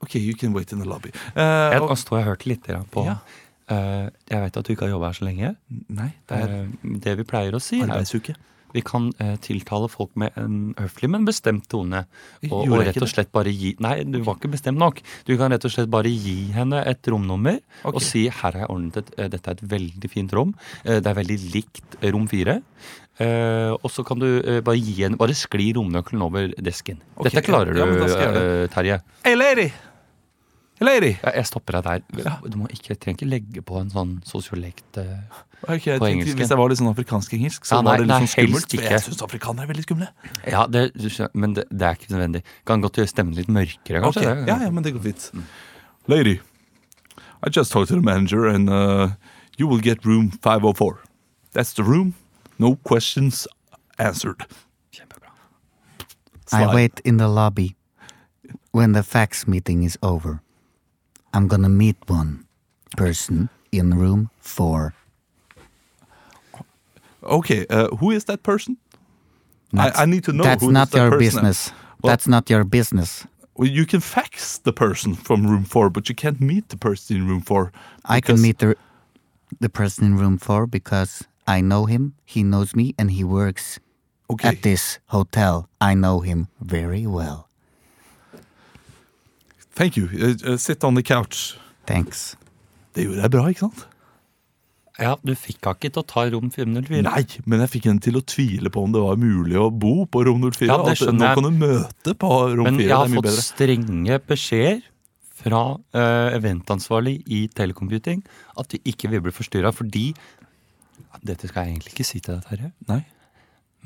Okay, 0.03 0.19
you 0.19 0.33
can 0.35 0.53
wait 0.53 0.71
in 0.71 0.79
the 0.79 0.87
lobby. 0.87 1.11
Uh, 1.35 1.43
Jeg, 1.71 1.81
og- 1.81 1.89
nå 1.89 1.95
står 1.99 2.17
jeg 2.19 2.27
og 2.27 2.31
hørte 2.33 2.47
litt 2.51 2.67
grann 2.67 2.87
på 2.91 3.05
Ja. 3.07 3.15
Eh, 3.73 4.09
Jeg 4.29 4.43
vet 4.43 4.59
at 4.61 4.67
du 4.67 4.73
ikke 4.73 4.87
har 4.87 4.95
jobba 4.95 5.11
her 5.11 5.17
så 5.19 5.25
lenge. 5.27 5.55
nei, 5.89 6.11
det 6.29 6.37
er 6.37 6.53
Eh, 6.59 6.69
det 7.05 7.17
vi 7.19 7.25
pleier 7.27 7.55
å 7.55 7.61
si, 7.61 7.81
arbeidsuke. 7.81 8.35
vi 8.73 8.81
kan 8.85 9.09
eh, 9.19 9.35
tiltale 9.41 9.89
folk 9.89 10.11
med 10.15 10.31
en 10.37 10.75
høflig, 10.77 11.09
men 11.09 11.25
bestemt 11.25 11.67
tone. 11.69 12.05
Og, 12.49 12.69
og 12.69 12.83
rett 12.85 13.01
og 13.01 13.09
slett 13.09 13.31
bare 13.31 13.49
gi 13.49 13.75
Nei, 13.79 14.03
du 14.03 14.21
var 14.21 14.37
ikke 14.37 14.51
bestemt 14.53 14.77
nok. 14.77 15.01
Du 15.25 15.35
kan 15.37 15.51
rett 15.51 15.65
og 15.65 15.73
slett 15.73 15.89
bare 15.89 16.09
gi 16.09 16.51
henne 16.53 16.83
et 16.85 17.01
romnummer 17.09 17.59
okay. 17.83 17.93
og 17.93 18.01
si 18.01 18.27
her 18.27 18.51
har 18.51 18.61
jeg 18.65 18.69
ordnet 18.69 18.97
et, 19.01 19.13
dette 19.33 19.49
er 19.49 19.57
et 19.57 19.69
veldig 19.73 20.09
fint 20.09 20.33
rom. 20.33 20.53
Det 20.83 21.05
er 21.05 21.17
veldig 21.17 21.39
likt 21.53 21.97
rom 22.13 22.27
fire. 22.29 22.61
Uh, 23.19 23.75
og 23.83 23.91
så 23.91 24.05
kan 24.07 24.21
du 24.21 24.27
uh, 24.39 24.61
bare 24.63 24.79
gi 24.79 24.93
henne 25.01 25.19
Bare 25.19 25.35
skli 25.35 25.73
romnøkkelen 25.75 26.21
over 26.23 26.53
desken. 26.55 27.01
Okay, 27.17 27.27
Dette 27.27 27.43
klarer 27.43 27.75
ja, 27.75 27.83
du, 27.83 27.99
ja, 28.07 28.31
uh, 28.31 28.65
Terje. 28.71 29.01
Hey, 29.25 29.35
lady! 29.35 29.67
Lady! 30.79 31.11
Ja, 31.19 31.31
Jeg 31.35 31.47
stopper 31.49 31.79
deg 31.79 31.83
der. 32.07 32.35
Du 32.47 32.57
må 32.61 32.67
ikke, 32.71 32.95
trenger 32.95 33.17
ikke 33.19 33.27
legge 33.29 33.61
på 33.65 33.79
en 33.81 33.89
sånn 33.91 34.13
sosiolekt 34.27 34.99
uh, 35.01 35.17
okay, 35.67 35.97
På 35.99 36.07
engelsk. 36.07 36.37
hvis 36.39 36.53
jeg 36.53 36.59
var 36.59 36.71
litt 36.71 36.79
sånn 36.79 36.91
afrikansk-engelsk, 36.93 37.65
så 37.67 37.79
Ja, 37.79 37.81
nei, 37.83 37.89
var 37.89 37.97
det 37.99 38.05
litt 38.05 38.13
nei, 38.13 38.19
sånn 38.21 38.31
skummelt. 38.35 38.67
For 38.69 38.79
ikke. 38.79 38.93
jeg 38.93 39.03
syns 39.07 39.23
afrikanere 39.25 39.67
er 39.67 39.71
veldig 39.73 39.85
skumle. 39.87 40.07
Ja, 40.47 40.65
det, 40.71 40.85
men 41.33 41.57
det, 41.57 41.65
det 41.71 41.89
er 41.89 41.99
ikke 41.99 42.13
nødvendig. 42.15 42.43
Kan 42.69 42.85
godt 42.85 43.01
gjøre 43.01 43.11
stemmen 43.11 43.35
litt 43.35 43.51
mørkere, 43.51 44.03
kanskje. 44.05 44.23
Okay. 44.23 44.47
Ja, 44.47 44.59
ja, 44.63 44.71
men 44.71 44.87
det 44.87 44.95
går 44.95 45.03
fint. 45.09 45.27
Lady, 46.07 46.39
I 47.43 47.49
just 47.49 47.71
talked 47.71 47.89
to 47.89 47.95
the 47.95 48.01
manager, 48.01 48.47
and 48.47 48.69
uh, 48.69 49.09
you 49.57 49.67
will 49.67 49.81
get 49.83 50.05
room 50.05 50.31
504. 50.31 51.03
That's 51.53 51.73
the 51.73 51.83
room. 51.83 52.15
No 52.57 52.75
questions 52.75 53.47
answered. 53.97 54.45
Kjempebra. 54.91 55.31
I 56.51 56.73
wait 56.73 57.01
in 57.03 57.17
the 57.17 57.27
lobby. 57.27 57.75
When 58.71 58.93
the 58.93 59.03
fax 59.03 59.47
meeting 59.47 59.83
is 59.83 59.97
over, 60.03 60.41
I'm 61.33 61.47
gonna 61.47 61.69
meet 61.69 61.97
one 62.07 62.45
person 62.97 63.49
in 63.71 63.93
room 63.97 64.29
four. 64.39 64.93
Okay, 67.23 67.65
uh, 67.69 67.87
who 67.97 68.11
is 68.11 68.25
that 68.25 68.43
person? 68.43 68.77
I, 69.77 69.91
I 70.03 70.05
need 70.05 70.23
to 70.23 70.31
know. 70.33 70.43
That's 70.43 70.63
not 70.63 70.91
that 70.91 70.97
your 70.97 71.17
business. 71.19 71.71
Well- 72.01 72.11
That's 72.11 72.27
not 72.27 72.49
your 72.49 72.63
business. 72.63 73.25
Well, 73.55 73.67
you 73.67 73.85
can 73.85 73.99
fax 73.99 74.57
the 74.59 74.71
person 74.71 75.15
from 75.15 75.45
room 75.45 75.65
four, 75.65 75.89
but 75.89 76.07
you 76.07 76.15
can't 76.15 76.39
meet 76.39 76.69
the 76.69 76.77
person 76.77 77.17
in 77.17 77.27
room 77.27 77.41
four. 77.41 77.73
I 78.05 78.21
can 78.21 78.41
meet 78.41 78.59
the 78.59 78.75
the 79.59 79.67
person 79.69 80.05
in 80.05 80.15
room 80.17 80.37
four 80.37 80.65
because 80.65 81.23
I 81.45 81.59
know 81.61 81.85
him, 81.85 82.13
he 82.23 82.41
knows 82.41 82.73
me, 82.73 82.93
and 82.97 83.11
he 83.11 83.23
works 83.25 83.79
Okay. 84.29 84.47
at 84.47 84.61
this 84.61 84.99
hotel. 85.07 85.67
I 85.81 85.93
know 85.93 86.21
him 86.21 86.47
very 86.61 87.05
well. 87.05 87.48
Thank 89.75 89.97
you. 89.97 90.07
Uh, 90.11 90.57
sit 90.57 90.83
on 90.83 90.95
the 90.95 91.03
couch. 91.03 91.57
Thanks. 91.87 92.35
Det 92.95 93.05
gjorde 93.05 93.21
jeg 93.23 93.31
bra, 93.31 93.45
ikke 93.53 93.67
sant? 93.69 93.85
Ja, 94.99 95.13
du 95.23 95.31
fikk 95.39 95.63
henne 95.63 95.77
ikke 95.79 95.91
til 95.95 96.01
å 96.01 96.07
ta 96.09 96.23
rom 96.33 96.49
404? 96.51 97.03
Nei, 97.05 97.21
men 97.47 97.61
jeg 97.63 97.71
fikk 97.77 97.85
henne 97.87 98.03
til 98.03 98.17
å 98.19 98.21
tvile 98.27 98.71
på 98.73 98.81
om 98.83 98.91
det 98.91 98.99
var 99.05 99.19
mulig 99.21 99.55
å 99.61 99.69
bo 99.71 100.03
på 100.11 100.25
rom 100.27 100.41
04. 100.43 100.67
Ja, 100.67 100.75
det 100.83 100.95
at 100.97 100.99
skjønner 100.99 101.21
nå 101.21 101.29
jeg. 101.29 101.37
kan 101.39 101.47
du 101.47 101.61
møte 101.61 102.15
på 102.19 102.31
rom 102.57 102.65
4. 102.67 102.73
Men 102.73 102.81
jeg 102.81 102.89
det 102.89 102.97
har 102.97 103.05
er 103.05 103.13
mye 103.13 103.21
fått 103.21 103.29
bedre. 103.29 103.45
strenge 103.45 104.17
beskjeder 104.27 104.81
fra 105.39 105.61
uh, 105.95 106.27
eventansvarlig 106.35 107.13
i 107.31 107.45
Telecomputing 107.55 108.25
at 108.59 108.75
vi 108.75 108.81
ikke 108.91 109.07
vil 109.13 109.23
bli 109.23 109.31
forstyrra 109.31 109.71
fordi 109.71 110.09
Dette 111.23 111.47
skal 111.47 111.63
jeg 111.65 111.77
egentlig 111.77 111.93
ikke 111.95 112.05
si 112.05 112.19
til 112.19 112.35
deg, 112.35 112.43
Terje, 112.49 112.67
Nei. 112.89 112.99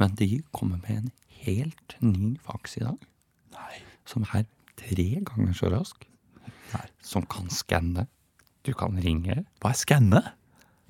men 0.01 0.15
de 0.17 0.27
kommer 0.53 0.81
med 0.81 0.97
en 1.03 1.11
helt 1.45 1.93
ny 2.01 2.33
faks 2.45 2.79
i 2.79 2.83
dag. 2.87 2.97
Som 4.09 4.25
er 4.33 4.43
tre 4.79 5.07
ganger 5.25 5.53
så 5.57 5.71
rask. 5.73 6.07
Som 7.05 7.25
kan 7.29 7.49
skanne. 7.53 8.07
Du 8.65 8.71
kan 8.73 8.95
ringe. 9.03 9.43
Hva 9.61 9.73
er 9.73 9.77
skanne? 9.77 10.21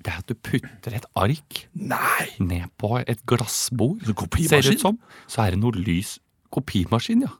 Det 0.04 0.12
er 0.12 0.20
at 0.20 0.28
du 0.28 0.34
putter 0.36 0.94
et 0.98 1.04
ark 1.16 1.62
Nei! 1.74 2.26
ned 2.40 2.68
på 2.80 2.98
et 3.02 3.20
glassbord. 3.28 4.04
Så? 4.04 4.26
Ser 4.48 4.68
ut 4.72 4.80
som. 4.82 4.98
Så 5.30 5.44
er 5.44 5.54
det 5.54 5.60
noe 5.62 5.72
lys. 5.76 6.18
Kopimaskin, 6.54 7.24
ja. 7.24 7.32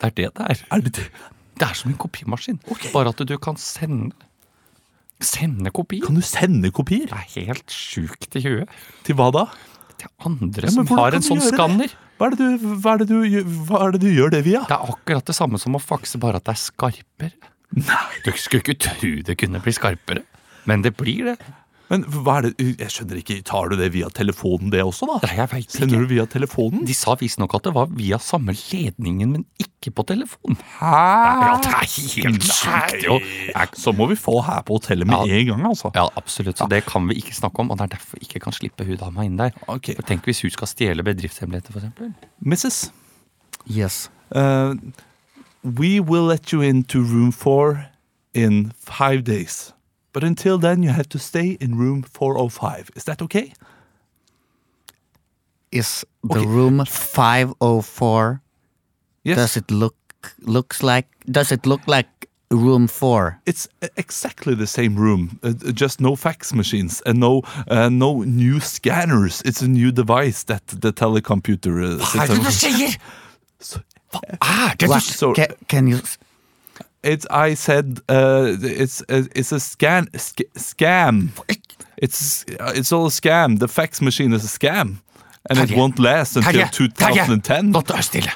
Det 0.00 0.10
er 0.10 0.14
det 0.16 0.30
det 0.36 0.46
er. 0.50 0.62
Er 0.72 0.84
det 0.84 0.94
det? 0.98 1.06
Det 1.56 1.64
er 1.70 1.76
som 1.76 1.92
en 1.92 1.96
kopimaskin. 2.00 2.58
Bare 2.92 3.12
at 3.12 3.20
du 3.28 3.36
kan 3.40 3.56
sende 3.60 4.12
Sende 5.16 5.70
kopier. 5.72 6.04
Kan 6.04 6.18
du 6.18 6.20
sende 6.20 6.68
kopier? 6.76 7.06
Det 7.08 7.16
er 7.16 7.46
helt 7.48 7.72
sjukt 7.72 8.34
i 8.36 8.42
huet. 8.44 8.68
Til 9.06 9.16
hva 9.16 9.30
da? 9.32 9.46
Til 9.96 10.10
andre 10.28 10.66
Ja, 10.68 10.72
som 10.74 10.90
har 10.92 11.16
en 11.16 11.24
sånn 11.24 11.40
det? 11.40 11.54
skanner. 11.54 11.94
Hva 12.16 12.30
er, 12.30 12.32
det 12.32 12.46
du, 12.46 12.62
hva, 12.80 12.94
er 12.94 13.02
det 13.02 13.08
du, 13.10 13.16
hva 13.68 13.82
er 13.84 13.92
det 13.92 14.00
du 14.06 14.08
gjør 14.08 14.32
det 14.32 14.40
via? 14.46 14.62
Det 14.64 14.72
er 14.72 14.92
akkurat 14.94 15.26
det 15.28 15.36
samme 15.36 15.60
som 15.60 15.76
å 15.76 15.80
fakse, 15.82 16.16
bare 16.22 16.40
at 16.40 16.46
det 16.48 16.54
er 16.54 16.62
skarpere. 16.62 17.52
Nei. 17.76 18.04
Du 18.24 18.30
skulle 18.40 18.62
ikke 18.64 18.78
tro 18.86 19.10
det 19.26 19.36
kunne 19.36 19.60
bli 19.60 19.74
skarpere, 19.76 20.22
men 20.70 20.84
det 20.86 20.94
blir 20.96 21.32
det. 21.32 21.36
Men 21.88 22.02
hva 22.10 22.38
er 22.40 22.48
det 22.48 22.64
Jeg 22.80 22.90
skjønner 22.90 23.18
ikke. 23.20 23.36
Tar 23.46 23.68
du 23.70 23.76
det 23.78 23.92
via 23.94 24.08
telefonen, 24.10 24.70
det 24.72 24.80
også, 24.82 25.06
da? 25.06 25.18
Nei, 25.22 25.36
jeg 25.38 25.50
vet 25.52 25.64
ikke. 25.66 25.74
Sender 25.76 26.00
du 26.02 26.06
via 26.10 26.24
telefonen? 26.26 26.84
De 26.88 26.94
sa 26.98 27.14
visstnok 27.20 27.54
at 27.54 27.68
det 27.68 27.72
var 27.76 27.86
via 27.94 28.18
samme 28.18 28.54
ledningen, 28.56 29.30
men 29.36 29.44
ikke 29.62 29.92
på 29.94 30.02
telefon. 30.08 30.56
Hæ? 30.80 30.90
Ja, 30.90 31.52
det 31.62 31.70
er 31.70 31.86
helt 31.86 32.48
sjukt, 32.48 33.06
jo. 33.06 33.20
Så 33.78 33.94
må 33.94 34.08
vi 34.10 34.16
få 34.18 34.40
her 34.48 34.64
på 34.66 34.80
hotellet 34.80 35.06
med 35.06 35.30
Ja. 35.30 35.38
en 35.38 35.46
gang, 35.52 35.62
altså. 35.70 35.92
Ja, 35.94 36.08
absolutt. 36.18 36.58
Så 36.58 36.66
det 36.68 36.82
kan 36.90 37.06
vi 37.08 37.14
ikke 37.22 37.34
snakke 37.38 37.60
om, 37.62 37.70
og 37.70 37.78
det 37.78 37.84
er 37.86 37.94
derfor 37.94 38.18
vi 38.18 38.26
ikke 38.26 38.40
kan 38.48 38.52
slippe 38.52 38.84
hun 38.84 38.96
dama 38.96 39.22
inn 39.28 39.36
der. 39.38 39.54
Ok. 39.68 39.92
For 39.94 40.02
Tenk 40.02 40.24
hvis 40.26 40.42
hun 40.42 40.50
skal 40.50 40.66
stjele 40.66 41.06
bedriftshemmeligheter, 41.06 41.70
for 41.72 41.80
eksempel. 41.80 42.12
Mrs. 42.42 42.90
Yes. 43.70 44.10
Uh, 44.34 44.74
we 45.62 46.00
will 46.00 46.26
let 46.26 46.52
you 46.52 46.60
into 46.62 46.98
room 46.98 47.30
four 47.32 47.86
in 48.34 48.72
five 48.82 49.22
days. 49.22 49.72
But 50.16 50.24
until 50.24 50.56
then, 50.56 50.82
you 50.82 50.88
have 50.92 51.10
to 51.10 51.18
stay 51.18 51.58
in 51.60 51.76
room 51.76 52.02
405. 52.02 52.90
Is 52.96 53.04
that 53.04 53.20
okay? 53.20 53.52
Is 55.70 56.06
the 56.24 56.38
Okay. 56.38 56.46
room 56.46 56.82
504 56.86 58.40
Yes. 59.24 59.36
does 59.36 59.56
it 59.58 59.70
look 59.70 59.94
looks 60.40 60.82
like 60.82 61.06
does 61.30 61.52
it 61.52 61.66
look 61.66 61.82
like 61.86 62.08
room 62.50 62.88
4? 62.88 63.40
It's 63.44 63.68
exactly 63.98 64.54
the 64.54 64.66
same 64.66 64.96
room, 64.96 65.38
uh, 65.42 65.52
just 65.74 66.00
no 66.00 66.16
fax 66.16 66.54
machines 66.54 67.02
and 67.04 67.20
no 67.20 67.42
uh, 67.68 67.90
no 67.90 68.22
new 68.24 68.58
scanners. 68.60 69.42
It's 69.44 69.60
a 69.60 69.68
new 69.68 69.92
device 69.92 70.44
that 70.44 70.66
the 70.68 70.92
telecomputer 70.94 71.76
uh, 71.84 72.04
system. 72.06 72.38
sier?! 72.50 72.96
So- 73.60 73.80
Hva 74.12 74.20
er 74.40 74.76
det 74.78 74.88
du 74.88 74.88
What? 74.88 75.02
so- 75.02 75.34
Ca- 75.34 75.56
can 75.68 75.86
you 75.88 75.96
s- 75.98 76.16
It's 77.02 77.26
I 77.30 77.54
said 77.54 78.00
uh, 78.08 78.56
it's 78.60 79.02
uh, 79.08 79.24
it's 79.34 79.52
a 79.52 79.60
scan 79.60 80.08
sc 80.18 80.40
scam. 80.54 81.28
It's 81.96 82.44
uh, 82.60 82.72
it's 82.74 82.92
all 82.92 83.06
a 83.06 83.10
scam. 83.10 83.58
The 83.58 83.68
fax 83.68 84.00
machine 84.00 84.32
is 84.32 84.44
a 84.44 84.58
scam, 84.58 84.96
and 85.48 85.58
it 85.58 85.76
won't 85.76 85.98
last 85.98 86.36
until 86.36 86.52
Terje, 86.52 86.88
Terje, 86.94 87.26
2010. 87.26 87.70
Nå 87.72 87.82
er 87.94 88.02
stille! 88.02 88.32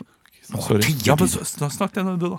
Nå 0.51 0.63
Sorry. 0.63 0.95
Ja, 1.07 1.17
men 1.19 1.29
Snakk 1.71 1.93
til 1.95 2.17
du, 2.19 2.29
da. 2.31 2.39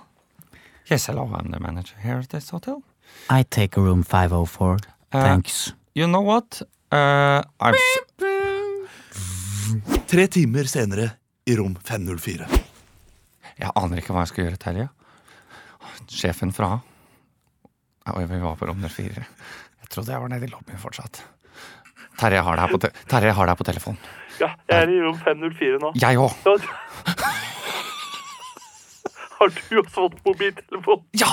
Yes, 0.91 1.05
hello, 1.07 1.23
I'm 1.23 1.51
the 1.51 1.59
manager 1.59 1.95
here 2.03 2.19
at 2.19 2.29
this 2.29 2.49
hotel. 2.49 2.81
I 3.29 3.43
take 3.43 3.77
a 3.77 3.81
room 3.81 4.03
504. 4.03 4.73
Uh, 5.13 5.21
Thanks. 5.23 5.73
You 5.95 6.07
know 6.07 6.21
what? 6.21 6.61
Uh, 6.91 7.41
I'm 7.59 7.75
Tre 10.07 10.27
timer 10.27 10.67
senere 10.67 11.09
i 11.47 11.55
rom 11.55 11.75
504. 11.75 12.47
Jeg 13.61 13.71
aner 13.75 14.01
ikke 14.01 14.11
hva 14.11 14.25
jeg 14.25 14.31
skal 14.33 14.43
gjøre, 14.45 14.59
Terje. 14.59 14.87
Sjefen 16.11 16.51
fra 16.51 16.79
Oi, 18.11 18.25
vi 18.25 18.39
var 18.41 18.55
på 18.57 18.65
rom 18.65 18.79
nummer 18.79 18.89
fire. 18.89 19.23
Jeg 19.79 19.89
trodde 19.93 20.11
jeg 20.11 20.21
var 20.23 20.31
nede 20.31 20.47
i 20.47 20.49
lobbyen 20.49 20.79
fortsatt. 20.81 21.21
Terje 22.17 22.39
jeg 22.39 22.45
har 22.47 22.57
deg 22.57 22.71
på, 22.73 22.79
te 22.81 22.89
Terje, 23.07 23.29
jeg 23.29 23.37
har 23.37 23.47
deg 23.47 23.59
på 23.59 23.67
telefon. 23.67 23.99
Ja, 24.41 24.49
jeg 24.67 24.87
er 24.87 24.89
i 24.89 24.97
rom 25.05 25.19
504 25.21 25.77
nå. 25.83 25.91
Jeg 26.01 26.17
òg. 26.19 26.31
Har 29.37 29.53
du 29.53 29.77
også 29.79 29.93
fått 29.95 30.17
mobiltelefon? 30.25 31.05
Ja! 31.17 31.31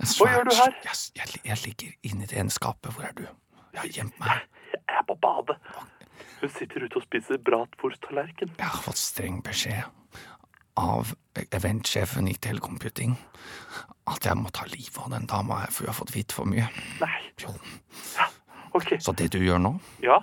Hva 0.00 0.28
gjør 0.30 0.46
du 0.48 0.54
her? 0.56 0.76
Jeg, 0.84 0.96
jeg, 1.18 1.40
jeg 1.48 1.58
ligger 1.64 1.90
inni 2.08 2.28
det 2.28 2.38
ene 2.40 2.52
skapet. 2.54 2.92
Hvor 2.94 3.08
er 3.08 3.16
du? 3.16 3.24
Jeg 3.74 3.80
har 3.82 3.90
gjemt 3.96 4.20
meg. 4.22 4.44
Jeg 4.72 5.00
er 5.00 5.04
på 5.08 5.16
badet. 5.20 5.58
Hun 6.40 6.52
sitter 6.54 6.86
ute 6.86 7.00
og 7.00 7.04
spiser 7.08 7.40
bratwursttallerken. 7.44 8.54
Jeg 8.56 8.68
har 8.76 8.84
fått 8.84 9.00
streng 9.00 9.42
beskjed 9.44 9.82
av 10.80 11.12
eventsjefen 11.56 12.28
i 12.30 12.34
Telecomputing 12.42 13.14
at 14.10 14.24
jeg 14.26 14.36
må 14.40 14.50
ta 14.54 14.64
livet 14.70 14.96
av 15.04 15.10
den 15.12 15.26
dama 15.30 15.60
her, 15.62 15.70
for 15.70 15.84
hun 15.86 15.92
har 15.92 15.98
fått 16.00 16.14
vite 16.16 16.34
for 16.34 16.48
mye. 16.50 16.66
Nei. 17.02 17.18
Jo. 17.44 17.52
Ok. 18.74 18.96
Så 19.02 19.12
det 19.18 19.28
du 19.34 19.38
gjør 19.42 19.60
nå, 19.62 19.74
Ja. 20.02 20.20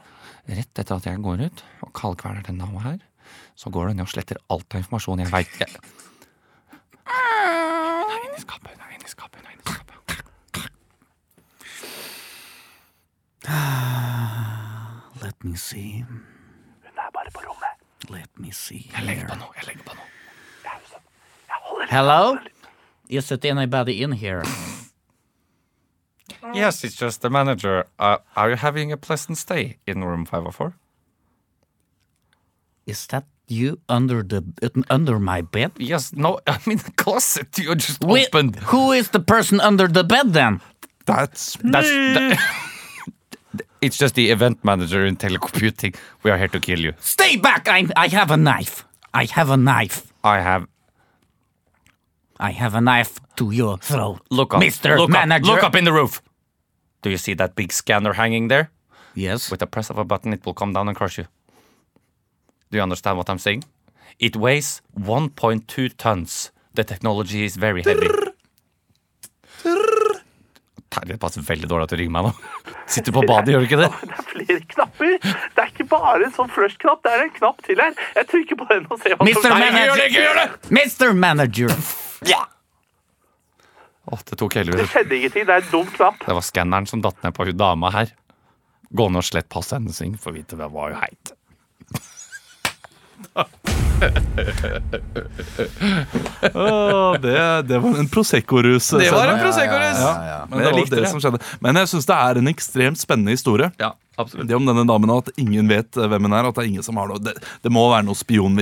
rett 0.47 0.79
etter 0.81 0.95
at 0.97 1.05
jeg 1.07 1.21
går 1.23 1.45
ut 1.45 1.63
og 1.83 1.93
kaldkveler 1.93 2.43
den 2.47 2.57
dama 2.63 2.79
her, 2.83 2.97
så 3.55 3.69
går 3.71 3.87
du 3.89 3.93
ned 3.99 4.05
og 4.07 4.11
sletter 4.11 4.37
alt 4.49 4.73
av 4.73 4.81
informasjon 4.83 5.19
jeg 5.23 5.31
veit 5.33 5.57
jeg... 5.61 5.71
Hun 7.07 8.11
er 8.11 8.23
inni 8.27 8.39
skapet, 8.43 8.71
hun 8.73 8.83
er 8.87 8.95
inni 8.97 9.09
skapet, 9.11 9.39
hun 9.39 9.47
er 9.47 9.55
inni 9.55 9.63
skapet. 9.63 11.27
Let 15.23 15.43
me 15.43 15.55
see. 15.57 16.03
Hun 16.07 16.97
er 16.97 17.11
bare 17.13 17.31
på 17.33 17.41
rommet. 17.47 17.75
Let 18.09 18.29
me 18.39 18.51
see. 18.51 18.89
Jeg 18.95 19.05
legger 19.07 19.27
på 19.31 19.35
noe, 19.41 19.53
jeg 19.57 19.67
legger 19.71 19.83
på 19.89 19.95
noe. 19.97 20.07
Jeg 21.89 22.00
holder 22.00 22.13
Hello? 22.13 22.38
Is 23.10 23.32
it 23.32 23.45
anybody 23.45 24.04
in 24.04 24.12
here? 24.12 24.43
Yes, 26.54 26.84
it's 26.84 26.95
just 26.95 27.21
the 27.21 27.30
manager. 27.30 27.84
Uh, 28.00 28.17
are 28.36 28.50
you 28.50 28.56
having 28.56 28.91
a 28.91 28.97
pleasant 28.97 29.38
stay 29.38 29.78
in 29.86 30.04
room 30.04 30.26
504? 30.26 30.73
Is 32.86 33.06
that 33.08 33.26
you 33.50 33.80
under 33.89 34.23
the 34.23 34.43
under 34.89 35.19
my 35.19 35.41
bed? 35.41 35.71
Yes, 35.78 36.13
no, 36.13 36.39
I'm 36.47 36.71
in 36.71 36.78
the 36.78 36.91
closet 36.95 37.58
you 37.58 37.76
just 37.76 38.02
Wait, 38.02 38.28
opened. 38.28 38.56
who 38.56 38.91
is 38.93 39.10
the 39.10 39.19
person 39.19 39.60
under 39.60 39.88
the 39.89 40.04
bed 40.04 40.34
then? 40.34 40.62
That's 41.06 41.58
That's 41.63 41.89
that, 41.89 42.39
It's 43.82 43.97
just 43.97 44.15
the 44.15 44.32
event 44.32 44.63
manager 44.63 45.06
in 45.06 45.17
telecomputing. 45.17 45.95
We 46.23 46.32
are 46.32 46.38
here 46.38 46.47
to 46.50 46.60
kill 46.60 46.80
you. 46.80 46.93
Stay 47.00 47.36
back! 47.38 47.67
I 47.67 47.88
I 47.95 48.08
have 48.08 48.32
a 48.32 48.38
knife. 48.38 48.86
I 49.13 49.26
have 49.32 49.50
a 49.54 49.58
knife. 49.58 50.13
I 50.23 50.39
have 50.39 50.67
I 52.39 52.52
have 52.52 52.76
a 52.76 52.82
knife 52.82 53.19
to 53.36 53.52
your 53.52 53.78
throat. 53.78 54.19
look 54.30 54.54
up, 54.54 54.62
Mr. 54.62 54.97
Look 54.97 55.10
Manager. 55.10 55.52
Up, 55.52 55.56
look 55.56 55.63
up 55.63 55.76
in 55.76 55.86
the 55.86 55.93
roof. 55.93 56.21
Do 57.02 57.10
you 57.10 57.17
see 57.17 57.34
that 57.36 57.56
big 57.56 57.71
scanner 57.71 58.13
hanging 58.13 58.47
there? 58.47 58.69
Yes. 59.15 59.50
With 59.52 59.60
the 59.60 59.67
press 59.67 59.89
of 59.89 59.97
a 59.97 60.04
button, 60.04 60.34
it 60.34 60.45
will 60.45 60.54
come 60.54 60.73
down 60.73 60.88
and 60.88 60.95
crush 60.95 61.17
you. 61.17 61.26
Do 62.71 62.78
you 62.78 62.84
understand 62.84 63.17
what 63.17 63.30
I'm 63.30 63.39
saying? 63.39 63.63
It 64.19 64.36
weighs 64.36 64.82
1.2 65.00 65.97
tons. 65.97 66.52
The 66.73 66.84
technology 66.84 67.45
is 67.45 67.56
very 67.56 67.84
heavy. 67.84 68.08
Terje 70.88 71.17
passer 71.19 71.43
veldig 71.43 71.67
dårlig 71.69 71.89
til 71.91 71.97
å 71.97 72.00
ringe 72.00 72.13
meg 72.15 72.28
nå. 72.30 72.32
Sitter 72.93 73.12
du 73.12 73.17
på 73.19 73.26
badet, 73.28 73.54
gjør 73.54 73.63
du 73.63 73.67
ikke 73.67 73.80
det? 73.82 73.89
Det 74.08 74.15
er 74.15 74.26
flere 74.32 74.65
knapper. 74.73 75.13
Det 75.23 75.63
er 75.63 75.71
ikke 75.73 75.88
bare 75.91 76.28
en 76.28 76.34
sånn 76.36 76.52
flush-knapp, 76.54 77.02
det 77.04 77.13
er 77.13 77.23
en 77.26 77.32
knapp 77.36 77.63
til 77.65 77.82
her. 77.82 77.95
Jeg 78.15 78.30
trykker 78.32 78.60
på 78.60 78.67
den 78.69 78.86
og 78.88 79.00
ser 79.02 79.17
hva 79.17 79.26
Mr. 79.26 79.39
som 79.41 79.63
det, 79.63 80.06
ikke 80.08 80.21
gjør 80.21 81.17
Manager! 81.17 81.73
Det! 82.21 82.38
Åh, 84.08 84.19
det 84.30 84.38
tok 84.39 84.53
Det 84.53 84.88
skjedde 84.88 85.17
ingenting, 85.17 85.45
det 85.49 85.53
er 85.58 85.62
en 85.65 85.71
dum 85.71 85.89
knapp. 85.97 86.21
Det 86.25 86.36
var 86.38 86.45
skanneren 86.45 86.88
som 86.88 87.01
datt 87.03 87.19
ned 87.25 87.34
på 87.36 87.45
hun 87.49 87.58
dama 87.60 87.91
her. 87.91 88.13
Gå 88.95 89.10
ned 89.12 89.19
og 89.19 89.27
slett 89.27 89.49
passet 89.51 89.82
hennes 89.82 89.99
inn, 90.06 90.15
for 90.17 90.32
å 90.32 90.38
vite 90.38 90.56
hvem 90.56 90.71
var 90.71 90.93
jo 90.93 91.01
heit. 91.01 91.34
Åh, 96.53 97.13
det, 97.21 97.62
det 97.67 97.80
var 97.80 97.99
en 97.99 98.08
Prosecco-rus. 98.10 98.89
Det 98.89 99.12
var 99.12 99.27
en. 99.27 99.39
Prosecco-rus! 99.43 99.99
Ja, 99.99 100.45
men 100.49 100.49
Men 100.49 100.60
det 100.60 100.65
jeg 100.65 100.71
var 100.73 100.80
likte 100.80 100.95
det 100.95 101.01
det. 101.03 101.12
som 101.12 101.21
skjedde. 101.23 101.39
Men 101.63 101.80
jeg 101.82 101.91
syns 101.93 102.08
det 102.10 102.17
er 102.17 102.41
en 102.41 102.51
ekstremt 102.51 103.01
spennende 103.01 103.36
historie. 103.36 103.71
Ja, 103.82 103.91
absolutt. 104.17 104.47
Det 104.49 104.56
om 104.58 104.65
denne 104.67 104.84
damen 104.89 105.13
at 105.13 105.30
ingen 105.38 105.69
vet 105.71 105.97
eh, 105.97 106.08
hvem 106.12 106.27
hun 106.27 106.36
er. 106.38 106.49
At 106.49 106.58
det 106.58 106.65
er 106.65 106.69
ingen 106.71 106.86
som 106.86 106.97
har 106.99 107.08
noe 107.12 107.21
Det, 107.23 107.34
det 107.63 107.71
må 107.73 107.86
være 107.91 108.06
noe 108.08 108.17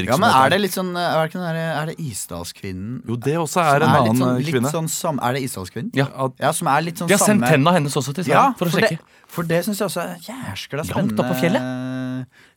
Ja, 0.06 0.18
men 0.22 0.30
er 0.30 0.54
det 0.54 0.62
litt 0.62 0.76
sånn 0.76 0.94
Er 0.96 1.30
det, 1.32 1.65
er 1.65 1.86
det 1.91 1.96
Isdalskvinnen? 2.06 3.02
Jo, 3.08 3.15
det 3.15 3.36
også 3.41 3.63
er 3.63 3.86
en 3.86 3.89
er 3.89 4.00
annen 4.00 4.12
litt 4.12 4.22
sånn, 4.22 4.30
eh, 4.36 4.44
litt 4.46 4.56
kvinne. 4.56 4.72
sånn 4.76 4.89
sam, 4.91 5.20
Er 5.24 5.34
det 5.38 5.44
Isdalskvinnen? 5.48 5.91
Ja. 5.98 6.08
Ja, 6.39 6.52
som 6.56 6.68
er 6.72 6.82
litt 6.86 7.02
sånn 7.02 7.08
De 7.12 7.18
har 7.18 7.24
sendt 7.26 7.44
samme 7.46 7.52
tenna 7.56 7.76
hennes 7.78 7.96
også 7.96 8.13
til 8.15 8.26
ja, 8.30 8.52
Sverige 8.54 8.60
for 8.62 8.65
å 8.65 8.76
sjekke. 8.76 8.98
det, 9.00 9.22
for 9.36 9.44
det 9.50 9.62
syns 9.65 9.82
jeg 9.84 9.89
også 9.89 10.02
er 10.06 10.18
jæskla 10.30 10.84
Langt 10.84 10.91
spennende. 10.91 11.20
opp 11.24 11.32
på 11.34 11.39
fjellet? 11.44 11.94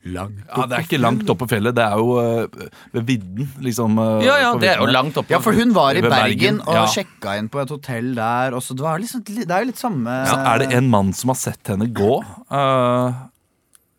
Langt 0.05 0.45
Ja, 0.47 0.67
Det 0.71 0.77
er 0.77 0.85
ikke 0.87 1.01
langt 1.01 1.29
opp 1.33 1.41
på 1.43 1.49
fjellet, 1.51 1.75
det 1.75 1.83
er 1.83 1.97
jo 1.99 2.13
eh, 2.23 2.69
ved 2.95 3.03
vidden. 3.09 3.49
Liksom, 3.67 3.99
eh, 3.99 4.27
Ja, 4.29 4.37
ja, 4.45 4.53
det 4.57 4.69
er 4.71 4.79
jo 4.79 4.87
langt 4.87 5.17
opp. 5.19 5.29
Ja, 5.29 5.41
for 5.43 5.53
hun 5.53 5.75
var 5.75 5.99
i 5.99 6.03
Bergen, 6.05 6.15
Bergen, 6.15 6.61
og 6.69 6.75
ja. 6.79 6.85
sjekka 6.87 7.35
inn 7.39 7.49
på 7.51 7.61
et 7.65 7.73
hotell 7.75 8.15
der. 8.15 8.55
Også. 8.55 8.77
det, 8.79 8.85
var 8.87 8.99
liksom, 9.03 9.25
det 9.27 9.51
er 9.51 9.65
jo 9.65 9.71
litt 9.73 9.81
samme 9.83 10.15
ja, 10.31 10.37
er 10.55 10.63
det 10.63 10.71
en 10.79 10.89
mann 10.93 11.13
som 11.13 11.35
har 11.35 11.41
sett 11.41 11.67
henne 11.75 11.91
gå? 11.91 12.13
eh, 12.23 13.19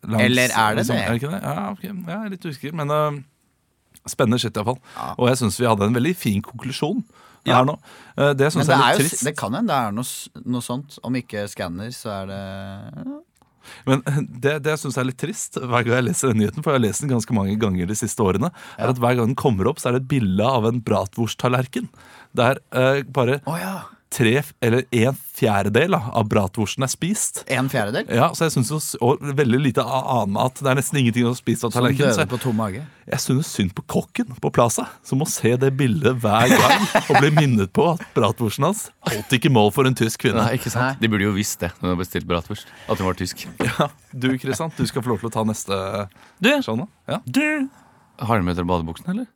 langs- 0.08 0.24
Eller 0.24 0.48
er 0.56 0.74
det 0.80 0.86
det? 0.88 0.96
Er 0.96 1.12
det 1.12 1.20
ikke 1.22 1.32
det? 1.36 1.42
Ja, 1.44 1.70
okay. 1.70 1.92
jeg 1.92 2.16
er 2.16 2.28
litt 2.32 2.46
usikker, 2.48 2.72
men 2.80 2.90
eh, 2.96 3.20
spennende 4.08 4.40
shit 4.40 4.56
iallfall. 4.56 4.80
Og 5.18 5.28
jeg 5.28 5.36
syns 5.44 5.60
vi 5.60 5.68
hadde 5.68 5.84
en 5.84 5.94
veldig 6.00 6.16
fin 6.16 6.40
konklusjon 6.42 7.04
her 7.44 7.64
nå. 7.68 7.76
Eh, 8.16 8.32
det 8.40 8.48
syns 8.54 8.68
jeg 8.68 8.76
er 8.76 8.80
er 8.80 8.96
litt 8.96 9.04
jo, 9.04 9.08
trist. 9.12 9.24
det 9.28 9.36
kan 9.36 9.52
hende 9.52 9.68
det 9.68 9.76
er 9.76 9.92
noe, 10.00 10.44
noe 10.56 10.64
sånt. 10.64 10.96
Om 11.04 11.20
ikke 11.20 11.44
skanner, 11.52 11.92
så 11.92 12.22
er 12.22 12.32
det 12.32 12.40
Men 13.88 14.04
det, 14.44 14.58
det 14.66 14.76
syns 14.80 14.98
jeg 14.98 15.04
er 15.04 15.10
litt 15.12 15.20
trist 15.20 15.60
hver 15.60 15.86
gang 15.86 15.98
jeg 15.98 16.08
leser 16.10 16.32
den 16.32 16.42
nyheten, 16.42 16.64
for 16.64 16.72
jeg 16.72 16.80
har 16.80 16.86
lest 16.88 17.04
den 17.04 17.14
ganske 17.14 17.36
mange 17.36 17.56
ganger 17.60 17.90
de 17.90 17.98
siste 17.98 18.24
årene. 18.24 18.52
er 18.78 18.92
at 18.92 19.00
Hver 19.00 19.18
gang 19.18 19.32
den 19.32 19.38
kommer 19.38 19.70
opp, 19.70 19.80
så 19.82 19.90
er 19.90 19.98
det 19.98 20.04
et 20.04 20.12
bilde 20.16 20.50
av 20.58 20.68
en 20.68 20.82
bratwursttallerken. 20.84 21.90
Der 22.36 22.62
eh, 22.74 23.02
bare 23.06 23.40
oh, 23.46 23.58
ja! 23.60 23.78
Tre 24.10 24.42
eller 24.60 24.84
en 24.90 25.14
fjerdedel 25.14 25.94
av 25.94 26.24
bratwursten 26.28 26.84
er 26.84 26.90
spist. 26.90 27.44
En 27.50 27.68
fjerdedel? 27.70 28.08
Ja, 28.14 28.30
så 28.34 28.48
jeg 28.48 28.56
synes 28.58 28.94
og 29.00 29.22
veldig 29.22 29.60
lite 29.68 29.84
annen 29.86 30.34
mat. 30.34 30.58
Det 30.58 30.70
er 30.72 30.78
nesten 30.80 30.98
ingenting 31.00 31.28
å 31.30 31.34
spise 31.38 31.68
av 31.68 31.74
tallerkenen. 31.76 32.16
Døde 32.16 32.26
på 32.30 32.40
tom 32.42 32.58
mage? 32.60 32.82
jeg 33.10 33.22
synes 33.24 33.48
synd 33.50 33.72
på 33.74 33.82
kokken 33.90 34.36
på 34.38 34.50
Plaza, 34.54 34.84
som 35.06 35.18
må 35.22 35.26
se 35.30 35.56
det 35.58 35.72
bildet 35.78 36.20
hver 36.22 36.52
gang 36.52 36.84
og 37.00 37.16
bli 37.16 37.30
minnet 37.34 37.72
på 37.74 37.88
at 37.96 38.04
bratwursten 38.14 38.68
hans 38.68 38.84
holdt 39.08 39.34
ikke 39.34 39.50
mål 39.50 39.72
for 39.74 39.88
en 39.88 39.96
tysk 39.98 40.22
kvinne. 40.26 40.44
Nei, 40.44 40.60
ikke 40.60 40.70
sant? 40.70 41.00
De 41.02 41.10
burde 41.10 41.26
jo 41.26 41.32
visst 41.34 41.58
det 41.64 41.72
når 41.80 41.88
de 41.88 41.92
har 41.94 42.00
bestilt 42.04 42.28
bratwurst. 42.30 42.70
At 42.86 43.00
hun 43.02 43.08
var 43.10 43.18
tysk. 43.18 43.46
Ja, 43.66 43.88
du, 44.12 44.30
Kristian, 44.38 44.70
du 44.76 44.84
skal 44.86 45.02
få 45.06 45.14
lov 45.14 45.22
til 45.22 45.30
å 45.30 45.34
ta 45.34 45.42
neste 45.48 45.76
Du, 46.42 46.50
Sånn, 46.66 46.84
ja. 47.10 47.18
du. 47.26 47.68
har 48.20 48.40
du 48.40 48.46
med 48.46 48.58
dere 48.58 48.68
badebuksen, 48.68 49.10
eller? 49.14 49.30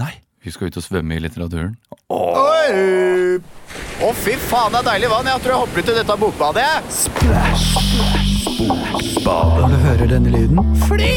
Nei. 0.00 0.12
Vi 0.44 0.50
skal 0.50 0.70
ut 0.70 0.76
og 0.80 0.82
svømme 0.84 1.16
i 1.16 1.20
litteraturen. 1.20 1.74
Oi! 2.08 3.38
Å, 4.00 4.08
fy 4.16 4.32
faen, 4.40 4.72
det 4.72 4.80
er 4.80 4.86
deilig 4.88 5.10
vann. 5.12 5.28
Jeg 5.28 5.42
tror 5.44 5.52
jeg 5.52 5.60
hopper 5.60 5.82
ut 5.84 5.90
i 5.92 5.96
dette 5.98 6.16
bokbadet. 6.20 6.70
Når 9.26 9.66
du 9.68 9.76
hører 9.84 10.06
denne 10.14 10.32
lyden, 10.32 10.60
fly! 10.86 11.10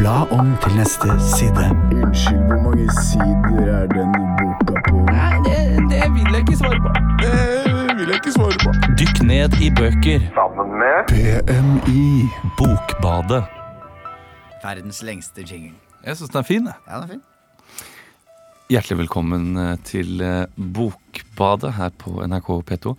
Bla 0.00 0.16
om 0.34 0.50
til 0.64 0.74
neste 0.80 1.14
side. 1.22 1.68
Unnskyld, 1.94 2.42
hvor 2.50 2.62
mange 2.66 2.86
sider 2.98 3.70
er 3.78 3.86
denne 3.92 4.22
boka 4.40 4.82
på? 4.88 5.04
Nei, 5.10 5.36
Det 5.92 6.08
vil 6.16 6.34
jeg 6.34 6.42
ikke 6.42 6.58
svare 6.58 6.80
på. 6.82 6.94
Det 7.22 7.94
vil 8.00 8.08
jeg 8.10 8.18
ikke 8.18 8.34
svare 8.34 8.58
på. 8.64 8.74
Dykk 9.00 9.22
ned 9.30 9.54
i 9.62 9.70
bøker. 9.78 10.26
Sammen 10.34 10.74
med 10.82 10.96
BMI. 11.12 12.02
Bokbadet. 12.58 13.44
Verdens 14.64 15.02
lengste 15.06 15.46
jingle. 15.46 15.78
Jeg 16.04 16.16
syns 16.18 16.30
den 16.34 16.42
er 16.42 16.48
fin. 16.50 16.66
jeg. 16.66 16.76
Ja, 16.88 16.98
den 16.98 17.02
er 17.06 17.12
fin. 17.14 17.22
Hjertelig 18.72 19.02
velkommen 19.02 19.58
eh, 19.60 19.74
til 19.84 20.22
eh, 20.24 20.46
Bokbadet 20.56 21.74
her 21.76 21.90
på 22.00 22.14
NRK 22.24 22.46
P2. 22.64 22.94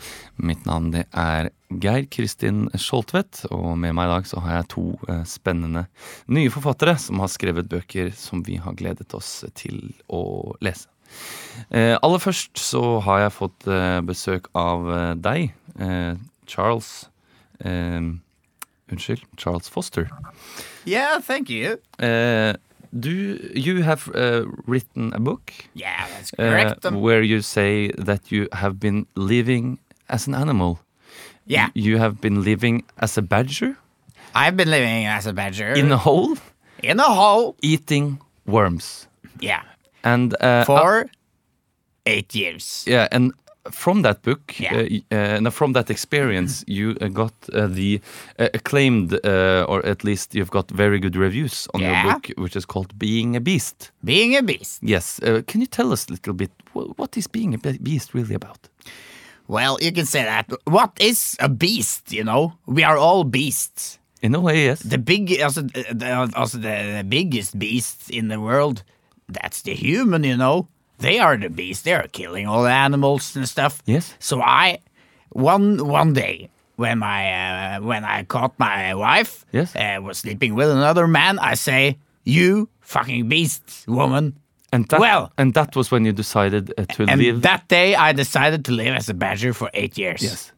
Mitt 0.46 0.68
navn 0.70 0.92
det 0.94 1.08
er 1.10 1.48
Geir 1.82 2.06
Kristin 2.14 2.68
Skjoltvedt, 2.78 3.48
og 3.50 3.72
med 3.82 3.96
meg 3.98 4.06
i 4.06 4.12
dag 4.12 4.28
så 4.30 4.44
har 4.46 4.60
jeg 4.60 4.68
to 4.76 4.84
eh, 5.10 5.24
spennende 5.26 5.88
nye 6.30 6.52
forfattere 6.54 6.94
som 7.02 7.24
har 7.24 7.32
skrevet 7.34 7.72
bøker 7.72 8.12
som 8.14 8.44
vi 8.46 8.60
har 8.62 8.78
gledet 8.78 9.10
oss 9.18 9.40
til 9.58 9.88
å 10.06 10.54
lese. 10.62 10.86
Eh, 11.74 11.96
aller 11.98 12.22
først 12.22 12.62
så 12.62 13.00
har 13.08 13.24
jeg 13.24 13.36
fått 13.40 13.66
eh, 13.66 14.04
besøk 14.06 14.52
av 14.54 14.86
eh, 14.94 15.12
deg, 15.18 15.50
eh, 15.82 16.14
Charles 16.46 16.92
eh, 17.66 18.14
Unnskyld, 18.94 19.26
Charles 19.42 19.68
Foster. 19.74 20.12
Yeah, 20.86 21.18
thank 21.20 21.50
you. 21.50 21.80
Uh, 21.98 22.54
do 23.00 23.12
you 23.54 23.84
have 23.84 24.10
uh, 24.16 24.46
written 24.68 25.14
a 25.14 25.20
book 25.20 25.52
Yeah, 25.74 26.08
that's 26.14 26.32
uh, 26.34 26.38
correct. 26.38 26.86
Um, 26.86 27.02
where 27.02 27.22
you 27.22 27.42
say 27.42 27.92
that 27.98 28.32
you 28.32 28.48
have 28.52 28.80
been 28.80 29.06
living 29.16 29.80
as 30.10 30.28
an 30.28 30.36
animal? 30.36 30.80
yeah. 31.48 31.70
You 31.76 31.98
have 32.00 32.20
been 32.22 32.44
living 32.44 32.84
as 32.98 33.18
a 33.18 33.22
badger, 33.22 33.76
I've 34.34 34.56
been 34.58 34.70
living 34.70 35.06
as 35.06 35.28
a 35.28 35.34
badger 35.34 35.74
in 35.74 35.92
a 35.92 35.98
hole, 35.98 36.38
in 36.84 37.00
a 37.00 37.04
hole. 37.04 37.56
eating 37.62 38.20
worms. 38.46 39.08
Yeah. 39.40 39.62
And 40.04 40.36
uh, 40.42 40.66
For 40.66 41.06
eight 42.06 42.36
years. 42.36 42.84
Yeah, 42.88 43.08
and 43.12 43.32
from 43.72 44.02
that 44.04 44.22
book, 44.22 44.54
Yeah. 44.60 44.88
uh, 45.12 45.48
uh, 45.48 45.52
from 45.52 45.74
that 45.74 45.90
experience, 45.90 46.64
you 46.68 46.96
uh, 47.02 47.08
got 47.08 47.34
uh, 47.54 47.68
the 47.68 48.00
uh, 48.40 48.48
acclaimed, 48.54 49.14
uh, 49.14 49.66
or 49.68 49.86
at 49.86 50.04
least 50.04 50.36
you've 50.36 50.52
got 50.52 50.72
very 50.72 51.00
good 51.00 51.16
reviews 51.16 51.68
on 51.74 51.82
Yeah. 51.82 52.04
your 52.04 52.14
book, 52.14 52.28
which 52.38 52.56
is 52.56 52.66
called 52.66 52.94
"Being 52.98 53.36
a 53.36 53.40
Beast." 53.40 53.92
Being 54.04 54.36
a 54.38 54.42
beast. 54.42 54.80
Yes, 54.82 55.20
can 55.48 55.62
you 55.62 55.68
tell 55.68 55.92
us 55.92 56.08
a 56.08 56.12
little 56.12 56.34
bit 56.34 56.52
what 56.74 57.18
is 57.18 57.28
being 57.28 57.54
a 57.54 57.58
beast 57.58 58.14
really 58.14 58.36
about? 58.36 58.70
Well, 59.48 59.78
you 59.82 59.92
can 59.92 60.06
say 60.06 60.24
that. 60.24 60.46
What 60.64 60.92
is 61.00 61.36
a 61.40 61.48
beast, 61.48 62.12
you 62.12 62.24
know? 62.24 62.54
We 62.66 62.84
are 62.84 62.98
all 62.98 63.24
beasts. 63.24 64.00
In 64.22 64.36
a 64.36 64.40
way, 64.40 64.66
yes. 64.66 64.80
The 64.80 64.98
big, 64.98 65.40
also, 65.42 65.62
the, 65.62 66.32
also 66.36 66.58
the, 66.58 66.98
the 66.98 67.04
biggest 67.08 67.58
beasts 67.60 68.10
in 68.10 68.28
the 68.28 68.40
world, 68.40 68.84
that's 69.28 69.62
the 69.62 69.74
human, 69.76 70.24
you 70.24 70.36
know? 70.38 70.68
They 71.00 71.20
are 71.20 71.38
the 71.38 71.50
beasts. 71.50 71.84
They 71.84 71.94
are 71.94 72.08
killing 72.12 72.48
all 72.48 72.64
the 72.64 72.72
animals 72.72 73.36
and 73.36 73.48
stuff. 73.48 73.82
Yes. 73.86 74.14
So 74.20 74.42
I, 74.42 74.80
one 75.30 75.88
one 75.88 76.14
day, 76.14 76.50
when 76.78 77.00
my 77.00 77.32
uh, 77.78 77.82
when 77.82 78.04
I 78.04 78.24
caught 78.26 78.54
my 78.60 78.94
wife, 78.96 79.46
Yes. 79.54 79.76
uh, 79.76 80.00
was 80.02 80.18
sleeping 80.18 80.56
with 80.56 80.70
another 80.70 81.08
man, 81.08 81.40
I 81.40 81.56
say, 81.56 81.98
"You 82.24 82.68
fucking 82.82 83.28
beast, 83.30 83.64
woman." 83.88 84.34
And 84.72 84.86
that, 84.90 85.00
Well- 85.00 85.32
and 85.38 85.54
that 85.54 85.76
was 85.76 85.92
when 85.92 86.06
you 86.06 86.14
decided 86.14 86.74
uh, 86.78 86.86
to 86.96 87.04
And 87.08 87.22
live. 87.22 87.42
that 87.42 87.68
day, 87.68 87.96
I 87.96 88.14
decided 88.14 88.64
to 88.66 88.72
live 88.72 88.96
as 88.98 89.10
a 89.10 89.14
badger 89.14 89.54
for 89.54 89.70
eight 89.74 89.98
years. 89.98 90.22
Yes. 90.22 90.52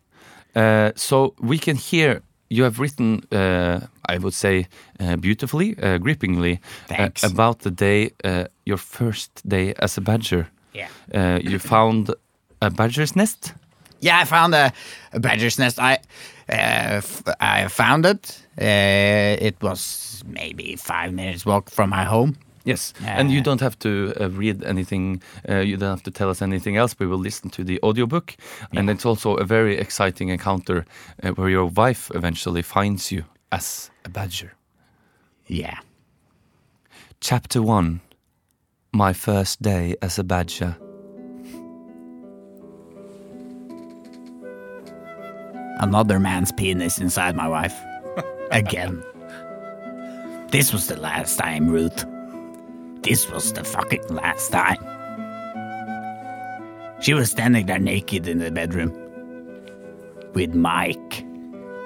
Uh, 0.55 0.91
so 0.95 1.33
we 1.39 1.57
can 1.59 1.75
hear 1.75 2.21
you 2.49 2.63
have 2.63 2.79
written, 2.79 3.21
uh, 3.31 3.79
I 4.09 4.17
would 4.17 4.33
say, 4.33 4.67
uh, 4.99 5.15
beautifully, 5.17 5.75
uh, 5.81 5.97
grippingly, 5.97 6.59
uh, 6.89 7.09
about 7.23 7.59
the 7.59 7.71
day, 7.71 8.11
uh, 8.23 8.45
your 8.65 8.77
first 8.77 9.47
day 9.47 9.73
as 9.79 9.97
a 9.97 10.01
badger. 10.01 10.47
Yeah. 10.73 10.87
Uh, 11.13 11.39
you 11.41 11.59
found 11.73 12.13
a 12.61 12.69
badger's 12.69 13.15
nest. 13.15 13.53
Yeah, 13.99 14.19
I 14.19 14.25
found 14.25 14.53
a, 14.53 14.71
a 15.13 15.19
badger's 15.19 15.57
nest. 15.57 15.79
I 15.79 15.97
I 16.49 17.67
found 17.67 18.05
it. 18.05 18.41
It 18.57 19.55
was 19.61 20.23
maybe 20.25 20.75
five 20.77 21.11
minutes 21.13 21.45
walk 21.45 21.69
from 21.69 21.89
my 21.89 22.03
home. 22.03 22.35
Yes, 22.67 22.93
and 23.01 23.31
you 23.31 23.41
don't 23.41 23.61
have 23.61 23.79
to 23.79 24.13
uh, 24.19 24.29
read 24.29 24.61
anything. 24.65 25.21
Uh, 25.47 25.59
you 25.59 25.77
don't 25.77 25.89
have 25.89 26.03
to 26.03 26.11
tell 26.11 26.29
us 26.29 26.41
anything 26.41 26.75
else. 26.75 26.99
We 26.99 27.07
will 27.07 27.17
listen 27.17 27.49
to 27.51 27.63
the 27.63 27.79
audiobook, 27.81 28.35
and 28.75 28.89
it's 28.89 29.05
also 29.05 29.35
a 29.35 29.45
very 29.45 29.77
exciting 29.77 30.27
encounter 30.27 30.85
uh, 31.23 31.29
where 31.29 31.47
your 31.47 31.67
wife 31.67 32.11
eventually 32.13 32.61
finds 32.61 33.09
you 33.09 33.23
as 33.53 33.89
a 34.03 34.09
badger. 34.09 34.51
Yeah. 35.45 35.79
Chapter 37.21 37.61
1 37.61 38.01
My 38.91 39.13
First 39.13 39.61
Day 39.61 39.95
as 40.01 40.19
a 40.19 40.23
Badger. 40.25 40.75
Another 45.79 46.19
man's 46.19 46.51
penis 46.51 46.99
inside 46.99 47.33
my 47.37 47.47
wife. 47.47 47.75
Again. 48.51 49.01
This 50.51 50.73
was 50.73 50.87
the 50.87 50.97
last 50.97 51.37
time, 51.37 51.69
Ruth. 51.69 52.03
This 53.07 53.31
was 53.31 53.53
the 53.53 53.63
fucking 53.63 54.05
last 54.09 54.51
time. 54.51 54.83
She 56.99 57.13
was 57.13 57.31
standing 57.31 57.65
there 57.65 57.79
naked 57.79 58.27
in 58.27 58.39
the 58.39 58.51
bedroom 58.51 58.91
with 60.33 60.53
Mike, 60.53 61.23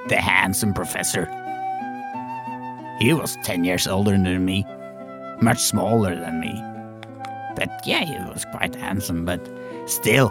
the 0.07 0.15
handsome 0.15 0.73
professor. 0.73 1.25
He 2.97 3.13
was 3.13 3.37
10 3.43 3.65
years 3.65 3.85
older 3.85 4.17
than 4.17 4.45
me, 4.45 4.65
much 5.41 5.59
smaller 5.59 6.15
than 6.15 6.39
me. 6.39 6.59
But 7.55 7.69
yeah, 7.85 8.03
he 8.03 8.15
was 8.31 8.43
quite 8.49 8.73
handsome, 8.73 9.23
but 9.23 9.47
still, 9.85 10.29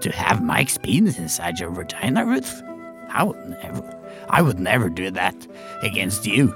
to 0.00 0.10
have 0.12 0.42
Mike's 0.42 0.78
penis 0.78 1.16
inside 1.16 1.60
your 1.60 1.70
vagina, 1.70 2.26
Ruth? 2.26 2.60
I 3.10 3.22
would 3.22 3.48
never. 3.62 4.00
I 4.30 4.42
would 4.42 4.58
never 4.58 4.90
do 4.90 5.12
that 5.12 5.46
against 5.82 6.26
you. 6.26 6.52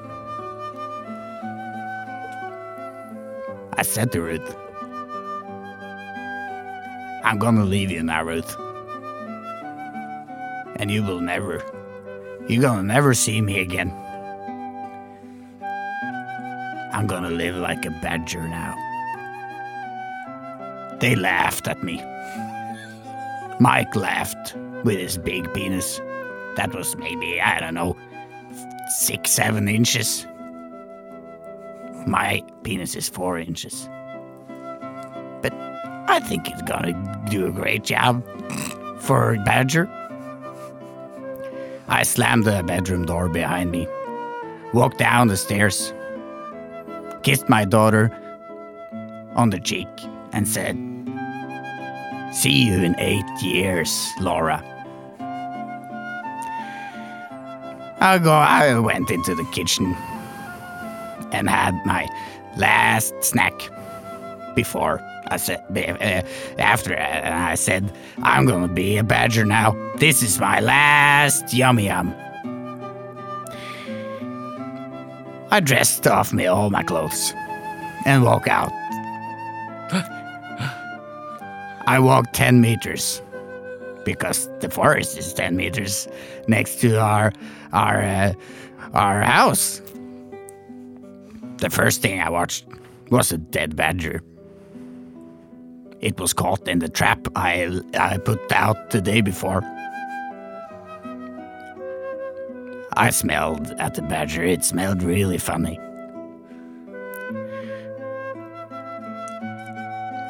I 3.78 3.82
said 3.82 4.10
to 4.10 4.20
Ruth, 4.20 4.56
I'm 7.22 7.38
gonna 7.38 7.64
leave 7.64 7.92
you 7.92 8.02
now, 8.02 8.24
Ruth. 8.24 8.56
And 10.80 10.90
you 10.90 11.04
will 11.04 11.20
never, 11.20 11.62
you're 12.48 12.60
gonna 12.60 12.82
never 12.82 13.14
see 13.14 13.40
me 13.40 13.60
again. 13.60 13.92
I'm 16.92 17.06
gonna 17.06 17.30
live 17.30 17.54
like 17.54 17.86
a 17.86 17.90
badger 18.02 18.48
now. 18.48 18.74
They 20.98 21.14
laughed 21.14 21.68
at 21.68 21.80
me. 21.80 22.02
Mike 23.60 23.94
laughed 23.94 24.56
with 24.82 24.98
his 24.98 25.18
big 25.18 25.54
penis. 25.54 26.00
That 26.56 26.74
was 26.74 26.96
maybe, 26.96 27.40
I 27.40 27.60
don't 27.60 27.74
know, 27.74 27.96
six, 28.98 29.30
seven 29.30 29.68
inches. 29.68 30.26
My 32.06 32.42
penis 32.62 32.94
is 32.94 33.08
four 33.08 33.38
inches. 33.38 33.88
But 35.42 35.52
I 36.08 36.20
think 36.20 36.46
he's 36.46 36.62
gonna 36.62 36.94
do 37.30 37.46
a 37.46 37.50
great 37.50 37.84
job 37.84 38.24
for 39.00 39.36
badger. 39.44 39.88
I 41.88 42.02
slammed 42.02 42.44
the 42.44 42.62
bedroom 42.62 43.06
door 43.06 43.28
behind 43.28 43.70
me, 43.70 43.88
walked 44.72 44.98
down 44.98 45.28
the 45.28 45.36
stairs, 45.36 45.92
kissed 47.22 47.48
my 47.48 47.64
daughter 47.64 48.10
on 49.36 49.50
the 49.50 49.60
cheek, 49.60 49.88
and 50.32 50.46
said, 50.46 50.76
See 52.32 52.66
you 52.66 52.74
in 52.82 52.94
eight 52.98 53.24
years, 53.40 53.90
Laura. 54.20 54.62
I 58.00 58.18
go. 58.18 58.32
I 58.32 58.78
went 58.78 59.10
into 59.10 59.34
the 59.34 59.44
kitchen 59.52 59.96
and 61.32 61.48
had 61.48 61.74
my 61.84 62.08
last 62.56 63.14
snack 63.22 63.52
before 64.54 65.00
I 65.30 65.36
said 65.36 65.62
uh, 65.76 66.22
after 66.60 66.98
uh, 66.98 67.50
I 67.50 67.54
said 67.54 67.92
I'm 68.22 68.46
gonna 68.46 68.68
be 68.68 68.96
a 68.96 69.04
badger 69.04 69.44
now. 69.44 69.76
This 69.96 70.22
is 70.22 70.38
my 70.40 70.60
last 70.60 71.52
yum 71.52 71.78
yum. 71.78 72.14
I 75.50 75.60
dressed 75.60 76.06
off 76.06 76.32
me 76.32 76.46
all 76.46 76.70
my 76.70 76.82
clothes 76.82 77.32
and 78.04 78.24
walk 78.24 78.48
out. 78.48 78.72
I 81.86 81.98
walked 81.98 82.34
10 82.34 82.60
meters 82.60 83.22
because 84.04 84.48
the 84.60 84.68
forest 84.68 85.16
is 85.16 85.32
10 85.32 85.56
meters 85.56 86.06
next 86.46 86.80
to 86.80 87.00
our 87.00 87.32
our 87.72 88.02
uh, 88.02 88.32
our 88.94 89.22
house. 89.22 89.80
The 91.58 91.70
first 91.70 92.02
thing 92.02 92.20
I 92.20 92.30
watched 92.30 92.66
was 93.10 93.32
a 93.32 93.38
dead 93.38 93.74
badger. 93.74 94.22
It 96.00 96.20
was 96.20 96.32
caught 96.32 96.68
in 96.68 96.78
the 96.78 96.88
trap 96.88 97.26
I 97.34 97.80
I 97.94 98.18
put 98.18 98.52
out 98.52 98.90
the 98.90 99.00
day 99.00 99.20
before. 99.20 99.62
I 102.96 103.10
smelled 103.10 103.72
at 103.78 103.94
the 103.94 104.02
badger. 104.02 104.44
It 104.44 104.64
smelled 104.64 105.02
really 105.02 105.38
funny. 105.38 105.78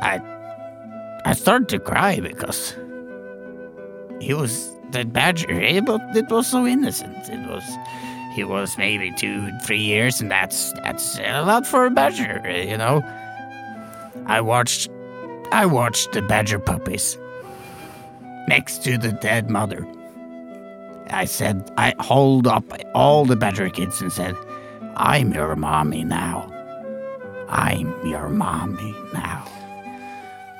I 0.00 0.20
I 1.26 1.34
started 1.34 1.68
to 1.68 1.78
cry 1.78 2.20
because 2.20 2.74
he 4.20 4.32
was 4.32 4.70
the 4.92 5.04
badger. 5.04 5.50
Eh, 5.50 5.80
but 5.80 6.00
it 6.16 6.30
was 6.30 6.46
so 6.46 6.66
innocent. 6.66 7.28
It 7.28 7.46
was 7.50 7.64
he 8.38 8.44
was 8.44 8.78
maybe 8.78 9.10
two, 9.10 9.50
three 9.66 9.80
years, 9.80 10.20
and 10.20 10.30
that's 10.30 10.72
that's 10.84 11.18
a 11.18 11.42
lot 11.42 11.66
for 11.66 11.86
a 11.86 11.90
badger, 11.90 12.40
you 12.46 12.78
know. 12.78 13.02
I 14.26 14.40
watched 14.40 14.88
I 15.50 15.66
watched 15.66 16.12
the 16.12 16.22
badger 16.22 16.60
puppies 16.60 17.18
next 18.46 18.84
to 18.84 18.96
the 18.96 19.10
dead 19.10 19.50
mother. 19.50 19.84
I 21.10 21.24
said 21.24 21.68
I 21.76 21.96
hauled 21.98 22.46
up 22.46 22.62
all 22.94 23.24
the 23.24 23.34
badger 23.34 23.70
kids 23.70 24.00
and 24.00 24.12
said, 24.12 24.36
"I'm 24.94 25.34
your 25.34 25.56
mommy 25.56 26.04
now. 26.04 26.46
I'm 27.48 27.90
your 28.06 28.28
mommy 28.28 28.94
now." 29.12 29.42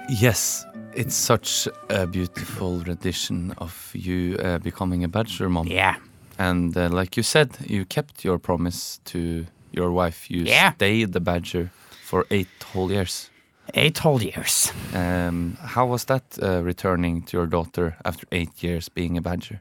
Yes, 0.09 0.67
it's 0.95 1.15
such 1.15 1.69
a 1.91 2.09
beautiful 2.09 2.81
rendition 2.81 3.55
of 3.59 3.93
you 3.95 4.37
uh, 4.39 4.59
becoming 4.59 5.05
a 5.05 5.09
badger 5.09 5.49
mom. 5.49 5.69
Yeah. 5.69 5.95
And 6.39 6.77
uh, 6.77 6.89
like 6.89 7.17
you 7.17 7.23
said, 7.25 7.51
you 7.67 7.85
kept 7.85 8.25
your 8.25 8.39
promise 8.39 9.01
to 9.05 9.47
your 9.73 9.91
wife. 9.93 10.31
You 10.31 10.45
Yeah. 10.45 10.73
stayed 10.75 11.13
the 11.13 11.21
badger 11.21 11.71
for 12.05 12.25
eight 12.31 12.49
whole 12.73 12.91
years. 12.93 13.31
Eight 13.75 13.99
whole 13.99 14.23
years. 14.23 14.73
Um, 14.95 15.57
how 15.61 15.87
was 15.87 16.05
that 16.05 16.23
uh, 16.43 16.63
returning 16.63 17.23
to 17.25 17.37
your 17.37 17.47
daughter 17.47 17.97
after 18.05 18.27
eight 18.33 18.63
years 18.63 18.89
being 18.89 19.19
a 19.19 19.21
badger? 19.21 19.61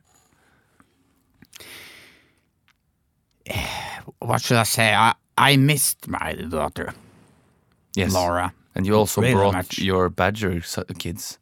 what 4.20 4.42
should 4.42 4.58
I 4.58 4.64
say? 4.64 4.94
I, 4.94 5.14
I 5.38 5.58
missed 5.58 6.08
my 6.08 6.34
daughter, 6.34 6.94
Yes. 7.96 8.14
Laura. 8.14 8.54
And 8.76 8.86
you 8.86 8.96
also 8.96 9.22
Really 9.22 9.34
brought 9.34 9.54
much. 9.54 9.80
your 9.80 10.10
badger 10.10 10.62
kids. 11.00 11.40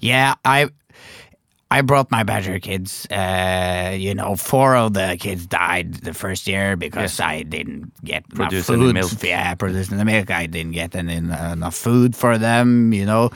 Yeah, 0.00 0.34
I 0.44 0.70
I 1.70 1.82
brought 1.82 2.10
my 2.10 2.22
badger 2.22 2.58
kids. 2.60 3.06
Uh, 3.10 3.94
you 3.98 4.14
know, 4.14 4.36
four 4.36 4.74
of 4.74 4.94
the 4.94 5.16
kids 5.20 5.46
died 5.46 5.94
the 5.94 6.14
first 6.14 6.46
year 6.46 6.76
because 6.76 7.20
I 7.20 7.42
didn't 7.42 7.92
get 8.02 8.26
Produce 8.30 8.68
enough 8.68 8.80
food. 8.80 8.94
milk. 8.94 9.22
Yeah, 9.22 9.54
producing 9.54 9.98
the 9.98 10.04
milk. 10.04 10.30
I 10.30 10.46
didn't 10.46 10.72
get 10.72 10.94
any 10.94 11.16
enough 11.16 11.74
food 11.74 12.16
for 12.16 12.38
them. 12.38 12.92
You 12.94 13.04
know, 13.04 13.30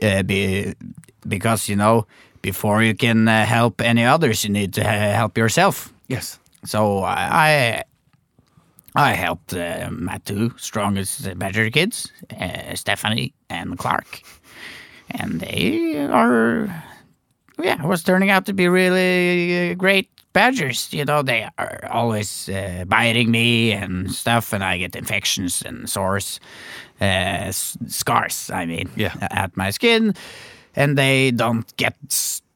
uh, 0.00 0.22
be, 0.22 0.74
because 1.26 1.68
you 1.68 1.74
know, 1.76 2.06
before 2.40 2.84
you 2.84 2.94
can 2.94 3.26
uh, 3.26 3.44
help 3.44 3.80
any 3.80 4.04
others, 4.04 4.44
you 4.44 4.50
need 4.50 4.74
to 4.74 4.82
uh, 4.82 5.14
help 5.14 5.36
yourself. 5.36 5.92
Yes. 6.06 6.38
So 6.64 7.02
I 7.02 7.82
I 8.94 9.12
helped 9.14 9.54
uh, 9.54 9.88
my 9.90 10.18
two 10.24 10.54
strongest 10.56 11.36
badger 11.36 11.68
kids, 11.70 12.12
uh, 12.40 12.76
Stephanie 12.76 13.34
and 13.50 13.76
Clark, 13.76 14.22
and 15.10 15.40
they 15.40 15.96
are 16.06 16.68
yeah 17.62 17.82
it 17.82 17.88
was 17.88 18.02
turning 18.02 18.30
out 18.30 18.44
to 18.46 18.52
be 18.52 18.68
really 18.68 19.70
uh, 19.70 19.74
great 19.74 20.08
badgers. 20.32 20.92
You 20.92 21.04
know 21.04 21.22
they 21.22 21.46
are 21.58 21.88
always 21.90 22.48
uh, 22.48 22.84
biting 22.86 23.30
me 23.30 23.72
and 23.72 24.10
stuff, 24.12 24.52
and 24.52 24.62
I 24.64 24.78
get 24.78 24.96
infections 24.96 25.62
and 25.62 25.88
sores, 25.88 26.40
uh, 27.00 27.52
scars. 27.52 28.50
I 28.50 28.66
mean, 28.66 28.88
Yeah. 28.96 29.14
at 29.30 29.56
my 29.56 29.70
skin, 29.72 30.14
and 30.76 30.96
they 30.96 31.30
don't 31.32 31.66
get 31.76 31.94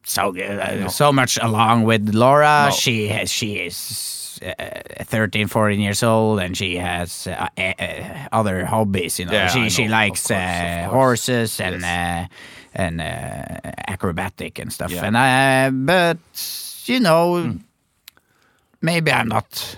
so 0.04 0.34
uh, 0.36 0.88
so 0.88 1.12
much 1.12 1.38
along 1.42 1.84
with 1.86 2.14
Laura. 2.14 2.66
No. 2.70 2.74
She 2.76 3.09
has 3.09 3.30
she 3.30 3.54
is 3.66 4.38
uh, 4.42 5.04
13, 5.04 5.48
14 5.48 5.80
years 5.80 6.02
old, 6.02 6.40
and 6.40 6.57
she 6.57 6.76
has 6.76 7.26
uh, 7.26 7.48
uh, 7.59 8.28
other 8.32 8.64
hobbies. 8.66 9.18
You 9.18 9.26
know, 9.26 9.32
Yeah, 9.32 9.48
she 9.48 9.70
she 9.70 9.82
know, 9.82 9.86
of 9.86 10.00
likes 10.00 10.26
course, 10.28 10.40
uh, 10.40 10.88
horses 10.90 11.61
and 11.61 11.84
uh, 11.84 12.26
and 12.77 13.01
uh, 13.01 13.70
acrobatic 13.89 14.59
and 14.61 14.72
stuff. 14.72 14.93
Yeah. 14.93 15.05
And 15.07 15.16
I, 15.18 15.70
but 15.70 16.18
you 16.87 17.01
know, 17.01 17.43
Hmm. 17.43 17.57
maybe 18.83 19.11
I'm 19.12 19.29
not 19.29 19.77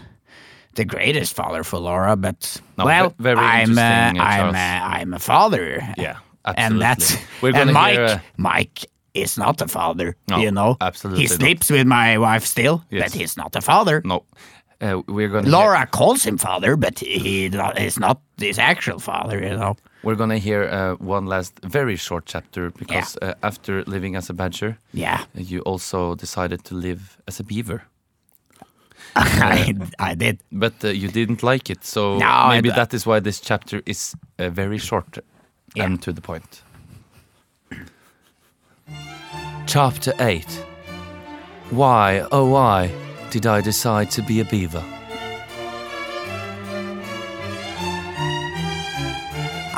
the 0.74 0.84
greatest 0.84 1.34
father 1.34 1.64
for 1.64 1.78
Laura, 1.78 2.16
but 2.16 2.60
No, 2.76 2.84
well, 2.84 3.08
ve- 3.10 3.14
very 3.18 3.38
I'm 3.38 3.78
uh, 3.78 3.80
interesting, 3.80 4.20
uh, 4.20 4.24
I'm 4.24 4.54
uh, 4.54 4.96
I'm 4.98 5.14
a 5.14 5.18
father. 5.18 5.80
Yeah, 5.96 6.16
and 6.44 6.56
absolutely. 6.56 6.78
that's 6.80 7.16
We're 7.42 7.56
and 7.56 7.72
Mike 7.72 7.98
uh, 7.98 8.18
Mike 8.36 8.86
is 9.14 9.36
not 9.38 9.60
a 9.62 9.68
father. 9.68 10.14
No, 10.28 10.38
you 10.38 10.50
know, 10.50 10.76
absolutely 10.80 11.22
He 11.24 11.28
not. 11.28 11.38
sleeps 11.40 11.70
with 11.70 11.86
my 11.86 12.18
wife 12.18 12.44
still, 12.44 12.84
Yes. 12.90 13.02
but 13.12 13.20
he's 13.20 13.36
not 13.36 13.56
a 13.56 13.60
father. 13.60 14.02
No. 14.04 14.24
Uh, 14.80 15.02
we're 15.08 15.28
gonna 15.28 15.48
Laura 15.48 15.86
calls 15.86 16.22
him 16.24 16.38
father, 16.38 16.76
but 16.76 17.00
he 17.00 17.46
is 17.46 17.98
not 17.98 18.20
his 18.38 18.58
actual 18.58 19.00
father. 19.00 19.40
You 19.42 19.56
know. 19.56 19.76
We're 20.02 20.14
gonna 20.16 20.38
hear 20.38 20.62
uh, 20.64 20.94
one 21.04 21.26
last 21.26 21.58
very 21.64 21.96
short 21.96 22.24
chapter 22.26 22.70
because 22.70 23.16
uh, 23.20 23.34
after 23.42 23.82
living 23.86 24.16
as 24.16 24.30
a 24.30 24.32
badger, 24.34 24.78
Yeah, 24.92 25.24
you 25.34 25.60
also 25.60 26.14
decided 26.14 26.64
to 26.64 26.74
live 26.74 27.18
as 27.26 27.40
a 27.40 27.44
beaver. 27.44 27.82
I, 29.16 29.74
I 29.98 30.14
did. 30.14 30.38
But 30.52 30.84
uh, 30.84 30.88
you 30.88 31.08
didn't 31.08 31.42
like 31.42 31.70
it, 31.70 31.84
so 31.84 32.18
No, 32.18 32.48
maybe 32.48 32.70
that 32.70 32.94
is 32.94 33.06
why 33.06 33.20
this 33.20 33.40
chapter 33.40 33.82
is 33.86 34.14
uh, 34.38 34.50
very 34.50 34.78
short 34.78 35.18
Yeah. 35.74 35.86
and 35.86 36.02
to 36.02 36.12
the 36.12 36.20
point. 36.20 36.62
Chapter 39.66 40.12
8 40.20 40.44
Why, 41.70 42.26
oh 42.32 42.46
why, 42.50 42.90
did 43.30 43.46
I 43.46 43.60
decide 43.60 44.10
to 44.12 44.22
be 44.22 44.40
a 44.40 44.44
beaver? 44.44 44.84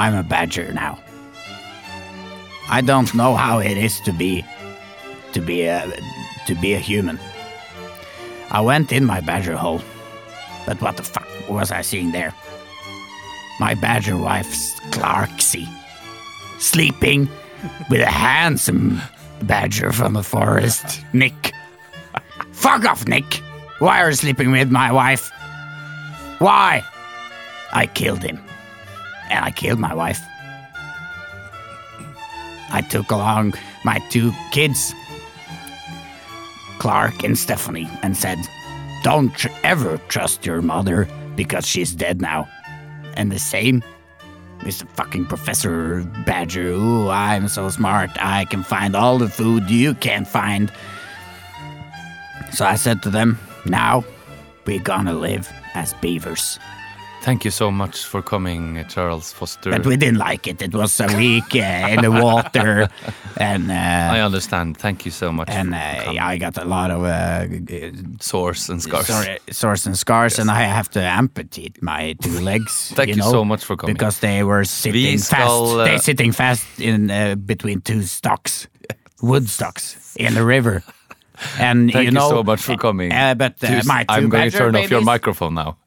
I'm 0.00 0.14
a 0.14 0.22
badger 0.22 0.72
now. 0.72 0.98
I 2.70 2.80
don't 2.80 3.14
know 3.14 3.36
how 3.36 3.58
it 3.58 3.76
is 3.76 4.00
to 4.00 4.14
be 4.14 4.42
to 5.34 5.42
be 5.42 5.64
a 5.64 5.92
to 6.46 6.54
be 6.54 6.72
a 6.72 6.78
human. 6.78 7.20
I 8.50 8.62
went 8.62 8.92
in 8.92 9.04
my 9.04 9.20
badger 9.20 9.58
hole, 9.58 9.82
but 10.66 10.80
what 10.80 10.96
the 10.96 11.02
fuck 11.02 11.28
was 11.50 11.70
I 11.70 11.82
seeing 11.82 12.12
there? 12.12 12.32
My 13.60 13.74
badger 13.74 14.16
wife's 14.16 14.80
Clarksy, 14.90 15.68
sleeping 16.58 17.28
with 17.90 18.00
a 18.00 18.06
handsome 18.06 19.02
badger 19.42 19.92
from 19.92 20.14
the 20.14 20.22
forest, 20.22 21.04
Nick. 21.12 21.52
Fuck 22.52 22.86
off, 22.86 23.06
Nick! 23.06 23.42
Why 23.80 24.00
are 24.00 24.08
you 24.08 24.16
sleeping 24.16 24.50
with 24.50 24.70
my 24.70 24.92
wife? 24.92 25.30
Why? 26.38 26.82
I 27.74 27.84
killed 27.84 28.22
him 28.22 28.40
and 29.30 29.44
I 29.44 29.50
killed 29.50 29.78
my 29.78 29.94
wife. 29.94 30.20
I 32.72 32.82
took 32.82 33.10
along 33.10 33.54
my 33.84 33.98
two 34.10 34.32
kids, 34.52 34.94
Clark 36.78 37.24
and 37.24 37.38
Stephanie, 37.38 37.88
and 38.02 38.16
said, 38.16 38.38
Don't 39.02 39.34
tr- 39.34 39.48
ever 39.64 39.98
trust 40.08 40.46
your 40.46 40.62
mother 40.62 41.08
because 41.36 41.66
she's 41.66 41.94
dead 41.94 42.20
now. 42.20 42.48
And 43.14 43.32
the 43.32 43.38
same, 43.38 43.82
Mr. 44.60 44.88
fucking 44.90 45.26
Professor 45.26 46.04
Badger. 46.26 46.68
Ooh, 46.68 47.08
I'm 47.08 47.48
so 47.48 47.68
smart. 47.70 48.10
I 48.16 48.44
can 48.44 48.62
find 48.62 48.94
all 48.94 49.18
the 49.18 49.28
food 49.28 49.68
you 49.68 49.94
can't 49.94 50.28
find. 50.28 50.70
So 52.52 52.64
I 52.64 52.76
said 52.76 53.02
to 53.02 53.10
them, 53.10 53.38
Now 53.64 54.04
we're 54.64 54.80
gonna 54.80 55.14
live 55.14 55.50
as 55.74 55.94
beavers. 55.94 56.58
Thank 57.22 57.44
you 57.44 57.50
so 57.50 57.70
much 57.70 58.04
for 58.06 58.22
coming, 58.22 58.82
Charles 58.88 59.30
Foster. 59.32 59.70
But 59.70 59.84
we 59.84 59.96
didn't 59.98 60.18
like 60.18 60.46
it. 60.46 60.62
It 60.62 60.74
was 60.74 60.98
a 61.00 61.06
week 61.18 61.54
uh, 61.54 61.88
in 61.92 62.00
the 62.00 62.10
water, 62.10 62.88
and 63.36 63.70
I 63.70 64.20
uh, 64.20 64.26
understand. 64.26 64.78
Thank 64.78 65.04
you 65.04 65.10
so 65.10 65.30
much. 65.30 65.50
and 65.50 65.74
uh, 65.74 66.12
yeah, 66.12 66.26
I 66.26 66.38
got 66.38 66.56
a 66.56 66.64
lot 66.64 66.90
of 66.90 67.04
uh, 67.04 67.46
Sores 68.20 68.70
and 68.70 68.80
scars. 68.82 69.06
sorry, 69.06 69.38
sores 69.50 69.86
and 69.86 69.98
scars, 69.98 70.38
and 70.38 70.50
I 70.50 70.62
have 70.62 70.88
to 70.90 71.02
amputate 71.02 71.82
my 71.82 72.14
two 72.22 72.40
legs. 72.50 72.92
Thank 72.94 73.10
you 73.10 73.16
know, 73.16 73.30
so 73.30 73.44
much 73.44 73.64
for 73.64 73.76
coming. 73.76 73.94
because 73.94 74.20
they 74.20 74.42
were 74.42 74.64
sitting 74.64 75.18
fast. 75.18 75.50
uh, 75.52 75.84
They 75.84 75.98
sitting 75.98 76.32
fast 76.32 76.64
in 76.80 77.10
uh, 77.10 77.34
between 77.34 77.82
two 77.82 78.02
stocks, 78.02 78.66
wood 79.20 79.48
stocks 79.48 80.16
in 80.16 80.34
the 80.34 80.44
river. 80.44 80.82
And 81.58 81.90
Thank 81.90 82.04
you 82.04 82.10
know, 82.10 82.28
so 82.28 82.42
much 82.42 82.60
for 82.60 82.76
coming. 82.76 83.12
Uh, 83.12 83.34
but 83.34 83.64
uh, 83.64 83.80
my 83.86 84.04
2 84.04 84.06
I'm 84.10 84.28
going 84.28 84.50
to 84.50 84.58
turn 84.58 84.76
off 84.76 84.90
your 84.90 85.00
microphone 85.00 85.54
now. 85.54 85.78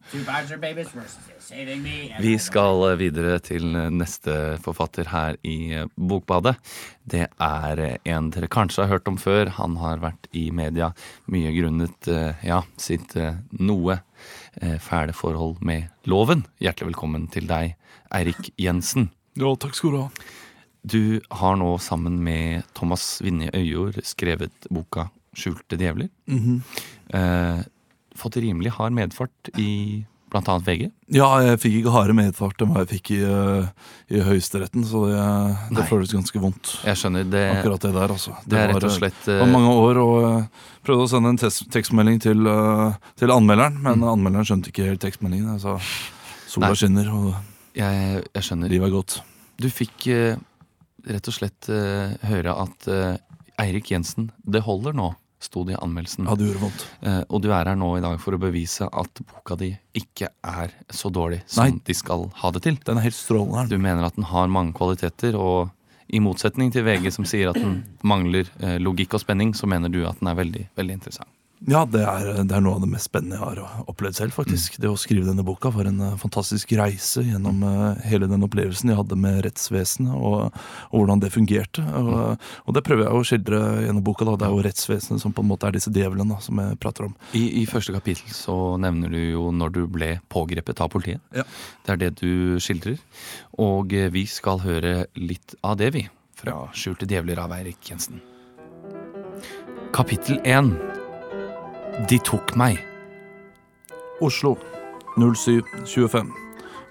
Vi 2.22 2.34
skal 2.38 2.84
eh, 2.86 2.98
videre 3.00 3.40
til 3.42 3.64
eh, 3.74 3.88
neste 3.90 4.36
forfatter 4.62 5.10
her 5.10 5.40
i 5.42 5.56
eh, 5.74 5.88
Bokbadet. 5.98 6.54
Det 7.10 7.24
er 7.42 7.82
en 7.98 8.28
dere 8.36 8.50
kanskje 8.54 8.86
har 8.86 8.92
hørt 8.94 9.10
om 9.10 9.18
før. 9.18 9.50
Han 9.58 9.80
har 9.82 10.04
vært 10.04 10.30
i 10.38 10.52
media 10.54 10.92
mye 11.34 11.50
grunnet 11.58 12.12
ja, 12.46 12.62
sitt 12.78 13.18
noe 13.58 13.98
fæle 14.86 15.18
forhold 15.18 15.66
med 15.66 15.90
loven. 16.06 16.46
Hjertelig 16.62 16.94
velkommen 16.94 17.26
til 17.34 17.50
deg, 17.50 17.74
Eirik 18.14 18.54
Jensen. 18.62 19.10
Ja, 19.34 19.56
takk 19.58 19.74
skal 19.80 19.96
du 19.96 20.02
ha. 20.04 20.08
Du 20.86 21.02
har 21.42 21.58
nå 21.58 21.74
sammen 21.82 22.22
med 22.22 22.70
Thomas 22.78 23.18
Vinje 23.26 23.50
Øyjord 23.58 23.98
skrevet 24.06 24.70
boka 24.70 25.10
'Skjulte 25.34 25.78
djevler'. 25.82 26.10
eh, 27.10 27.64
fått 28.20 28.38
rimelig 28.42 28.72
hard 28.78 28.94
medfart 28.96 29.50
i 29.58 30.06
annet 30.34 30.64
VG. 30.66 30.88
Ja, 31.14 31.28
jeg 31.46 31.60
fikk 31.62 31.76
ikke 31.78 31.92
harde 31.94 32.14
medfart 32.18 32.62
enn 32.64 32.72
hva 32.74 32.82
jeg 32.82 32.90
fikk 32.96 33.12
i, 33.14 33.20
uh, 33.22 33.68
i 34.10 34.18
Høyesteretten, 34.26 34.82
så 34.90 35.04
det, 35.06 35.20
det 35.78 35.84
føles 35.86 36.10
ganske 36.16 36.42
vondt. 36.42 36.72
Jeg 36.88 36.98
skjønner 36.98 37.28
det. 37.30 37.44
Akkurat 37.60 37.84
det 37.86 37.92
der, 37.94 38.14
altså. 38.16 38.34
Det 38.50 38.58
er 38.58 38.72
rett 38.72 38.80
var, 38.80 38.88
og 38.88 38.90
eh, 38.90 38.98
slett 38.98 39.20
Det 39.28 39.36
var 39.38 39.46
eh, 39.46 39.52
mange 39.54 39.76
år 39.78 40.00
og 40.02 40.16
jeg 40.24 40.48
prøvde 40.90 41.06
å 41.06 41.12
sende 41.12 41.30
en 41.36 41.38
tes- 41.38 41.62
tekstmelding 41.76 42.18
til, 42.26 42.48
eh, 42.50 42.98
til 43.22 43.30
anmelderen, 43.36 43.78
men 43.86 44.02
Mm. 44.02 44.08
anmelderen 44.16 44.50
skjønte 44.50 44.74
ikke 44.74 44.88
helt 44.90 45.04
tekstmeldingen. 45.06 45.54
Jeg 45.54 45.62
sa 45.62 45.78
sola 46.50 46.72
Nei. 46.74 46.80
skinner, 46.82 47.14
og 47.14 47.36
jeg, 47.78 48.24
jeg 48.34 48.44
skjønner. 48.50 48.70
livet 48.74 48.90
er 48.90 48.96
godt. 48.98 49.20
Du 49.62 49.70
fikk 49.70 50.08
eh, 50.10 50.36
rett 51.14 51.28
og 51.30 51.34
slett 51.38 51.70
eh, 51.70 52.18
høre 52.26 52.58
at 52.58 52.88
eh, 52.90 53.18
Eirik 53.62 53.92
Jensen, 53.94 54.32
det 54.50 54.64
holder 54.66 54.98
nå, 54.98 55.12
sto 55.44 55.66
det 55.68 55.76
i 55.76 55.80
anmeldelsen. 55.80 56.28
Ja, 56.30 56.36
det 56.40 56.48
gjorde 56.50 56.64
vondt. 56.64 56.86
Eh, 57.04 57.22
og 57.28 57.44
du 57.44 57.50
er 57.52 57.70
her 57.70 57.78
nå 57.80 57.92
i 57.98 58.04
dag 58.04 58.18
for 58.24 58.36
å 58.36 58.42
bevise 58.42 58.88
at 58.88 59.24
boka 59.28 59.58
di 59.60 59.74
ikke 60.00 60.32
er 60.40 60.74
så 60.94 61.12
dårlig 61.14 61.44
som 61.46 61.68
Nei. 61.68 61.84
de 61.86 61.96
skal 61.98 62.30
ha 62.42 62.52
det 62.56 62.64
til. 62.66 62.80
Den 62.88 63.00
er 63.00 63.08
helt 63.08 63.18
strålende. 63.18 63.68
Du 63.72 63.78
mener 63.82 64.08
at 64.08 64.18
den 64.20 64.28
har 64.32 64.52
mange 64.52 64.76
kvaliteter, 64.78 65.38
og 65.40 65.72
i 66.14 66.20
motsetning 66.24 66.72
til 66.74 66.86
VG 66.86 67.10
som 67.16 67.28
sier 67.28 67.52
at 67.52 67.60
den 67.60 67.82
mangler 68.06 68.50
eh, 68.60 68.80
logikk 68.82 69.16
og 69.18 69.24
spenning, 69.24 69.54
så 69.58 69.70
mener 69.70 69.92
du 69.94 70.04
at 70.08 70.20
den 70.20 70.30
er 70.32 70.38
veldig, 70.40 70.68
veldig 70.80 71.00
interessant. 71.00 71.32
Ja, 71.64 71.84
det 71.88 72.02
er, 72.04 72.30
det 72.44 72.56
er 72.56 72.64
noe 72.64 72.76
av 72.76 72.84
det 72.84 72.90
mest 72.92 73.08
spennende 73.08 73.38
jeg 73.38 73.44
har 73.64 73.86
opplevd 73.88 74.18
selv, 74.18 74.36
faktisk. 74.36 74.76
Det 74.84 74.90
å 74.90 74.98
skrive 75.00 75.30
denne 75.30 75.46
boka 75.48 75.70
var 75.72 75.88
en 75.88 76.02
eh, 76.04 76.16
fantastisk 76.20 76.74
reise 76.76 77.24
gjennom 77.24 77.62
eh, 77.64 78.02
hele 78.10 78.28
den 78.28 78.44
opplevelsen 78.44 78.92
jeg 78.92 79.00
hadde 79.00 79.18
med 79.20 79.40
rettsvesenet, 79.46 80.12
og, 80.18 80.52
og 80.90 80.98
hvordan 80.98 81.24
det 81.24 81.32
fungerte. 81.32 81.86
Og, 82.00 82.42
og 82.68 82.76
det 82.76 82.84
prøver 82.84 83.06
jeg 83.06 83.16
å 83.16 83.28
skildre 83.30 83.62
gjennom 83.86 84.04
boka. 84.04 84.28
da. 84.28 84.36
Det 84.42 84.48
er 84.50 84.58
jo 84.58 84.66
rettsvesenet 84.68 85.24
som 85.24 85.36
på 85.36 85.46
en 85.46 85.52
måte 85.54 85.70
er 85.70 85.78
disse 85.78 85.94
djevlene 85.94 86.36
da, 86.36 86.42
som 86.44 86.60
jeg 86.60 86.80
prater 86.84 87.08
om. 87.08 87.16
I, 87.32 87.46
I 87.62 87.66
første 87.70 87.96
kapittel 87.96 88.36
så 88.36 88.58
nevner 88.82 89.14
du 89.14 89.22
jo 89.22 89.48
når 89.56 89.76
du 89.78 89.82
ble 89.88 90.18
pågrepet 90.34 90.84
av 90.84 90.92
politiet. 90.92 91.24
Ja. 91.32 91.48
Det 91.86 91.96
er 91.96 92.02
det 92.02 92.12
du 92.20 92.60
skildrer. 92.64 93.00
Og 93.64 93.96
eh, 93.96 94.12
vi 94.12 94.26
skal 94.28 94.60
høre 94.66 95.06
litt 95.16 95.56
av 95.64 95.80
det, 95.80 95.94
vi. 95.96 96.04
Fra 96.44 96.66
Skjulte 96.76 97.08
djevler 97.08 97.40
av 97.40 97.56
Eirik 97.56 97.80
Jensen. 97.88 98.20
Kapittel 99.96 100.42
1. 100.44 100.74
De 102.10 102.18
tok 102.26 102.56
meg. 102.58 102.80
Oslo 104.24 104.56
0725. 105.18 106.32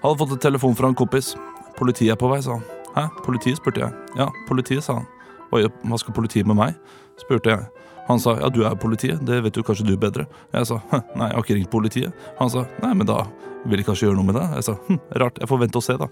Hadde 0.03 0.19
fått 0.19 0.35
et 0.37 0.45
telefon 0.45 0.75
fra 0.75 0.87
en 0.91 0.95
kompis. 0.97 1.33
Politiet 1.77 2.13
er 2.13 2.19
på 2.19 2.29
vei, 2.31 2.39
sa 2.43 2.57
han. 2.57 2.65
Hæ? 2.93 3.07
Politiet, 3.25 3.59
spurte 3.59 3.83
jeg. 3.83 3.91
Ja, 4.19 4.29
politiet, 4.47 4.83
sa 4.85 4.99
han. 5.01 5.07
Hva, 5.51 5.65
hva 5.89 5.99
skal 5.99 6.15
politiet 6.15 6.47
med 6.49 6.59
meg? 6.59 6.77
spurte 7.21 7.51
jeg. 7.51 7.65
Han 8.07 8.19
sa 8.19 8.33
ja, 8.39 8.49
du 8.51 8.63
er 8.67 8.75
politiet, 8.75 9.21
det 9.23 9.37
vet 9.45 9.55
jo 9.55 9.63
kanskje 9.63 9.85
du 9.87 9.93
bedre. 9.99 10.25
Jeg 10.51 10.67
sa 10.67 10.79
«Hm, 10.91 11.03
nei, 11.15 11.29
jeg 11.29 11.37
har 11.37 11.45
ikke 11.45 11.55
ringt 11.59 11.71
politiet. 11.71 12.25
Han 12.39 12.51
sa 12.51 12.65
nei, 12.83 12.91
men 12.99 13.07
da 13.07 13.21
vil 13.63 13.79
de 13.79 13.85
kanskje 13.87 14.09
gjøre 14.09 14.17
noe 14.19 14.27
med 14.27 14.35
det. 14.35 14.43
Jeg 14.57 14.67
sa 14.67 14.75
hm, 14.89 14.99
rart, 15.23 15.39
jeg 15.39 15.51
får 15.51 15.61
vente 15.61 15.79
og 15.79 15.85
se, 15.85 15.95
da. 16.01 16.09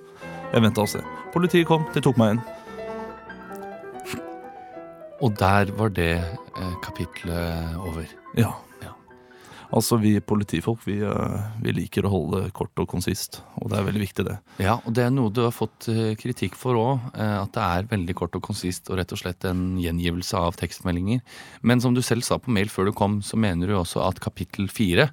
Jeg 0.54 0.66
venta 0.68 0.86
og 0.86 0.92
se. 0.92 1.04
Politiet 1.36 1.68
kom, 1.68 1.84
de 1.96 2.04
tok 2.04 2.20
meg 2.22 2.38
inn. 2.38 2.44
Og 5.22 5.36
der 5.38 5.70
var 5.78 5.92
det 5.94 6.14
eh, 6.18 6.76
kapitlet 6.82 7.76
over. 7.84 8.08
Ja. 8.40 8.56
Ja. 9.72 9.80
Altså, 9.80 9.98
vi 10.02 10.18
politifolk, 10.20 10.84
vi, 10.86 10.98
eh, 11.08 11.46
vi 11.64 11.74
liker 11.78 12.06
å 12.06 12.12
holde 12.12 12.44
det 12.44 12.54
kort 12.58 12.76
og 12.84 12.90
konsist. 12.92 13.40
Og 13.62 13.72
det 13.72 13.80
er 13.80 13.88
veldig 13.88 14.04
viktig, 14.04 14.26
det. 14.28 14.38
Ja, 14.60 14.78
og 14.84 14.94
det 14.98 15.06
er 15.08 15.14
noe 15.16 15.32
du 15.32 15.42
har 15.46 15.56
fått 15.56 15.88
eh, 15.92 16.14
kritikk 16.20 16.60
for 16.60 16.76
òg. 16.76 17.08
At 17.16 17.56
det 17.56 17.64
er 17.64 17.90
veldig 17.92 18.16
kort 18.20 18.36
og 18.36 18.44
konsist 18.46 18.92
og 18.92 19.00
rett 19.00 19.16
og 19.16 19.22
slett 19.22 19.48
en 19.48 19.80
gjengivelse 19.82 20.38
av 20.38 20.60
tekstmeldinger. 20.60 21.24
Men 21.64 21.82
som 21.82 21.96
du 21.96 22.04
selv 22.06 22.28
sa 22.28 22.38
på 22.42 22.52
mail 22.54 22.70
før 22.72 22.92
du 22.92 22.96
kom, 22.98 23.22
så 23.26 23.40
mener 23.40 23.72
du 23.72 23.78
også 23.80 24.04
at 24.06 24.20
kapittel 24.24 24.68
fire, 24.72 25.10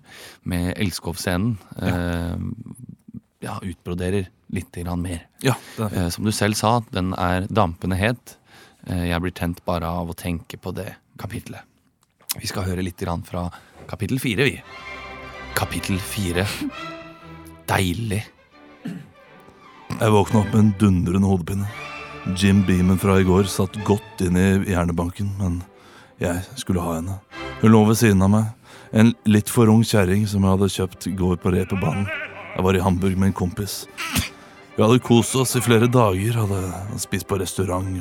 med 0.49 0.75
Elskov-scenen, 0.77 1.57
eh, 1.79 2.37
ja, 3.45 3.59
utbroderer 3.63 4.29
litt 4.55 4.77
mer. 4.97 5.27
Ja, 5.43 5.55
det 5.77 5.93
er 5.93 6.05
Eh, 6.05 6.09
som 6.11 6.25
du 6.25 6.33
selv 6.33 6.55
sa, 6.55 6.81
den 6.91 7.13
er 7.15 7.47
dampende 7.47 7.97
het. 7.97 8.37
Eh, 8.87 9.09
jeg 9.09 9.21
blir 9.21 9.33
tent 9.33 9.65
bare 9.65 9.85
av 9.87 10.09
å 10.09 10.17
tenke 10.17 10.57
på 10.57 10.75
det 10.75 10.97
kapitlet. 11.19 11.61
Vi 12.39 12.47
skal 12.47 12.65
høre 12.65 12.83
litt 12.83 13.01
fra 13.25 13.51
kapittel 13.89 14.20
fire, 14.20 14.45
vi. 14.45 14.62
Kapittel 15.57 15.99
fire. 16.01 16.47
Deilig. 17.68 18.22
Jeg 19.99 20.12
våkna 20.14 20.43
opp 20.45 20.53
med 20.53 20.61
en 20.61 20.74
dundrende 20.78 21.28
hodepine. 21.28 21.66
Jim 22.36 22.61
Beaman 22.66 23.01
fra 23.01 23.18
i 23.20 23.26
går 23.26 23.49
satt 23.49 23.76
godt 23.89 24.22
inn 24.22 24.36
i 24.36 24.47
hjernebanken, 24.68 25.32
men 25.41 25.62
jeg 26.20 26.45
skulle 26.61 26.84
ha 26.84 26.99
henne. 26.99 27.18
Hun 27.62 27.72
lå 27.72 27.82
ved 27.89 27.99
siden 27.99 28.22
av 28.22 28.32
meg. 28.34 28.55
En 28.93 29.12
litt 29.28 29.51
for 29.53 29.68
ung 29.72 29.82
kjerring 29.84 30.26
som 30.28 30.45
jeg 30.45 30.55
hadde 30.55 30.72
kjøpt 30.72 31.09
går 31.18 31.41
på 31.43 31.53
reperbanen. 31.57 32.07
Jeg 32.55 32.64
var 32.64 32.76
i 32.76 32.82
Hamburg 32.82 33.16
med 33.18 33.32
en 33.32 33.39
kompis. 33.41 33.82
Vi 34.79 34.85
hadde 34.85 34.99
kost 34.99 35.35
oss 35.35 35.57
i 35.57 35.61
flere 35.61 35.89
dager, 35.91 36.37
hadde 36.39 36.99
spist 37.03 37.26
på 37.26 37.35
restaurant, 37.41 37.97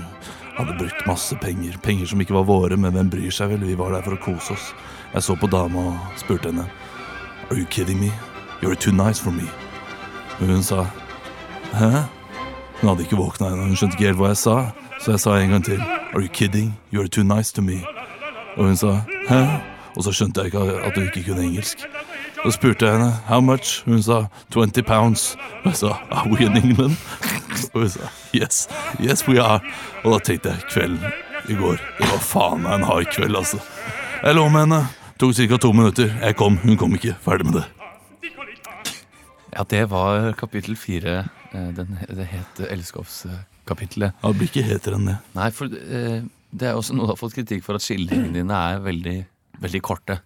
hadde 0.59 0.75
brukt 0.77 1.07
masse 1.09 1.33
penger. 1.41 1.73
Penger 1.81 2.05
som 2.05 2.21
ikke 2.21 2.35
var 2.35 2.43
våre, 2.45 2.77
men 2.77 2.93
hvem 2.93 3.09
bryr 3.09 3.33
seg 3.33 3.49
vel? 3.49 3.63
Vi 3.65 3.77
var 3.79 3.95
der 3.95 4.03
for 4.05 4.13
å 4.13 4.19
kose 4.21 4.53
oss. 4.53 4.67
Jeg 5.15 5.25
så 5.25 5.33
på 5.41 5.49
dama 5.49 5.87
og 5.89 6.19
spurte 6.21 6.51
henne. 6.51 6.67
Are 7.49 7.57
you 7.57 7.65
kidding 7.65 7.97
me? 7.97 8.11
You're 8.61 8.77
too 8.77 8.93
nice 8.93 9.17
for 9.17 9.33
me. 9.33 9.49
Hun 10.37 10.61
sa 10.61 10.85
Hæ? 11.73 12.05
Hun 12.83 12.91
hadde 12.91 13.07
ikke 13.07 13.17
våkna 13.23 13.49
ennå, 13.55 13.71
hun 13.71 13.81
skjønte 13.81 13.97
ikke 13.97 14.11
helt 14.11 14.21
hva 14.21 14.29
jeg 14.35 14.41
sa. 14.43 14.55
Så 15.01 15.15
jeg 15.15 15.25
sa 15.25 15.33
en 15.39 15.55
gang 15.55 15.65
til. 15.65 15.81
Are 15.81 16.21
you 16.21 16.29
kidding? 16.29 16.75
You're 16.93 17.09
too 17.09 17.25
nice 17.25 17.49
to 17.57 17.65
me. 17.65 17.81
Og 18.53 18.69
hun 18.69 18.77
sa 18.77 18.99
hæ? 19.31 19.41
Og 19.97 20.05
så 20.05 20.13
skjønte 20.13 20.45
jeg 20.45 20.53
ikke 20.53 20.77
at 20.77 20.93
hun 20.93 21.09
ikke 21.09 21.25
kunne 21.31 21.49
engelsk. 21.49 21.89
Så 22.47 22.53
spurte 22.55 22.85
jeg 22.87 22.95
henne 22.95 23.11
how 23.27 23.41
much. 23.43 23.81
Hun 23.83 23.99
sa 23.99 24.21
20 24.55 24.85
pounds. 24.87 25.33
Og 25.65 25.73
jeg 25.73 25.79
sa 25.81 25.89
are 26.15 26.29
we 26.31 26.45
in 26.45 26.55
England? 26.55 26.93
Og 27.73 27.81
hun 27.81 27.89
sa 27.91 28.07
yes, 28.31 28.69
yes 29.03 29.25
we 29.27 29.35
are. 29.43 29.59
Og 30.05 30.13
da 30.13 30.19
tenkte 30.29 30.53
jeg 30.53 30.69
kvelden 30.69 31.17
i 31.51 31.57
går. 31.59 31.81
Det 31.97 32.07
var 32.07 32.21
faen 32.23 32.61
meg 32.63 32.77
en 32.77 32.85
hard 32.87 33.09
kveld, 33.11 33.35
altså. 33.35 33.59
Jeg 34.21 34.37
lå 34.37 34.45
med 34.53 34.63
henne. 34.63 34.79
Tok 35.19 35.33
ca. 35.35 35.57
to 35.59 35.73
minutter. 35.75 36.13
Jeg 36.23 36.37
kom, 36.39 36.55
hun 36.63 36.79
kom 36.79 36.95
ikke. 36.95 37.17
Ferdig 37.25 37.49
med 37.49 37.59
det. 37.59 37.65
Ja, 39.51 39.67
det 39.67 39.83
var 39.91 40.31
kapittel 40.39 40.79
fire. 40.79 41.17
Eh, 41.51 41.67
Den, 41.75 41.99
det 42.07 42.29
het 42.31 42.63
Elskovskapitlet. 42.69 44.15
Ja, 44.23 44.31
det 44.31 44.37
blir 44.39 44.47
ikke 44.53 44.63
hetere 44.69 45.01
enn 45.01 45.11
det. 45.11 45.17
Nei, 45.35 45.49
for 45.51 45.67
eh, 45.67 46.23
det 46.55 46.71
er 46.71 46.79
også 46.79 46.95
noe 46.95 47.09
du 47.09 47.11
har 47.11 47.19
fått 47.19 47.35
kritikk 47.41 47.67
for 47.67 47.75
at 47.75 47.83
skildringene 47.83 48.39
dine 48.39 48.63
er 48.71 48.79
veldig, 48.87 49.17
veldig 49.67 49.83
korte. 49.83 50.21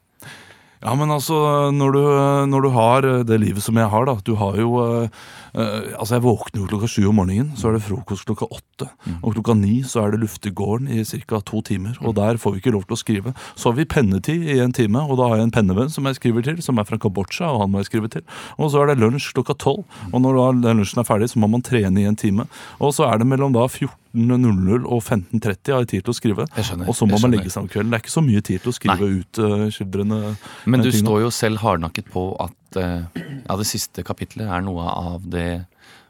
Ja, 0.81 0.95
men 0.97 1.11
altså, 1.13 1.35
når 1.69 1.93
du, 1.93 2.01
når 2.49 2.63
du 2.65 2.69
har 2.73 3.05
det 3.29 3.37
livet 3.37 3.61
som 3.61 3.77
jeg 3.77 3.89
har, 3.91 4.07
da 4.09 4.15
Du 4.25 4.33
har 4.39 4.57
jo 4.57 4.71
eh, 4.81 5.19
eh, 5.53 5.93
Altså, 5.93 6.15
jeg 6.15 6.25
våkner 6.25 6.63
jo 6.63 6.69
klokka 6.71 6.89
sju 6.89 7.03
om 7.11 7.19
morgenen, 7.21 7.51
så 7.55 7.69
er 7.69 7.77
det 7.77 7.83
frokost 7.85 8.25
klokka 8.25 8.47
åtte. 8.49 8.89
Og 9.21 9.35
klokka 9.35 9.53
ni 9.57 9.83
så 9.85 10.01
er 10.01 10.15
det 10.15 10.23
luftegården 10.23 10.89
i 10.89 11.05
ca. 11.05 11.41
to 11.45 11.61
timer. 11.61 11.97
Og 12.01 12.15
der 12.17 12.41
får 12.41 12.55
vi 12.55 12.63
ikke 12.63 12.73
lov 12.73 12.87
til 12.89 12.97
å 12.97 13.01
skrive. 13.01 13.35
Så 13.53 13.69
har 13.69 13.77
vi 13.77 13.85
pennetid 13.85 14.41
i 14.49 14.57
en 14.63 14.73
time, 14.73 15.05
og 15.05 15.21
da 15.21 15.29
har 15.29 15.37
jeg 15.37 15.51
en 15.51 15.55
pennevenn 15.59 15.93
som 15.93 16.09
jeg 16.09 16.17
skriver 16.17 16.49
til, 16.49 16.61
som 16.65 16.81
er 16.81 16.89
fra 16.89 16.97
Kambodsja, 16.97 17.51
og 17.53 17.65
han 17.65 17.73
må 17.73 17.83
jeg 17.83 17.91
skrive 17.91 18.09
til. 18.09 18.25
Og 18.57 18.73
så 18.73 18.81
er 18.81 18.91
det 18.91 19.01
lunsj 19.03 19.31
klokka 19.37 19.57
tolv. 19.61 19.85
Og 20.09 20.21
når 20.25 20.39
da 20.39 20.51
den 20.65 20.81
lunsjen 20.81 21.03
er 21.03 21.07
ferdig, 21.07 21.29
så 21.29 21.41
må 21.41 21.51
man 21.51 21.61
trene 21.61 22.01
i 22.01 22.09
en 22.09 22.17
time. 22.17 22.49
Og 22.81 22.95
så 22.97 23.05
er 23.05 23.21
det 23.21 23.29
mellom 23.29 23.53
da 23.53 23.69
14.00 24.11 24.85
og 24.85 25.01
15.30 25.01 25.73
har 25.73 25.83
jeg 25.83 25.89
tid 25.93 26.05
til 26.05 26.13
å 26.13 26.17
skrive. 26.17 26.45
Skjønner, 26.57 26.89
Og 26.91 26.97
så 26.97 27.07
må 27.07 27.19
man 27.21 27.33
legge 27.33 27.51
seg 27.53 27.65
om 27.65 27.69
kvelden. 27.71 27.91
Det 27.93 27.99
er 27.99 28.03
ikke 28.05 28.13
så 28.13 28.23
mye 28.25 28.43
tid 28.43 28.63
til 28.63 28.71
å 28.71 28.75
skrive 28.75 29.09
ut 29.17 29.41
uh, 29.41 29.67
skildrende 29.71 30.19
Men 30.65 30.83
du 30.83 30.89
ting, 30.89 31.03
står 31.05 31.21
jo 31.25 31.31
selv 31.35 31.61
hardnakket 31.63 32.11
på 32.11 32.25
at 32.43 32.79
uh, 32.79 33.07
ja, 33.15 33.57
det 33.59 33.67
siste 33.69 34.03
kapitlet 34.07 34.51
er 34.51 34.65
noe 34.65 34.87
av 34.91 35.27
det 35.31 35.63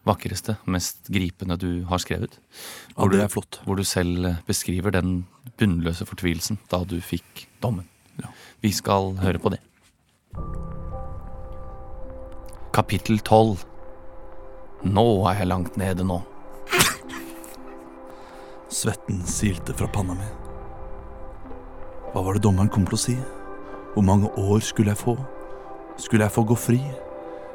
vakreste, 0.08 0.58
mest 0.66 1.12
gripende 1.14 1.58
du 1.62 1.84
har 1.90 2.02
skrevet. 2.02 2.40
Ja, 2.96 3.06
det 3.12 3.22
er 3.22 3.30
flott. 3.30 3.60
Hvor 3.66 3.78
du 3.78 3.86
selv 3.86 4.26
eh, 4.26 4.40
beskriver 4.48 4.94
den 4.94 5.28
bunnløse 5.62 6.08
fortvilelsen 6.10 6.58
da 6.72 6.82
du 6.90 6.98
fikk 7.06 7.46
dommen. 7.62 7.86
Vi 8.62 8.72
skal 8.74 9.16
høre 9.22 9.42
på 9.42 9.54
det. 9.54 9.62
Kapittel 12.74 13.20
12. 13.20 13.62
Nå 14.90 15.08
er 15.30 15.42
jeg 15.42 15.50
langt 15.52 15.78
nede 15.78 16.06
nå. 16.08 16.22
Svetten 18.72 19.26
silte 19.28 19.74
fra 19.74 19.88
panna 19.88 20.14
mi. 20.14 20.28
Hva 22.14 22.22
var 22.24 22.38
det 22.38 22.44
dommeren 22.46 22.70
kom 22.72 22.86
til 22.88 22.96
å 22.96 23.00
si? 23.04 23.16
Hvor 23.92 24.06
mange 24.08 24.30
år 24.40 24.64
skulle 24.64 24.94
jeg 24.94 25.02
få? 25.02 25.18
Skulle 26.00 26.24
jeg 26.24 26.32
få 26.32 26.46
gå 26.48 26.56
fri? 26.56 26.78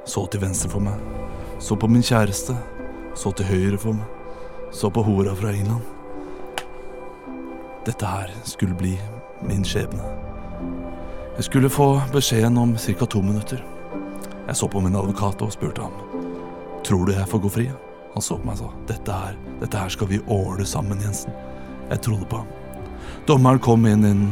Så 0.05 0.27
til 0.29 0.43
venstre 0.43 0.69
for 0.69 0.85
meg. 0.85 1.01
Så 1.57 1.79
på 1.81 1.89
min 1.89 2.05
kjæreste. 2.05 2.53
Så 3.17 3.33
til 3.33 3.49
høyre 3.49 3.81
for 3.81 3.97
meg. 3.97 4.37
Så 4.77 4.93
på 4.93 5.07
hora 5.07 5.33
fra 5.41 5.55
England. 5.57 5.81
Dette 7.89 8.12
her 8.12 8.37
skulle 8.45 8.77
bli 8.77 8.93
min 9.41 9.64
skjebne. 9.64 10.05
Jeg 11.39 11.49
skulle 11.49 11.73
få 11.73 11.95
beskjeden 12.12 12.61
om 12.61 12.77
ca. 12.77 13.07
to 13.07 13.25
minutter. 13.25 13.64
Jeg 14.51 14.57
så 14.57 14.69
på 14.69 14.85
min 14.85 15.01
advokat 15.01 15.41
og 15.41 15.57
spurte 15.57 15.81
ham. 15.81 15.97
Tror 16.85 17.07
du 17.07 17.17
jeg 17.17 17.29
får 17.29 17.41
gå 17.41 17.57
fri? 17.57 17.71
Han 18.17 18.23
så 18.25 18.39
på 18.41 18.49
meg 18.49 18.57
og 18.57 18.62
sa 18.62 18.85
dette 18.89 19.12
her, 19.12 19.35
dette 19.61 19.77
her 19.77 19.91
skal 19.93 20.09
vi 20.09 20.19
åle 20.33 20.64
sammen, 20.64 21.03
Jensen. 21.05 21.35
Jeg 21.91 22.01
trodde 22.01 22.25
på 22.31 22.39
ham. 22.41 22.47
Dommeren 23.29 23.61
kom 23.61 23.83
inn 23.85 24.07
i 24.07 24.09
den 24.09 24.23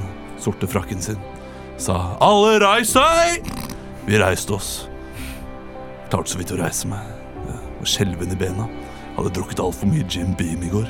sorte 0.40 0.64
frakken 0.72 1.02
sin. 1.04 1.18
Sa 1.76 2.14
alle 2.24 2.54
reis 2.62 2.94
seg! 2.94 3.44
Vi 4.06 4.16
reiste 4.22 4.54
oss. 4.56 4.70
Klarte 6.08 6.32
så 6.32 6.40
vidt 6.40 6.54
å 6.56 6.58
reise 6.62 6.88
meg. 6.88 7.10
Jeg 7.44 7.58
var 7.82 7.90
skjelven 7.92 8.32
i 8.32 8.38
bena. 8.40 8.70
Hadde 9.18 9.34
drukket 9.36 9.60
altfor 9.60 9.92
mye 9.92 10.06
Jim 10.08 10.32
Beam 10.38 10.64
i 10.64 10.72
går. 10.72 10.88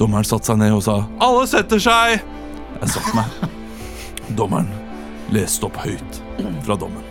Dommeren 0.00 0.26
satte 0.26 0.50
seg 0.50 0.58
ned 0.58 0.74
og 0.74 0.82
sa 0.88 1.04
alle 1.22 1.46
setter 1.46 1.84
seg! 1.86 2.18
Jeg 2.80 2.96
satte 2.96 3.14
meg. 3.14 3.46
Dommeren 4.34 4.74
leste 5.30 5.70
opp 5.70 5.78
høyt 5.86 6.18
fra 6.66 6.74
dommen. 6.82 7.07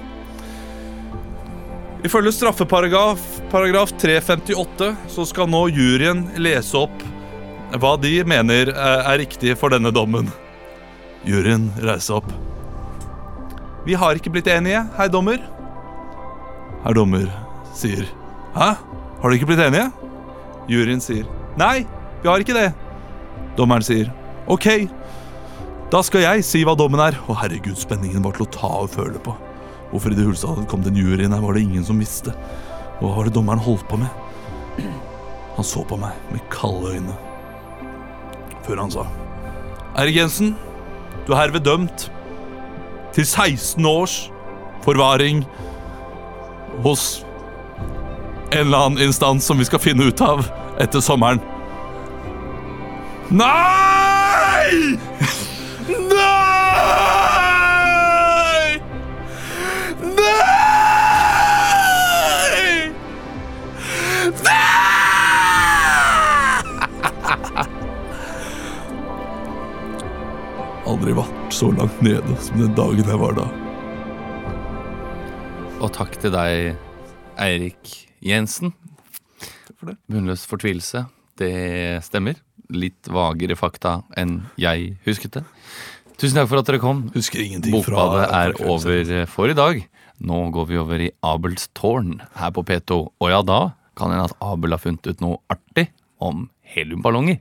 Ifølge 2.06 2.32
straffeparagraf 2.36 3.22
paragraf 3.52 3.91
358 3.98 4.91
så 5.10 5.26
skal 5.26 5.50
nå 5.50 5.64
juryen 5.74 6.28
lese 6.38 6.78
opp 6.78 7.06
hva 7.82 7.95
de 8.00 8.12
mener 8.24 8.70
eh, 8.72 9.10
er 9.12 9.18
riktig 9.20 9.56
for 9.60 9.74
denne 9.74 9.91
dommen. 9.91 10.30
Juryen 11.28 11.72
reiser 11.84 12.22
opp. 12.22 12.30
Vi 13.88 13.98
har 13.98 14.16
ikke 14.20 14.32
blitt 14.32 14.48
enige, 14.52 14.84
herr 14.95 15.10
dommer. 15.12 15.41
Herr 16.86 16.95
dommer 16.95 17.28
sier 17.76 18.06
Hæ? 18.56 18.70
Har 18.78 19.26
dere 19.26 19.39
ikke 19.39 19.50
blitt 19.50 19.64
enige? 19.66 19.89
Juryen 20.72 21.02
sier 21.04 21.26
Nei, 21.60 21.82
vi 22.22 22.30
har 22.30 22.43
ikke 22.43 22.56
det. 22.56 22.70
Dommeren 23.58 23.84
sier 23.86 24.14
OK. 24.48 24.70
Da 25.91 26.04
skal 26.06 26.24
jeg 26.24 26.45
si 26.45 26.62
hva 26.68 26.78
dommen 26.78 27.02
er. 27.02 27.18
Å 27.28 27.36
herregud, 27.41 27.76
spenningen 27.80 28.24
var 28.24 28.38
til 28.38 28.45
å 28.45 28.54
ta 28.54 28.72
og 28.86 28.93
føle 28.93 29.20
på. 29.24 29.34
Hvorfor 29.92 30.12
i 30.12 30.20
Hulstad 30.20 30.56
kom 30.56 30.68
kommet 30.72 30.92
en 30.92 31.00
jury 31.00 31.24
der 31.24 31.42
var 31.42 31.56
det 31.56 31.64
ingen 31.64 31.86
som 31.86 32.00
visste. 32.00 32.34
Og 33.00 33.08
hva 33.08 33.20
var 33.20 33.30
det 33.30 33.36
dommeren 33.36 33.64
holdt 33.64 33.88
på 33.88 34.00
med? 34.02 34.12
Han 35.58 35.66
så 35.66 35.84
på 35.88 35.98
meg 35.98 36.18
med 36.32 36.44
kalde 36.54 36.98
øyne. 36.98 37.16
Før 38.68 38.84
han 38.84 38.92
sa 38.92 39.08
Erik 39.98 40.20
Jensen, 40.20 40.52
du 41.26 41.32
er 41.34 41.40
herved 41.40 41.64
dømt 41.66 42.10
til 43.16 43.26
16 43.26 43.86
års 43.90 44.28
forvaring 44.86 45.42
hos 46.84 47.24
en 48.52 48.68
eller 48.68 48.78
annen 48.78 49.08
instans 49.08 49.48
som 49.48 49.58
vi 49.58 49.66
skal 49.68 49.82
finne 49.82 50.12
ut 50.12 50.22
av 50.22 50.46
etter 50.84 51.02
sommeren. 51.04 51.42
Nei! 53.34 55.47
Aldri 70.98 71.14
vært 71.14 71.52
så 71.54 71.68
langt 71.78 72.00
nede 72.02 72.36
som 72.41 72.58
den 72.58 72.72
dagen 72.74 73.06
jeg 73.06 73.18
var 73.22 73.36
da. 73.38 73.43
Og 75.78 75.91
takk 75.93 76.16
til 76.18 76.32
deg, 76.34 76.72
Eirik 77.38 77.91
Jensen. 78.26 78.72
for 79.78 79.91
det. 79.91 79.98
Bunnløs 80.10 80.48
fortvilelse. 80.50 81.04
Det 81.38 82.02
stemmer. 82.02 82.39
Litt 82.74 83.06
vagere 83.14 83.54
fakta 83.54 84.00
enn 84.18 84.48
jeg 84.58 84.95
husket 85.06 85.38
det. 85.38 85.43
Tusen 86.18 86.39
takk 86.39 86.50
for 86.50 86.64
at 86.64 86.72
dere 86.72 86.82
kom. 86.82 87.12
Husker 87.14 87.45
ingenting 87.45 87.78
fra 87.86 87.93
Bokbadet 87.93 88.26
er 88.34 88.58
over 88.66 89.30
for 89.30 89.54
i 89.54 89.58
dag. 89.62 89.84
Nå 90.18 90.39
går 90.50 90.66
vi 90.72 90.82
over 90.82 91.06
i 91.06 91.12
Abels 91.22 91.70
tårn 91.78 92.24
her 92.41 92.56
på 92.58 92.66
P2. 92.66 93.04
Og 93.22 93.30
ja, 93.30 93.43
da 93.45 93.68
kan 93.93 94.16
hende 94.16 94.32
at 94.32 94.39
Abel 94.41 94.74
har 94.74 94.82
funnet 94.82 95.06
ut 95.06 95.22
noe 95.22 95.38
artig 95.54 95.91
om 96.18 96.48
heliumballonger. 96.74 97.38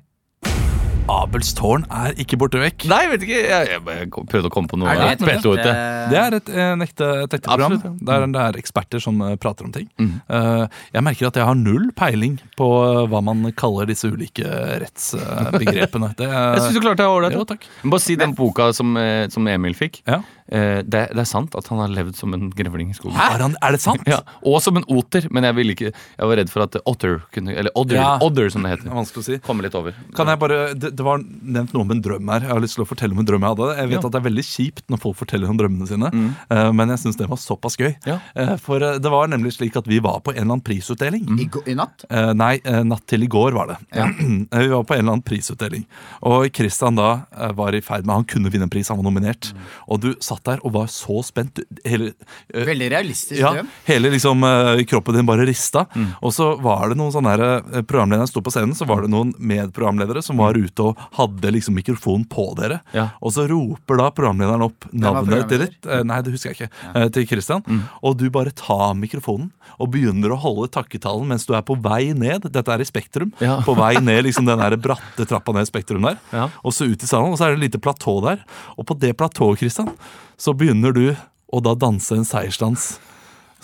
Abels 1.07 1.53
tårn 1.55 1.85
er 1.95 2.17
ikke 2.19 2.35
borte 2.41 2.59
vekk. 2.59 2.85
Nei, 2.91 2.99
jeg 3.05 3.11
vet 3.13 3.25
ikke. 3.27 3.37
Jeg, 3.47 3.69
jeg, 3.71 3.83
jeg 3.87 4.09
prøvde 4.31 4.49
å 4.49 4.53
komme 4.53 4.71
på 4.71 4.79
noe 4.81 4.91
Er 4.91 4.99
det 5.03 5.11
et 5.15 5.23
P2. 5.23 5.53
Det 5.63 6.19
er 6.19 6.37
et, 6.41 6.49
en 6.51 6.83
ekte, 6.83 7.11
et 7.27 7.37
ekte 7.39 7.47
program. 7.53 7.77
Ja. 7.85 7.93
Der 8.11 8.27
det 8.35 8.43
er 8.43 8.59
eksperter 8.59 9.03
som 9.03 9.21
eh, 9.23 9.37
prater 9.41 9.69
om 9.69 9.75
ting. 9.75 9.87
Mm. 10.03 10.17
Eh, 10.27 10.65
jeg 10.97 11.05
merker 11.07 11.29
at 11.31 11.39
jeg 11.39 11.47
har 11.47 11.59
null 11.61 11.93
peiling 11.97 12.41
på 12.59 12.69
eh, 12.83 13.05
hva 13.13 13.21
man 13.25 13.45
kaller 13.59 13.87
disse 13.91 14.11
ulike 14.11 14.51
rettsbegrepene. 14.83 16.11
Det, 16.19 16.27
Jeg 16.27 16.65
syns 16.65 16.75
du 16.75 16.83
klarte 16.83 17.05
det 17.05 17.11
ålreit. 17.13 17.69
Bare 17.87 18.03
si 18.03 18.19
den 18.19 18.35
boka 18.39 18.73
som, 18.77 18.97
eh, 18.99 19.29
som 19.33 19.47
Emil 19.51 19.79
fikk. 19.79 20.03
Ja. 20.11 20.21
Eh, 20.51 20.83
Det, 20.87 21.05
det 21.15 21.23
er 21.23 21.27
sant 21.31 21.55
at 21.59 21.67
han 21.71 21.81
har 21.85 21.91
levd 21.95 22.19
som 22.19 22.35
en 22.35 22.51
grevling 22.55 22.91
i 22.91 22.99
skogen. 22.99 23.15
Er, 23.19 23.39
han, 23.47 23.55
er 23.63 23.75
det 23.79 23.81
sant? 23.83 24.03
Ja, 24.11 24.21
og 24.47 24.59
som 24.63 24.77
en 24.79 24.85
oter, 24.91 25.27
men 25.35 25.47
jeg 25.47 25.57
ville 25.59 25.75
ikke 25.75 25.89
Jeg 25.95 26.29
var 26.31 26.39
redd 26.39 26.51
for 26.53 26.63
at 26.67 26.77
otter 26.87 27.17
kunne 27.35 27.55
Eller 27.55 27.75
odder, 27.79 27.97
Ja. 27.99 28.13
odder 28.23 28.51
som 28.53 28.63
det 28.67 28.75
heter. 28.77 28.91
er 28.91 28.99
vanskelig 28.99 29.23
å 29.23 29.27
si. 29.31 29.39
Komme 29.47 29.63
litt 29.67 29.75
over. 29.79 29.95
Kan 30.19 30.31
jeg 30.31 30.39
bare, 30.43 30.61
det, 30.97 31.05
var 31.07 31.21
nevnt 31.23 31.73
noe 31.75 31.85
om 31.85 31.91
en 31.95 32.01
drøm 32.03 32.31
her. 32.33 32.45
Jeg 32.47 32.53
har 32.53 32.63
lyst 32.65 32.77
til 32.79 32.85
å 32.85 32.89
fortelle 32.89 33.15
om 33.17 33.21
en 33.23 33.29
drøm 33.29 33.45
jeg 33.45 33.53
hadde. 33.55 33.69
Jeg 33.77 33.89
vet 33.91 33.97
Ja. 33.97 34.01
Mm. 34.01 34.07
at 34.07 34.13
det 34.13 34.21
er 34.21 34.25
veldig 34.27 34.45
kjipt 34.47 34.85
når 34.93 35.01
folk 35.03 35.17
forteller 35.21 35.51
om 35.53 35.59
drømmene 35.61 35.87
sine, 35.91 36.11
eh, 36.51 36.71
men 36.73 36.89
jeg 36.95 36.99
syns 37.05 37.17
det 37.21 37.29
var 37.31 37.41
såpass 37.43 37.77
gøy. 37.81 37.93
Ja. 38.07 38.19
Eh, 38.35 38.57
For 38.57 38.83
eh, 38.83 38.99
det 38.99 39.11
var 39.13 39.29
nemlig 39.29 39.53
slik 39.57 39.77
at 39.77 39.87
vi 39.87 39.99
var 40.01 40.21
på 40.25 40.33
en 40.33 40.37
eller 40.43 40.57
annen 40.57 40.65
prisutdeling. 40.67 41.27
I, 41.39 41.49
I 41.71 41.75
natt? 41.79 42.05
Nei, 42.37 42.59
natt 42.85 43.07
til 43.07 43.23
i 43.23 43.29
går 43.31 43.53
var 43.53 43.67
det. 43.73 43.77
Ja. 43.95 44.07
vi 44.65 44.69
var 44.73 44.85
på 44.89 44.95
en 44.97 45.05
eller 45.05 45.13
annen 45.19 45.23
prisutdeling. 45.27 45.87
Og 46.23 46.49
Christian 46.57 46.97
da 46.99 47.27
var 47.55 47.75
i 47.77 47.81
ferd 47.85 48.07
med 48.07 48.15
Han 48.17 48.25
kunne 48.25 48.51
vinne 48.51 48.67
en 48.67 48.73
pris, 48.73 48.89
han 48.89 48.99
var 48.99 49.07
nominert. 49.07 49.53
Og 49.89 50.01
du 50.01 50.11
satt 50.21 50.45
der 50.49 50.59
og 50.65 50.73
var 50.73 50.87
så 50.93 51.21
spent. 51.27 51.61
Hele, 51.85 52.13
Veldig 52.53 52.91
realistisk 52.93 53.41
ja, 53.41 53.53
drøm. 53.59 53.69
hele 53.87 54.11
liksom 54.15 54.43
kroppen 54.89 55.15
din 55.21 55.27
bare 55.29 55.47
rista. 55.47 55.87
Og 56.23 56.33
så 56.33 56.55
var 56.63 56.89
det 56.91 56.97
noen 56.99 57.13
sånne 57.15 57.35
her, 57.37 57.45
Programledere 57.87 58.07
Programlederen 58.07 58.29
sto 58.31 58.41
på 58.45 58.53
scenen, 58.55 58.75
så 58.77 58.87
var 58.87 59.03
det 59.03 59.11
noen 59.11 59.33
medprogramledere 59.43 60.23
som 60.23 60.39
var 60.39 60.55
ute 60.55 60.85
og 60.85 60.86
hadde 61.19 61.51
liksom 61.55 61.75
mikrofonen 61.79 62.27
på 62.31 62.45
dere. 62.59 62.81
Ja. 62.95 63.09
Og 63.21 63.33
så 63.35 63.47
roper 63.51 63.99
da 64.01 64.11
programlederen 64.15 64.63
opp 64.69 64.87
navnet 64.93 65.49
til 65.51 65.65
ditt. 65.65 65.87
eh, 65.87 66.03
Nei, 66.07 66.21
det 66.23 66.33
husker 66.35 66.53
jeg 66.53 66.59
ikke. 66.61 66.71
ja. 66.95 67.09
Til 67.17 67.27
Christian. 67.31 67.63
Og 68.03 68.17
du 68.21 68.29
bare 68.31 68.53
tar 68.57 68.95
mikrofonen 68.99 69.51
og 69.81 69.91
begynner 69.93 70.33
å 70.33 70.39
holde 70.41 70.69
takketalen 70.73 71.27
mens 71.29 71.47
du 71.49 71.55
er 71.57 71.63
på 71.67 71.77
vei 71.83 72.13
ned. 72.17 72.47
Dette 72.53 72.73
er 72.73 72.81
i 72.85 72.89
Spektrum. 72.89 73.33
Ja. 73.43 73.59
På 73.67 73.75
vei 73.79 73.95
ned 74.01 74.25
liksom 74.29 74.47
den 74.47 74.59
der 74.63 74.77
bratte 74.77 75.27
trappa 75.27 75.53
ned 75.57 75.67
Spektrum 75.69 76.03
der. 76.07 76.17
Ja. 76.33 76.49
Og 76.63 76.73
så 76.77 76.87
ut 76.89 77.03
i 77.03 77.07
salen, 77.09 77.33
og 77.33 77.39
så 77.41 77.47
er 77.49 77.57
det 77.57 77.61
et 77.63 77.67
lite 77.73 77.83
platå 77.83 78.21
der. 78.25 78.45
Og 78.77 78.87
på 78.87 78.97
det 78.99 79.17
platået, 79.17 79.59
Christian, 79.59 79.91
så 80.39 80.55
begynner 80.57 80.93
du 80.95 81.15
å 81.53 81.61
da 81.63 81.75
danse 81.79 82.13
en 82.17 82.25
seiersdans. 82.27 82.99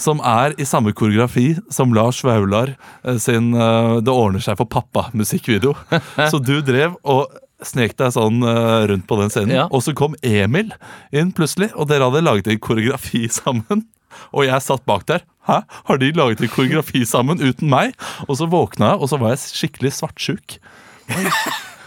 Som 0.00 0.22
er 0.24 0.54
i 0.60 0.66
samme 0.66 0.94
koreografi 0.96 1.52
som 1.70 1.92
Lars 1.94 2.22
Vaular 2.24 2.74
eh, 3.04 3.18
sin 3.20 3.52
eh, 3.54 4.00
'Det 4.00 4.12
ordner 4.12 4.40
seg 4.40 4.56
for 4.56 4.66
pappa'-musikkvideo. 4.66 5.74
Så 6.32 6.40
du 6.42 6.60
drev 6.64 6.96
og 7.04 7.28
snek 7.66 7.96
deg 7.98 8.12
sånn 8.14 8.42
eh, 8.42 8.84
rundt 8.90 9.06
på 9.08 9.18
den 9.20 9.32
scenen. 9.32 9.56
Ja. 9.56 9.66
Og 9.70 9.84
så 9.86 9.94
kom 9.96 10.16
Emil 10.26 10.72
inn 11.14 11.32
plutselig, 11.36 11.70
og 11.76 11.88
dere 11.90 12.08
hadde 12.08 12.24
laget 12.24 12.50
en 12.50 12.62
koreografi 12.62 13.28
sammen. 13.40 13.86
Og 14.32 14.46
jeg 14.48 14.64
satt 14.64 14.84
bak 14.88 15.06
der. 15.08 15.26
Hæ? 15.48 15.62
Har 15.88 15.98
de 15.98 16.12
laget 16.16 16.42
en 16.42 16.52
koreografi 16.52 17.04
sammen 17.14 17.42
uten 17.42 17.70
meg? 17.72 17.96
Og 18.28 18.38
så 18.40 18.48
våkna 18.50 18.94
jeg, 18.94 19.02
og 19.02 19.12
så 19.12 19.20
var 19.22 19.34
jeg 19.34 19.44
skikkelig 19.46 19.94
svartsjuk. 19.98 20.58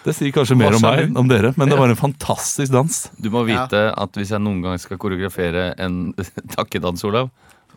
Det 0.06 0.14
sier 0.14 0.34
kanskje 0.34 0.58
mer 0.60 0.76
om 0.78 0.84
meg 0.86 1.08
enn 1.08 1.16
om 1.18 1.30
dere, 1.30 1.49
men 1.58 1.72
det 1.72 1.78
var 1.80 1.89
en 1.89 1.97
fantastisk 1.97 2.70
dans. 2.74 2.97
Du 3.18 3.32
må 3.34 3.41
vite 3.47 3.88
at 3.89 4.20
hvis 4.20 4.36
jeg 4.36 4.43
noen 4.43 4.62
gang 4.62 4.78
skal 4.82 4.99
koreografere 5.01 5.72
en 5.82 6.12
takkedans, 6.53 7.01
Olav, 7.10 7.32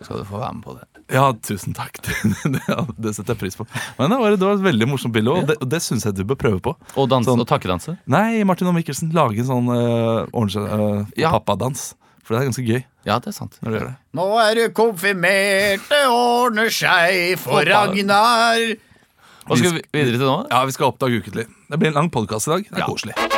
skal 0.06 0.18
du 0.20 0.24
få 0.28 0.38
være 0.40 0.54
med 0.54 0.62
på 0.64 0.74
det. 0.78 0.84
Ja, 1.14 1.32
tusen 1.32 1.72
takk. 1.74 1.98
Det, 2.54 2.60
det 3.00 3.14
setter 3.16 3.32
jeg 3.34 3.40
pris 3.40 3.56
på. 3.56 3.64
Men 3.98 4.10
det 4.12 4.18
var, 4.20 4.30
det 4.36 4.44
var 4.44 4.58
et 4.58 4.64
veldig 4.66 4.88
morsomt 4.90 5.14
bilde, 5.14 5.30
og 5.32 5.46
det, 5.48 5.56
og 5.64 5.68
det 5.72 5.80
syns 5.82 6.04
jeg 6.04 6.14
du 6.18 6.24
bør 6.28 6.36
prøve 6.42 6.60
på. 6.60 6.74
Og, 6.96 7.08
danse, 7.08 7.30
Sånn. 7.30 7.40
og 7.40 7.48
takkedanse. 7.48 7.96
Nei, 8.06 8.42
Martin 8.48 8.68
og 8.70 8.76
Mikkelsen, 8.76 9.10
lage 9.16 9.40
en 9.40 9.48
sånn 9.48 9.70
uh, 9.72 10.26
orange 10.32 10.52
seg 10.58 10.68
uh, 10.68 11.06
Ja. 11.16 11.30
pappadans. 11.34 11.94
For 12.28 12.36
det 12.36 12.42
er 12.42 12.50
ganske 12.50 12.66
gøy 12.68 12.82
Ja, 13.08 13.14
det 13.24 13.30
er 13.30 13.36
sant. 13.38 13.56
når 13.64 13.70
du 13.70 13.76
gjør 13.78 13.86
det. 13.88 13.94
Nå 14.18 14.26
er 14.44 14.54
du 14.58 14.64
konfirmert, 14.76 15.86
det 15.88 16.02
ordner 16.12 16.68
seg 16.68 17.38
for 17.40 17.62
Hoppa. 17.62 17.88
Ragnar. 17.88 18.66
Hva 19.48 19.56
skal 19.56 19.78
vi 19.78 19.84
videre 19.96 20.18
til 20.20 20.28
nå? 20.28 20.38
Ja, 20.52 20.60
vi 20.68 20.76
skal 20.76 20.90
oppdage 20.92 21.22
ukentlig. 21.24 21.46
Det 21.72 21.80
blir 21.80 21.88
en 21.94 22.00
lang 22.02 22.12
podkast 22.12 22.50
i 22.50 22.56
dag. 22.58 22.68
Det 22.68 22.76
er 22.76 22.84
Ja. 22.84 22.92
koselig. 22.92 23.37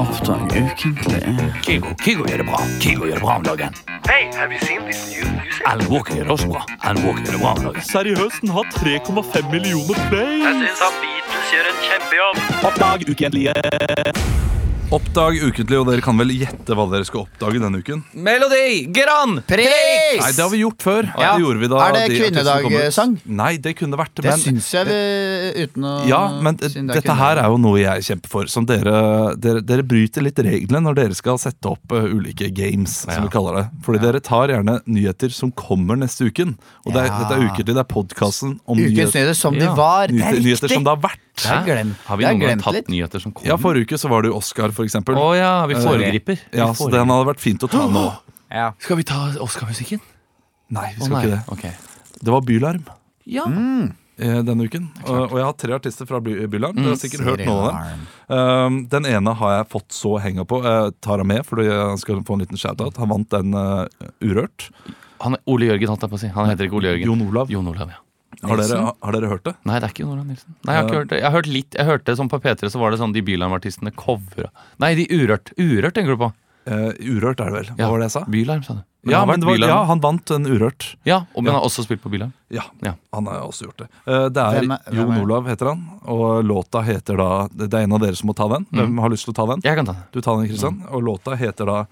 Oppdrag 0.00 0.42
ukentlig. 0.56 1.22
Kygo, 1.62 1.86
Kygo 2.04 2.24
gjør 2.28 2.40
det 2.40 2.46
bra. 2.48 2.60
Kygo 2.80 3.04
gjør 3.04 3.18
det 3.18 3.24
bra 3.24 3.34
om 3.36 3.44
dagen. 3.44 3.74
Hey, 4.08 4.22
have 4.38 4.50
you 4.52 4.60
seen 4.66 4.80
this 4.88 5.00
new 5.12 5.26
music? 5.36 5.60
Alan 5.66 5.86
Walker 5.92 6.14
gjør 6.16 6.24
det 6.24 6.32
også 6.36 6.48
bra. 6.48 6.62
Alan 6.82 7.04
Walker 7.04 7.24
gjør 7.26 7.36
det 7.36 7.42
bra 7.42 7.52
om 7.58 7.62
dagen. 7.66 7.82
Seriøst, 7.92 8.40
den 8.40 8.50
har 8.56 8.64
3,5 8.80 9.50
millioner 9.52 9.96
play! 10.08 10.38
Jeg 10.46 10.54
syns 10.62 10.84
Beatles 11.02 11.52
gjør 11.52 11.72
en 11.72 11.82
kjempejobb. 11.88 12.44
Oppdag 12.70 13.10
ukentlige. 13.12 14.49
Oppdag 14.90 15.36
ukentlig, 15.46 15.76
og 15.78 15.84
dere 15.86 16.02
kan 16.02 16.18
vel 16.18 16.32
gjette 16.34 16.74
hva 16.74 16.82
dere 16.90 17.06
skal 17.06 17.20
oppdage 17.22 17.60
denne 17.62 17.78
uken? 17.78 18.00
Melodi! 18.26 18.88
Grand 18.90 19.38
Pris! 19.46 20.16
Nei, 20.18 20.30
det 20.34 20.42
har 20.42 20.50
vi 20.50 20.64
gjort 20.64 20.82
før. 20.82 21.06
Ja. 21.14 21.36
Det 21.36 21.44
gjorde 21.44 21.60
vi 21.62 21.68
da 21.70 21.82
Er 21.84 21.94
det 21.94 22.00
de 22.10 22.16
kvinnedagsang? 22.18 23.12
Nei, 23.38 23.52
det 23.62 23.76
kunne 23.78 23.94
det 23.94 24.00
vært. 24.00 24.16
Det 24.18 24.24
men- 24.26 24.42
syns 24.42 24.70
jeg 24.74 24.88
vi, 24.88 24.96
uten 25.62 25.86
å 25.86 25.92
Ja, 26.10 26.18
men 26.42 26.58
dette 26.58 27.14
her 27.20 27.38
er 27.38 27.46
jo 27.54 27.60
noe 27.62 27.78
jeg 27.78 28.02
kjemper 28.08 28.34
for. 28.34 28.50
Som 28.50 28.66
dere, 28.66 28.96
dere, 29.38 29.62
dere 29.62 29.86
bryter 29.86 30.26
litt 30.26 30.42
reglene 30.42 30.82
når 30.82 30.98
dere 30.98 31.14
skal 31.14 31.38
sette 31.38 31.70
opp 31.70 31.94
uh, 31.94 32.10
ulike 32.10 32.50
games, 32.50 33.04
som 33.06 33.14
Ja. 33.14 33.20
vi 33.22 33.30
kaller 33.30 33.60
det. 33.60 33.66
Fordi 33.86 34.02
dere 34.02 34.18
tar 34.18 34.48
gjerne 34.50 34.80
nyheter 34.90 35.30
som 35.30 35.52
kommer 35.54 35.94
neste 36.02 36.26
uken. 36.26 36.58
Og 36.84 36.92
det 36.98 37.04
er, 37.04 37.06
Ja. 37.06 37.18
dette 37.22 37.38
er 37.38 37.46
ukentlig. 37.46 37.78
Det 37.78 37.84
er 37.86 37.90
podkasten 37.94 38.58
om 38.66 38.76
Ukens 38.76 39.14
nyheter 39.14 39.34
som 39.38 39.54
de 39.54 39.66
Ja. 39.70 39.74
var. 39.76 40.08
Det 40.08 40.16
nyheter, 40.18 40.34
riktig 40.34 40.44
nyheter 40.50 40.68
som 40.74 40.82
det 40.82 40.90
har 40.90 41.02
vært. 41.08 41.20
Det 41.40 41.46
har. 41.46 41.94
Har 42.04 42.16
vi 42.18 42.24
noen 42.24 42.40
gang 42.40 42.58
tatt 42.60 42.74
litt. 42.74 42.88
nyheter 42.88 43.20
som 43.22 43.32
kommer? 43.32 43.46
Ja, 43.48 43.56
Forrige 43.56 43.86
uke 43.86 43.96
så 43.96 44.10
var 44.10 44.22
det 44.22 44.28
jo 44.32 44.36
Oscar, 44.36 44.70
for 44.72 44.79
eksempel. 44.86 45.18
Å 45.20 45.30
ja, 45.38 45.52
vi 45.70 45.78
foregriper. 45.78 46.40
Vi 46.50 46.58
Ja, 46.58 46.70
så 46.72 46.84
foregriper. 46.84 46.98
Den 46.98 47.12
hadde 47.14 47.28
vært 47.30 47.42
fint 47.44 47.66
å 47.66 47.70
ta 47.70 47.86
nå. 47.90 48.08
Ja. 48.50 48.72
Skal 48.82 48.98
vi 48.98 49.04
ta 49.06 49.28
Oscar-musikken? 49.38 50.00
Nei, 50.74 50.88
vi 50.96 51.04
skal 51.04 51.06
skal 51.06 51.12
nei. 51.14 51.20
ikke 51.22 51.36
det. 51.36 51.54
Okay. 51.54 52.16
Det 52.18 52.32
var 52.34 52.40
Bylarm 52.42 52.80
Ja. 53.30 53.44
Mm. 53.46 53.92
denne 54.18 54.66
uken. 54.66 54.88
Og, 55.04 55.20
og 55.30 55.36
jeg 55.38 55.46
har 55.46 55.54
tre 55.62 55.76
artister 55.76 56.08
fra 56.08 56.18
By 56.20 56.34
Bylarm. 56.50 56.74
Dere 56.74 56.96
har 56.96 56.98
sikkert 56.98 57.22
hørt 57.28 57.44
noen 57.46 57.68
av 57.68 57.78
dem. 57.92 58.02
Um, 58.26 58.80
den 58.90 59.06
ene 59.06 59.36
har 59.38 59.54
jeg 59.54 59.68
fått 59.70 59.94
så 59.94 60.16
henga 60.18 60.42
på. 60.44 60.58
Jeg 60.66 60.96
tar 60.98 61.22
ham 61.22 61.30
med 61.30 61.46
fordi 61.46 61.68
jeg 61.70 62.02
skal 62.02 62.24
få 62.26 62.34
en 62.34 62.42
liten 62.42 62.58
shout-out. 62.58 62.98
Han 62.98 63.14
vant 63.14 63.30
den 63.38 63.54
uh, 63.54 63.86
Urørt. 64.18 64.66
Han 65.22 65.38
er 65.38 65.46
Ole 65.46 65.70
Jørgen, 65.70 65.94
holdt 65.94 66.08
jeg 66.08 66.10
på 66.12 66.18
å 66.18 66.24
si. 66.26 66.34
Han 66.34 66.50
heter 66.50 66.66
ikke 66.66 66.80
Ole 66.82 66.90
Jørgen. 66.90 67.12
Jon 67.12 67.26
Olav. 67.28 67.54
Jon 67.54 67.70
Olav, 67.70 67.94
ja. 67.94 68.02
Har 68.42 68.56
dere, 68.56 68.92
har 69.02 69.12
dere 69.12 69.28
hørt 69.28 69.44
det? 69.44 69.54
Nei, 69.66 69.78
det 69.80 69.88
er 69.88 69.92
ikke 69.94 70.06
Nora 70.06 70.22
Nilsen. 70.24 70.54
Nei, 70.64 70.72
Jeg 70.74 70.80
har 70.82 70.88
ikke 70.88 70.98
hørt 71.00 71.08
det. 71.10 71.18
Jeg 71.20 71.24
har 71.30 71.34
hørt 71.36 71.46
litt, 71.50 71.74
jeg 71.74 71.86
hørte 71.86 72.14
sånn 72.16 72.30
på 72.30 72.38
P3, 72.40 72.70
så 72.70 72.78
var 72.80 72.90
det 72.94 73.00
sånn 73.00 73.12
de 73.12 73.22
Bylarm-artistene 73.22 73.92
covra 73.94 74.50
Nei, 74.78 74.94
de 74.94 75.06
Urørt. 75.10 75.52
Urørt 75.58 75.94
tenker 75.98 76.14
du 76.16 76.20
på? 76.22 76.30
Uh, 76.70 76.92
urørt 77.00 77.40
er 77.40 77.48
det 77.50 77.54
vel? 77.56 77.64
Hva 77.74 77.78
Ja. 77.80 77.88
var 77.90 77.98
det 77.98 78.04
jeg 78.04 78.12
sa? 78.12 78.20
Bylarm, 78.28 78.62
sa 78.62 78.74
du. 78.74 78.80
Men 79.02 79.10
Ja, 79.12 79.24
han, 79.24 79.40
Bylarm- 79.40 79.68
ja, 79.72 79.84
han 79.88 80.00
vant 80.00 80.30
en 80.30 80.44
Urørt. 80.46 80.94
Ja, 81.08 81.16
og 81.34 81.42
men 81.42 81.52
han 81.52 81.60
har 81.62 81.66
også 81.68 81.82
spilt 81.86 82.02
på 82.02 82.10
Bylarm. 82.12 82.32
Ja, 82.50 82.62
Ja. 82.84 82.94
han 83.12 83.26
har 83.26 83.40
også 83.48 83.64
gjort 83.66 83.78
det. 83.78 83.88
Eh, 84.06 84.28
Det 84.28 84.36
er, 84.36 84.60
Hvem 84.60 84.72
er- 84.72 84.90
hvem 84.92 84.96
Jon 85.08 85.12
er- 85.16 85.22
Olav 85.22 85.46
heter 85.48 85.66
han, 85.68 86.00
og 86.04 86.44
låta 86.44 86.84
heter 86.84 87.16
da 87.16 87.48
Det 87.48 87.72
er 87.74 87.78
en 87.82 87.92
av 87.92 88.00
dere 88.00 88.14
som 88.14 88.28
må 88.28 88.36
ta 88.36 88.46
den. 88.48 88.66
Hvem 88.72 89.00
har 89.00 89.08
lyst 89.08 89.24
til 89.24 89.32
å 89.32 89.36
ta 89.36 89.46
den? 89.46 89.60
Jeg 89.64 89.74
kan 89.76 89.86
ta 89.86 89.92
den. 89.92 90.02
Du 90.12 90.20
tar 90.20 90.36
den, 90.36 90.48
Kristian. 90.48 90.82
Og 90.90 91.02
låta 91.02 91.36
heter 91.36 91.66
da 91.66 91.86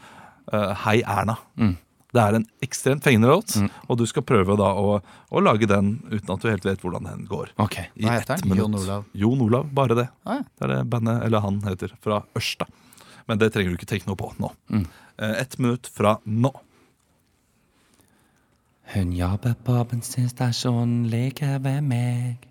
uh, 0.52 0.74
Hei 0.74 1.02
Erna. 1.02 1.36
Mm. 1.58 1.76
Det 2.08 2.22
er 2.22 2.36
en 2.38 2.44
ekstremt 2.64 3.04
fengende 3.04 3.28
låt, 3.28 3.52
og 3.88 3.98
du 4.00 4.06
skal 4.08 4.24
prøve 4.24 4.54
da 4.56 4.70
å, 4.80 4.94
å 5.28 5.40
lage 5.44 5.66
den 5.68 5.90
uten 6.08 6.30
at 6.32 6.40
du 6.40 6.48
helt 6.48 6.64
vet 6.64 6.80
hvordan 6.80 7.04
den 7.04 7.26
går. 7.28 7.50
Ok. 7.60 7.76
I 8.00 8.06
Hva 8.06 8.14
heter 8.16 8.34
ett 8.38 8.44
minutt. 8.48 8.62
Jon 8.62 8.78
Olav? 8.80 9.04
Jon 9.12 9.42
Olav, 9.44 9.66
bare 9.76 9.94
det. 9.98 10.06
Ah, 10.24 10.38
ja. 10.40 10.46
Det 10.56 10.64
er 10.64 10.72
det 10.72 10.78
bandet, 10.94 11.18
eller 11.26 11.44
han 11.44 11.60
heter, 11.66 11.92
fra 12.00 12.22
Ørsta. 12.38 12.64
Men 13.28 13.42
det 13.42 13.50
trenger 13.52 13.74
du 13.74 13.76
ikke 13.76 13.90
tenke 13.92 14.08
noe 14.08 14.16
på 14.16 14.30
nå. 14.40 14.48
Mm. 14.72 14.86
Eh, 15.20 15.34
Ett 15.42 15.58
minutt 15.60 15.90
fra 15.92 16.16
nå. 16.24 16.54
Hun 18.94 19.12
jobber 19.12 19.52
på 19.68 19.76
bensinstasjonen 19.90 21.10
like 21.12 21.44
ved 21.60 21.82
meg. 21.84 22.46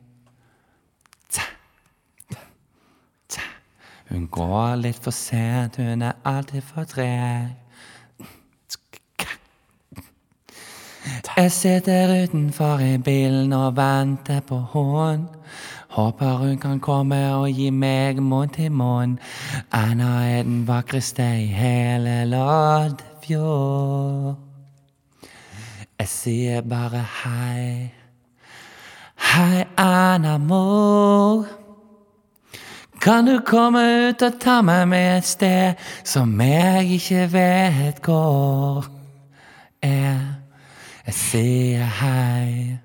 Tja. 1.33 1.47
Tja. 3.27 3.47
Hun 4.11 4.27
går 4.29 4.75
litt 4.83 5.01
for 5.01 5.15
sent, 5.17 5.81
hun 5.81 6.05
er 6.05 6.13
alltid 6.29 6.61
for 6.69 6.85
treg. 6.85 7.55
Jeg 11.37 11.51
sitter 11.51 12.23
utenfor 12.23 12.79
i 12.79 12.97
bilen 12.97 13.53
og 13.53 13.77
venter 13.77 14.39
på 14.39 14.57
hun. 14.73 15.27
Håper 15.89 16.37
hun 16.37 16.57
kan 16.57 16.79
komme 16.79 17.35
og 17.35 17.49
gi 17.49 17.69
meg 17.69 18.21
munn 18.21 18.49
til 18.53 18.71
munn. 18.71 19.17
Anna 19.73 20.29
er 20.29 20.43
den 20.43 20.67
vakreste 20.67 21.25
i 21.41 21.45
hele 21.45 22.25
Loddfjord. 22.29 24.35
Jeg 25.99 26.07
sier 26.07 26.61
bare 26.61 27.01
hei. 27.23 27.91
Hei, 29.17 29.65
Anna 29.77 30.37
mor. 30.37 31.45
Kan 33.01 33.25
du 33.25 33.39
komme 33.45 33.81
ut 34.09 34.21
og 34.21 34.39
ta 34.41 34.61
meg 34.61 34.87
med 34.89 35.17
et 35.17 35.25
sted 35.25 35.87
som 36.03 36.41
jeg 36.41 36.97
ikke 36.97 37.27
vet 37.33 38.01
hvor 38.05 38.85
er? 39.81 40.36
Jeg 41.07 41.15
sier 41.15 41.83
hei. 42.01 42.77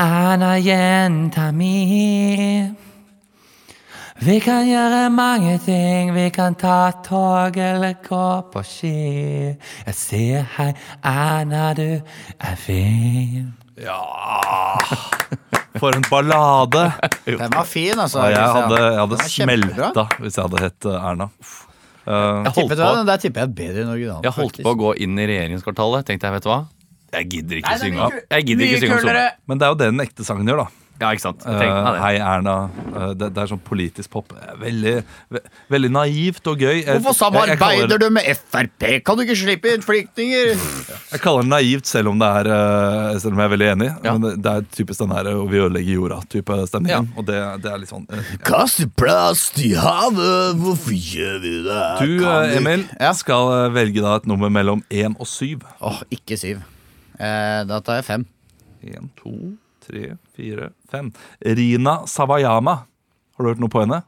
Anna, 0.00 0.54
jenta 0.60 1.50
mi. 1.52 2.68
Vi 4.20 4.34
kan 4.44 4.66
gjøre 4.68 5.06
mange 5.12 5.54
ting. 5.64 6.12
Vi 6.12 6.26
kan 6.34 6.54
ta 6.60 6.90
tog 7.04 7.56
eller 7.56 7.94
gå 8.04 8.26
på 8.52 8.62
ski. 8.68 8.92
Jeg 9.86 9.96
sier 9.96 10.44
hei, 10.58 10.74
Anna, 11.08 11.70
du 11.78 11.86
er 11.96 12.58
fin. 12.60 13.48
Ja 13.80 13.96
For 15.80 15.96
en 15.96 16.04
ballade! 16.10 16.82
Den 17.24 17.48
var 17.54 17.64
fin, 17.64 17.96
altså. 17.96 18.26
Ja, 18.28 18.34
jeg 18.34 18.58
hadde, 18.58 18.80
jeg 18.84 18.98
hadde 19.00 19.28
smelta 19.32 20.04
hvis 20.20 20.36
jeg 20.36 20.44
hadde 20.44 20.60
hett 20.66 20.88
eh, 20.90 21.06
Erna. 21.12 21.30
Uh, 22.04 22.42
Jeg 22.44 22.52
holdt, 22.58 22.74
på, 22.74 22.76
Den 22.76 23.08
der 23.08 23.22
tipper 23.22 23.40
jeg 23.40 23.48
er 23.48 23.54
bedre 23.56 23.82
enn 23.86 23.92
originalen. 23.94 24.24
jeg 24.26 24.36
holdt 24.36 24.60
på 24.66 24.74
å 24.74 24.78
gå 24.82 24.92
inn 25.06 25.16
i 25.16 25.26
regjeringskvartalet. 25.30 26.04
Tenkte 26.10 26.28
jeg, 26.28 26.36
vet 26.36 26.44
du 26.44 26.50
hva? 26.52 26.60
Jeg 27.12 27.28
gidder 27.30 27.56
ikke 27.62 27.70
Nei, 27.70 27.78
synge 27.78 27.96
mye 27.96 28.06
om 28.06 28.20
Jeg 28.30 28.46
gidder 28.46 28.64
ikke 28.68 28.80
synge 28.84 28.92
om 28.94 29.00
sommeren. 29.00 29.30
men 29.48 29.58
det 29.58 29.66
er 29.66 29.70
jo 29.74 29.80
det 29.82 29.90
den 29.94 30.00
ekte 30.06 30.24
sangen 30.24 30.46
gjør, 30.46 30.64
da. 30.64 30.68
Ja, 31.00 31.08
ikke 31.16 31.22
sant? 31.22 31.40
Jeg 31.48 31.64
Eh. 31.64 31.98
Hei, 32.02 32.16
Erna. 32.20 32.54
Eh, 32.94 33.14
det, 33.16 33.30
det 33.32 33.38
er 33.40 33.46
sånn 33.48 33.60
politisk 33.64 34.10
pop. 34.12 34.34
Eh, 34.36 34.50
Veldig, 34.60 35.02
ve 35.32 35.40
veldig 35.72 35.88
naivt 35.94 36.46
og 36.46 36.58
gøy. 36.60 36.84
Jeg- 36.84 37.00
Hvorfor 37.00 37.16
jeg 37.16 37.56
kaller- 37.56 37.88
samarbeider 37.88 37.98
du 38.02 38.10
med 38.10 38.24
Frp? 38.36 39.00
Kan 39.02 39.16
du 39.16 39.22
ikke 39.24 39.36
slippe 39.40 39.72
inn 39.72 39.80
flyktninger? 39.80 40.50
Jeg 41.12 41.20
kaller 41.22 41.40
det 41.40 41.48
naivt, 41.48 41.86
selv 41.86 42.08
om, 42.12 42.18
det 42.18 42.28
er, 42.28 43.18
selv 43.18 43.32
om 43.32 43.38
jeg 43.40 43.48
er 43.48 43.56
veldig 43.56 43.70
enig. 43.72 43.88
Ja. 44.04 44.12
Men 44.12 44.20
det, 44.20 44.42
det 44.42 44.52
er 44.52 44.60
typisk 44.76 44.98
den 45.00 45.10
her 45.16 45.24
'vi 45.24 45.56
ødelegger 45.56 45.96
jorda'-type 45.96 46.66
stemningen. 46.68 47.08
Og 47.16 47.24
det, 47.24 47.62
det 47.62 47.72
er 47.72 47.78
litt 47.78 47.88
sånn 47.88 48.04
ja. 48.12 48.20
Kaste 48.44 48.84
plast 48.94 49.56
i 49.58 49.72
havet, 49.72 50.60
hvorfor 50.60 50.92
gjør 50.92 51.40
vi 51.40 51.62
det? 51.64 52.18
Du, 52.20 52.26
Emil, 52.60 52.84
jeg 53.00 53.14
skal 53.16 53.70
velge 53.72 54.02
da 54.02 54.16
et 54.16 54.26
nummer 54.26 54.50
mellom 54.50 54.84
én 54.90 55.16
og 55.18 55.26
syv. 55.26 55.62
Åh, 55.80 56.02
ikke 56.12 56.36
syv. 56.36 56.60
Eh, 57.20 57.62
da 57.68 57.80
tar 57.84 58.00
jeg 58.00 58.08
fem. 58.08 58.26
Én, 58.80 59.10
to, 59.20 59.34
tre, 59.84 60.14
fire, 60.36 60.70
fem. 60.88 61.12
Rina 61.44 62.00
Savayama. 62.08 62.86
Har 63.36 63.44
du 63.44 63.50
hørt 63.52 63.60
noe 63.60 63.72
på 63.72 63.84
henne? 63.84 64.02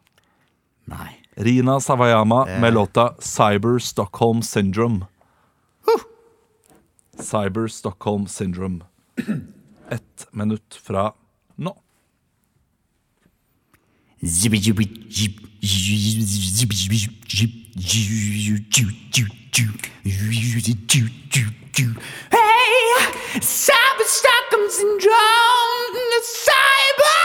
Nei. 0.89 1.23
Rina 1.37 1.81
Sawayama 1.81 2.45
med 2.61 2.75
låta 2.75 3.15
'Cyber 3.19 3.79
Stockholm 3.79 4.41
Syndrome'. 4.43 5.07
Cyber 7.19 7.69
Stockholm 7.69 8.27
Syndrome. 8.27 8.85
Ett 9.91 10.27
minutt 10.33 10.81
fra 10.83 11.13
nå. 11.57 11.77
Hey, 22.31 22.52
cyber 23.41 24.05
Stockholm 24.05 24.69
syndrome, 24.69 25.97
cyber, 26.21 27.23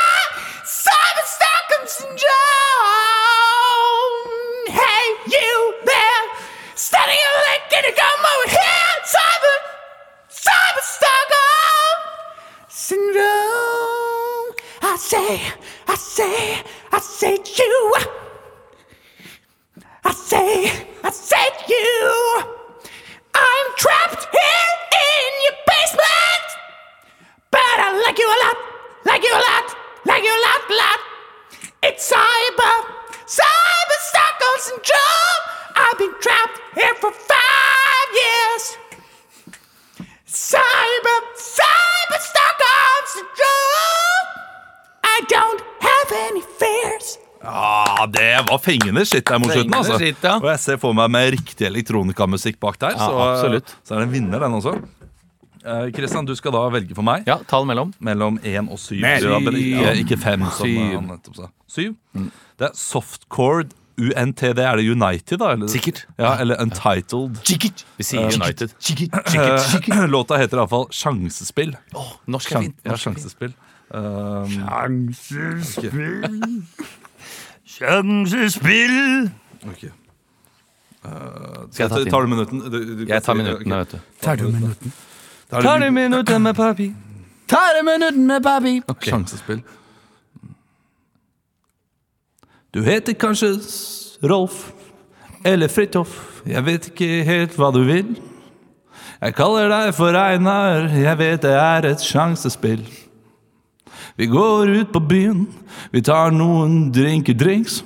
cyber 0.64 1.26
Stockholm 1.26 1.86
syndrome. 1.86 2.28
Hey, 4.68 5.06
you 5.28 5.76
there, 5.86 6.24
standing 6.76 7.18
a 7.18 7.32
leg, 7.50 7.62
can 7.70 7.84
you 7.84 7.94
come 7.94 8.26
over 8.26 8.50
here? 8.50 8.94
Cyber, 9.04 9.58
cyber 10.30 10.84
Stockholm 10.96 12.00
syndrome. 12.70 14.56
I 14.84 14.96
say, 14.98 15.42
I 15.88 15.96
say, 15.96 16.64
I 16.92 17.00
say 17.00 17.38
you. 17.58 17.94
I 20.06 20.12
say, 20.14 20.72
I 21.04 21.10
said 21.12 21.52
you. 21.68 22.44
I'm 23.36 23.76
trapped 23.76 24.28
here 24.32 24.70
in 24.94 25.32
your 25.46 25.58
basement. 25.88 26.48
But 27.52 27.78
I 27.80 27.88
like 28.06 28.18
you 28.20 28.28
a 28.28 28.40
lot, 28.46 28.58
like 29.06 29.24
you 29.24 29.34
a 29.34 29.44
lot, 29.50 29.66
like 30.06 30.24
you 30.24 30.34
a 30.40 30.44
lot, 30.48 30.62
lot. 30.82 31.00
It's 31.84 32.12
cyber, 32.12 32.76
cyber 33.40 34.00
Stockholm 34.10 34.60
syndrome. 34.68 35.44
I've 35.76 35.98
been 35.98 36.16
trapped 36.22 36.58
here 36.76 36.96
for 37.02 37.12
five 37.12 38.10
years. 38.24 38.64
Cyber, 40.28 41.20
cyber 41.56 42.20
Stockholm 42.32 43.04
syndrome. 43.16 44.28
I 45.04 45.18
don't 45.30 45.62
have 45.80 46.10
any 46.28 46.44
fears. 46.60 47.18
Ja, 47.44 48.06
Det 48.12 48.46
var 48.50 48.58
fengende 48.58 49.06
shit 49.06 49.28
der 49.28 49.38
mot 49.38 49.52
slutten. 49.52 49.74
Altså. 49.74 49.98
shit, 49.98 50.18
ja. 50.24 50.36
Og 50.36 50.50
jeg 50.50 50.60
ser 50.60 50.78
for 50.78 50.94
meg 50.94 51.12
med 51.12 51.32
riktig 51.38 51.68
elektronikamusikk 51.68 52.60
bak 52.60 52.82
der. 52.82 52.90
Ja, 52.90 52.98
så, 52.98 53.62
så 53.84 53.94
er 53.96 54.00
det 54.00 54.08
en 54.10 54.12
vinner, 54.12 54.40
den 54.40 54.54
også. 54.54 54.76
Eh, 55.68 55.88
Kristian, 55.96 56.26
du 56.28 56.36
skal 56.40 56.54
da 56.56 56.62
velge 56.72 56.96
for 56.96 57.04
meg 57.04 57.28
Ja, 57.28 57.38
tall 57.50 57.66
mellom. 57.68 57.92
mellom 58.00 58.38
én 58.44 58.70
og 58.72 58.80
syv. 58.80 59.02
Ja, 59.04 59.40
men 59.44 59.54
ikke, 59.60 59.96
ikke 60.04 60.18
fem, 60.22 60.46
som 60.48 60.66
Syv. 60.66 60.78
Mm. 60.80 60.94
han 60.96 61.08
nettopp 61.12 61.36
sa. 61.42 61.50
Syv. 61.68 61.96
Det 62.58 62.70
er 62.70 62.74
softcord 62.78 63.74
UNTD. 63.98 64.60
Er 64.62 64.76
det 64.78 64.86
United, 64.92 65.38
da? 65.42 65.52
Eller? 65.56 65.68
Sikkert. 65.68 66.06
Ja, 66.18 66.36
Eller 66.40 66.62
Untitled. 66.62 67.38
Vi 67.98 68.04
sier 68.04 68.30
United. 68.30 68.70
Eh, 68.80 70.08
Låta 70.16 70.38
heter 70.38 70.58
iallfall 70.62 70.88
Sjansespill. 70.94 71.76
Norsk 72.28 72.52
er 72.54 72.62
fint. 72.68 72.76
ja, 72.86 72.96
sjansespill. 72.96 73.54
Um, 73.90 75.14
Sjansespill! 77.78 79.32
ok. 79.68 79.84
Uh, 81.08 81.68
Skal 81.72 81.84
jeg 81.86 81.92
ta 81.92 82.00
tar 82.12 82.26
du 82.26 82.28
minutten? 82.32 82.60
Du, 82.60 82.78
du, 83.00 83.04
Jeg 83.08 83.24
tar 83.24 83.38
ok. 83.38 83.48
okay. 83.62 83.72
vet 83.72 83.92
du. 83.92 84.00
Tar 84.22 84.36
du 84.40 84.48
minutten? 84.52 84.94
Tar 85.50 85.80
du 85.80 85.92
minutter 85.92 86.40
med 86.40 86.56
papi? 86.56 86.94
Ta 87.48 87.60
det 87.78 87.84
minutter 87.86 88.20
med 88.20 88.44
papi! 88.44 88.82
Sjansespill. 89.02 89.62
Du 92.74 92.84
heter 92.84 93.14
kanskje 93.14 93.54
Rolf 94.24 94.72
eller 95.46 95.68
Fridtjof. 95.72 96.42
Jeg 96.46 96.66
vet 96.66 96.90
ikke 96.92 97.24
helt 97.24 97.56
hva 97.56 97.72
du 97.72 97.80
vil. 97.88 98.18
Jeg 99.22 99.34
kaller 99.34 99.72
deg 99.72 99.94
for 99.98 100.14
Einar, 100.20 100.92
jeg 100.94 101.18
vet 101.18 101.42
det 101.42 101.54
er 101.58 101.88
et 101.90 102.04
sjansespill. 102.04 102.84
Vi 104.18 104.28
går 104.28 104.70
ut 104.82 104.92
på 104.94 105.00
byen, 105.00 105.48
vi 105.92 106.02
tar 106.02 106.36
noen 106.36 106.92
drinker 106.94 107.34
drinks. 107.38 107.82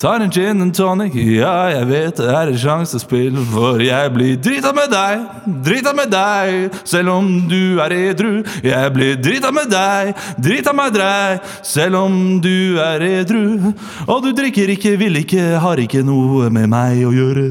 Tar 0.00 0.20
en 0.20 0.30
gin 0.30 0.62
and 0.62 0.74
tonic, 0.74 1.14
ja, 1.14 1.68
jeg 1.74 1.86
vet 1.90 2.20
det 2.20 2.28
er 2.32 2.50
et 2.52 2.60
sjansespill. 2.60 3.36
For 3.52 3.80
jeg 3.84 4.12
blir 4.14 4.38
drita 4.40 4.72
med 4.76 4.92
deg, 4.92 5.26
drita 5.66 5.92
med 5.96 6.12
deg, 6.12 6.78
selv 6.88 7.12
om 7.14 7.28
du 7.50 7.80
er 7.84 7.94
edru. 7.96 8.40
Jeg 8.64 8.94
blir 8.94 9.18
drita 9.20 9.52
med 9.52 9.68
deg, 9.72 10.14
drita 10.40 10.72
med 10.76 10.96
deg, 10.96 11.44
selv 11.66 12.00
om 12.00 12.16
du 12.44 12.80
er 12.80 13.04
edru. 13.10 13.74
Og 14.06 14.24
du 14.24 14.32
drikker 14.36 14.72
ikke, 14.76 14.96
vil 15.00 15.20
ikke, 15.20 15.44
har 15.60 15.84
ikke 15.84 16.04
noe 16.06 16.48
med 16.52 16.70
meg 16.72 17.04
å 17.04 17.12
gjøre. 17.14 17.46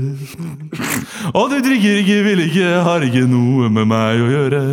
Og 1.35 1.53
du 1.53 1.59
drikker 1.61 2.01
ikke, 2.01 2.19
vil 2.25 2.43
ikke, 2.47 2.67
har 2.85 3.05
ikke 3.05 3.27
noe 3.29 3.69
med 3.73 3.89
meg 3.89 4.25
å 4.25 4.33
gjøre. 4.33 4.65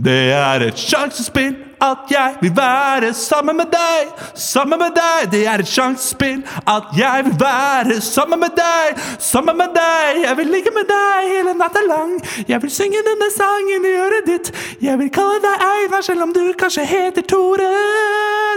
Det 0.00 0.20
er 0.36 0.68
et 0.68 0.88
sjansespill 0.88 1.69
at 1.82 2.10
jeg 2.10 2.36
vil 2.40 2.52
være 2.56 3.14
sammen 3.14 3.56
med 3.56 3.70
deg. 3.72 4.10
Sammen 4.34 4.78
med 4.78 4.96
deg, 4.96 5.30
det 5.32 5.42
er 5.48 5.62
et 5.62 5.68
sjansespill 5.68 6.42
at 6.68 6.90
jeg 6.96 7.24
vil 7.26 7.36
være 7.40 8.00
sammen 8.04 8.40
med 8.40 8.56
deg. 8.58 9.00
Sammen 9.18 9.56
med 9.56 9.72
deg, 9.76 10.22
jeg 10.24 10.36
vil 10.40 10.52
ligge 10.54 10.72
med 10.76 10.88
deg 10.90 11.30
hele 11.32 11.54
natta 11.58 11.82
lang. 11.88 12.16
Jeg 12.48 12.62
vil 12.62 12.72
synge 12.74 13.04
denne 13.06 13.30
sangen 13.36 13.86
i 13.88 13.94
øret 14.04 14.28
ditt. 14.28 14.52
Jeg 14.82 14.98
vil 15.00 15.10
kalle 15.14 15.40
deg 15.44 15.66
Einar, 15.70 16.04
selv 16.06 16.26
om 16.28 16.34
du 16.36 16.42
kanskje 16.58 16.84
heter 16.84 17.22
Tore. 17.22 17.70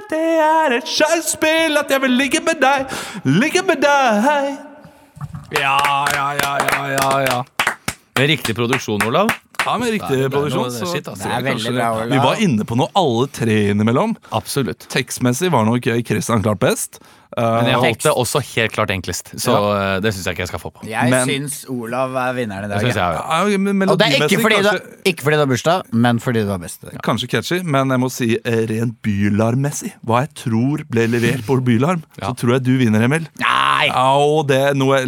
Det 0.10 0.26
er 0.50 0.78
et 0.80 0.90
sjansespill 0.90 1.80
at 1.80 1.92
jeg 1.92 2.02
vil 2.04 2.20
ligge 2.20 2.44
med 2.44 2.62
deg, 2.62 2.92
ligge 3.24 3.64
med 3.68 3.82
deg. 3.84 4.54
Ja, 5.60 5.78
ja, 6.16 6.28
ja, 6.42 6.54
ja, 6.68 6.86
ja, 6.98 7.10
ja. 7.28 7.42
Riktig 8.18 8.56
produksjon, 8.56 9.02
Olav. 9.06 9.30
Ja, 9.66 9.78
men 9.78 9.90
riktig 9.94 10.10
Det 10.18 10.26
er 10.26 10.30
produksjon. 10.30 10.68
noe- 10.68 10.80
Så 10.80 10.92
shit, 10.92 11.08
altså, 11.08 11.24
Det 11.24 11.32
er 11.32 11.48
veldig 11.54 11.74
bra, 11.76 11.90
Ola. 11.96 12.06
Vi 12.16 12.18
var 12.28 12.36
inne 12.36 12.64
på 12.66 12.76
noe 12.78 12.90
alle 12.96 13.28
tre 13.28 13.58
innimellom. 13.74 14.16
Absolutt. 14.32 14.88
Tekstmessig 14.90 15.52
var 15.52 15.66
nok 15.66 15.84
Christian 16.06 16.42
klart 16.44 16.60
best. 16.60 17.00
Men 17.36 17.66
jeg 17.66 17.80
holdt 17.82 18.04
det 18.06 18.12
også 18.14 18.42
helt 18.56 18.74
klart 18.76 18.92
enklest, 18.94 19.32
så 19.42 19.54
ja. 19.56 20.00
det 20.04 20.12
syns 20.14 20.28
jeg 20.28 20.36
ikke 20.36 20.44
jeg 20.44 20.50
skal 20.52 20.60
få 20.62 20.70
på. 20.74 20.84
Jeg 20.86 21.10
Men- 21.10 21.28
syns 21.28 21.66
Olav 21.68 22.14
er 22.16 22.34
vinneren 22.38 22.66
i 22.66 22.68
Det 22.68 22.78
dag. 22.78 22.84
jeg, 22.86 22.96
ja. 22.96 23.48
ja, 23.50 23.58
men 23.58 23.90
Og 23.90 23.98
det 23.98 24.06
er 24.08 24.12
ikke 24.28 24.38
fordi, 24.42 24.44
fordi, 24.44 24.62
du, 24.62 24.70
kanskje, 24.70 25.10
ikke 25.10 25.24
fordi 25.24 25.34
du 25.34 25.40
har 25.40 25.50
bursdag, 25.50 25.82
men 25.94 26.20
fordi 26.20 26.44
du 26.46 26.52
har 26.52 26.60
best 26.60 26.86
kanskje 27.02 27.28
catchy, 27.30 27.64
men 27.64 27.90
jeg 27.90 28.00
må 28.00 28.12
si 28.12 28.38
eh, 28.38 28.66
rent 28.70 29.02
bylarmmessig. 29.02 29.94
Hva 30.06 30.22
jeg 30.28 30.34
tror 30.44 30.86
ble 30.88 31.08
levert 31.10 31.42
på 31.48 31.58
bylarm, 31.66 32.04
Ja. 32.22 32.30
så 32.30 32.38
tror 32.38 32.54
jeg 32.54 32.64
du 32.64 32.78
vinner, 32.78 33.02
Emil. 33.02 33.28
Nei! 33.40 33.88
Ja, 33.88 34.14
og 34.16 34.48
det 34.48 34.62
er 34.70 34.74
noe 34.76 35.02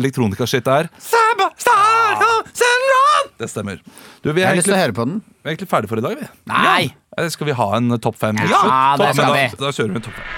er. 0.66 0.90
Saba, 0.98 1.52
der. 1.62 1.85
Det 3.40 3.50
stemmer. 3.52 3.82
Du, 4.24 4.32
vi 4.32 4.42
Jeg 4.42 4.46
er, 4.46 4.54
har 4.54 4.60
lyst 4.60 4.70
til 4.70 4.76
å 4.78 4.80
høre 4.80 4.96
på 4.96 5.06
den. 5.10 5.18
vi 5.44 5.50
er 5.50 5.56
egentlig 5.56 5.72
ferdig 5.72 5.92
for 5.92 6.00
i 6.00 6.06
dag, 6.06 6.20
vi. 6.20 6.28
Nei! 6.52 6.84
Ja. 7.18 7.30
Skal 7.32 7.50
vi 7.50 7.56
ha 7.56 7.68
en 7.78 7.92
eh, 7.96 8.02
topp 8.04 8.20
fem? 8.20 8.40
Ja, 8.44 8.96
det 9.00 9.12
skal 9.16 9.34
vi. 9.36 9.46
Da 9.60 9.72
kjører 9.72 9.96
vi 9.96 10.02
en 10.02 10.06
topp 10.08 10.20
fem. 10.20 10.30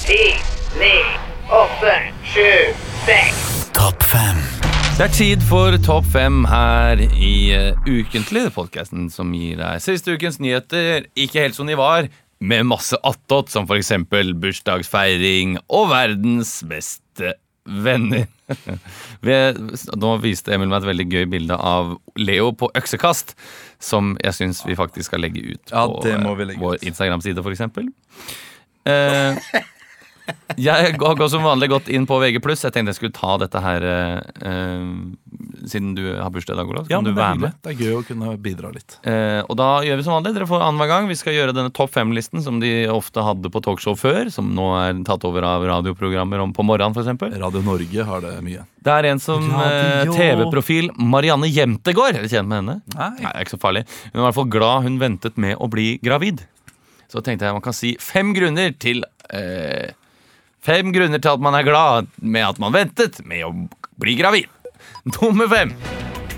Ti, 0.00 0.22
ni, 0.80 0.94
åtte, 1.60 1.94
sju, 2.32 2.48
seks. 3.06 3.46
Topp 3.76 4.02
fem. 4.10 4.42
Det 5.00 5.06
er 5.06 5.12
tid 5.16 5.44
for 5.48 5.72
Topp 5.80 6.10
fem 6.12 6.42
her 6.44 7.00
i 7.00 7.34
uh, 7.56 7.86
Ukentlig, 7.88 8.50
podkasten 8.52 9.06
som 9.08 9.30
gir 9.32 9.56
deg 9.56 9.80
siste 9.80 10.12
ukens 10.12 10.36
nyheter 10.44 11.06
ikke 11.16 11.46
helt 11.46 11.56
som 11.56 11.70
de 11.70 11.78
var, 11.78 12.10
med 12.40 12.66
masse 12.68 12.98
attåt, 13.00 13.48
som 13.48 13.64
for 13.68 13.80
eksempel 13.80 14.34
bursdagsfeiring 14.36 15.56
og 15.72 15.88
verdens 15.94 16.52
beste 16.68 17.32
venner. 17.70 18.26
Nå 20.02 20.12
viste 20.24 20.54
Emil 20.54 20.70
meg 20.70 20.80
et 20.80 20.88
veldig 20.90 21.06
gøy 21.10 21.26
bilde 21.30 21.56
av 21.56 21.96
Leo 22.18 22.50
på 22.56 22.70
øksekast, 22.78 23.36
som 23.82 24.16
jeg 24.24 24.36
syns 24.36 24.64
vi 24.66 24.78
faktisk 24.78 25.10
skal 25.10 25.24
legge 25.24 25.44
ut 25.54 25.72
på 25.72 25.76
ja, 25.76 25.86
legge 26.50 26.58
ut. 26.58 26.64
vår. 26.64 26.80
Instagram-side, 26.92 27.44
eksempel. 27.56 27.90
Eh, 28.88 29.36
jeg 30.60 30.94
har 31.00 31.14
gått 31.18 31.30
som 31.32 31.42
vanlig 31.44 31.68
gått 31.72 31.88
inn 31.92 32.06
på 32.08 32.18
VG+. 32.22 32.40
Jeg 32.40 32.72
tenkte 32.74 32.90
jeg 32.92 32.98
skulle 32.98 33.16
ta 33.16 33.36
dette 33.42 33.60
her 33.64 33.86
eh, 33.86 34.20
eh, 34.50 34.86
Siden 35.70 35.90
du 35.94 36.02
har 36.16 36.30
bursdag 36.32 36.56
i 36.56 36.58
dag, 36.60 36.70
Olav. 36.72 36.86
Så 36.86 36.90
Ja, 36.94 36.98
kan 36.98 37.04
men 37.04 37.12
du 37.14 37.18
det 37.18 37.20
er 37.20 37.26
være 37.26 37.34
hyggelig. 37.36 37.50
med. 37.50 37.62
Det 37.62 37.70
er 37.70 37.80
gøy 37.84 37.96
å 37.98 38.04
kunne 38.08 38.30
bidra 38.40 38.70
litt. 38.74 38.94
Eh, 39.04 39.40
og 39.44 39.56
da 39.60 39.68
gjør 39.84 39.98
vi 40.00 40.06
som 40.06 40.14
vanlig. 40.16 40.32
Dere 40.38 40.48
får 40.48 40.64
annenhver 40.66 40.88
gang. 40.90 41.08
Vi 41.10 41.18
skal 41.20 41.36
gjøre 41.36 41.54
denne 41.56 41.72
topp 41.76 41.92
fem-listen 41.94 42.42
som 42.42 42.58
de 42.62 42.70
ofte 42.90 43.22
hadde 43.26 43.50
på 43.52 43.62
talkshow 43.66 43.96
før. 44.00 44.30
Som 44.32 44.54
nå 44.56 44.66
er 44.80 45.02
tatt 45.06 45.26
over 45.28 45.44
av 45.46 45.66
radioprogrammer 45.68 46.40
om 46.42 46.54
på 46.56 46.64
morgenen, 46.66 46.96
f.eks. 46.96 47.36
Radio 47.44 47.62
Norge 47.66 48.06
har 48.08 48.24
det 48.24 48.34
mye. 48.46 48.64
Det 48.80 48.94
er 48.96 49.10
en 49.12 49.20
som 49.20 49.44
eh, 49.60 50.08
TV-profil 50.16 50.90
Marianne 50.96 51.50
Jemtegård. 51.52 52.16
Er 52.16 52.24
du 52.24 52.32
kjent 52.32 52.48
med 52.48 52.62
henne? 52.62 52.78
Nei. 52.96 53.10
Nei, 53.20 53.34
er 53.36 53.44
ikke 53.44 53.58
så 53.58 53.62
farlig. 53.62 53.84
Hun 54.10 54.16
er 54.16 54.24
i 54.24 54.26
hvert 54.30 54.38
fall 54.40 54.50
glad 54.56 54.88
hun 54.88 54.96
ventet 55.02 55.36
med 55.36 55.58
å 55.60 55.68
bli 55.70 55.92
gravid. 56.02 56.46
Så 57.12 57.20
tenkte 57.26 57.44
jeg 57.48 57.56
man 57.56 57.64
kan 57.64 57.74
si 57.76 57.96
fem 58.00 58.32
grunner 58.36 58.72
til 58.80 59.04
eh, 59.34 59.90
Fem 60.60 60.90
grunner 60.92 61.20
til 61.22 61.32
at 61.32 61.40
man 61.40 61.56
er 61.56 61.64
glad 61.64 62.10
med 62.20 62.44
at 62.44 62.58
man 62.60 62.74
ventet 62.74 63.22
med 63.24 63.46
å 63.46 63.52
bli 64.00 64.16
gravid. 64.18 64.48
Nummer 65.16 65.48
fem. 65.48 65.72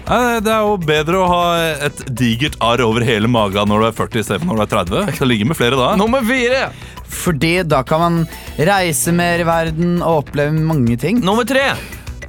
Det 0.02 0.50
er 0.50 0.64
jo 0.66 0.76
bedre 0.82 1.18
å 1.22 1.28
ha 1.30 1.42
et 1.88 2.00
digert 2.18 2.56
arr 2.62 2.82
over 2.84 3.04
hele 3.06 3.30
magen 3.30 3.70
når 3.70 3.82
du 3.82 3.86
er 3.88 3.96
40 3.96 4.22
istedenfor 4.22 4.50
når 4.50 4.58
du 4.58 4.64
er 4.64 4.72
30. 4.74 5.00
Jeg 5.08 5.18
skal 5.18 5.30
ligge 5.30 5.46
med 5.48 5.58
flere 5.58 5.78
da. 5.78 5.92
Nummer 5.98 6.24
fire. 6.26 6.66
Fordi 7.22 7.52
da 7.66 7.82
kan 7.86 8.02
man 8.02 8.20
reise 8.58 9.14
mer 9.14 9.42
i 9.42 9.46
verden 9.46 9.98
og 10.00 10.24
oppleve 10.24 10.54
mange 10.58 10.98
ting. 11.00 11.22
Nummer 11.22 11.46
tre. 11.48 11.72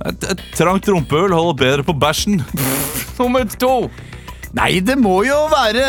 Et, 0.04 0.26
et 0.34 0.44
trangt 0.58 0.90
rumpehull 0.90 1.34
holder 1.34 1.60
bedre 1.62 1.86
på 1.88 1.96
bæsjen. 1.98 2.42
Nummer 3.20 3.46
to. 3.58 3.74
Nei, 4.54 4.78
det 4.86 4.94
må 5.02 5.16
jo 5.26 5.38
være 5.50 5.84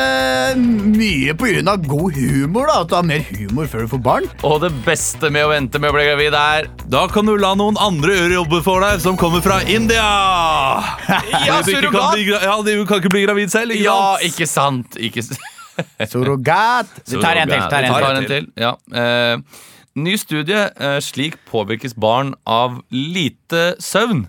mye 0.56 1.34
på 1.36 1.50
grunn 1.50 1.66
av 1.68 1.82
god 1.84 2.14
humor, 2.16 2.70
da. 2.70 2.76
At 2.80 2.88
du 2.88 2.94
har 2.96 3.04
mer 3.04 3.20
humor 3.28 3.66
før 3.68 3.84
du 3.84 3.90
får 3.92 4.00
barn. 4.06 4.28
Og 4.48 4.54
det 4.62 4.70
beste 4.86 5.28
med 5.34 5.44
å 5.44 5.50
vente 5.52 5.80
med 5.82 5.92
å 5.92 5.96
bli 5.98 6.06
gravid 6.06 6.36
er 6.38 6.70
Da 6.88 7.02
kan 7.12 7.28
du 7.28 7.34
la 7.36 7.50
noen 7.60 7.76
andre 7.76 8.16
gjøre 8.16 8.38
jobben 8.38 8.64
for 8.64 8.80
deg, 8.86 9.02
som 9.04 9.18
kommer 9.20 9.44
fra 9.44 9.58
India! 9.68 10.00
Ja, 11.44 11.58
Fordi 11.60 11.76
du 11.84 11.90
kan 11.90 12.00
surrogat! 12.00 12.16
bli 12.16 12.24
Ja, 12.32 12.56
du 12.64 12.86
kan 12.88 13.02
ikke 13.02 13.12
bli 13.12 13.26
gravid 13.26 13.52
selv, 13.52 13.74
ikke 13.76 13.84
Ja, 13.84 13.98
sant? 14.16 14.24
ikke 14.30 14.48
sant. 14.48 14.98
Ikke 15.10 15.26
sant. 15.28 15.50
Surrogat. 16.14 16.90
Vi 17.10 17.20
tar 17.20 17.42
en 17.44 17.50
til. 17.52 17.64
Tar 17.68 17.84
en 17.84 17.92
tar 17.98 18.16
en 18.22 18.28
til. 18.30 18.48
Ja. 18.56 18.72
Eh, 18.96 19.64
ny 20.00 20.16
studie. 20.20 20.62
Eh, 20.72 21.00
slik 21.04 21.36
påvirkes 21.50 21.92
barn 22.00 22.32
av 22.48 22.80
lite 22.94 23.74
søvn. 23.82 24.24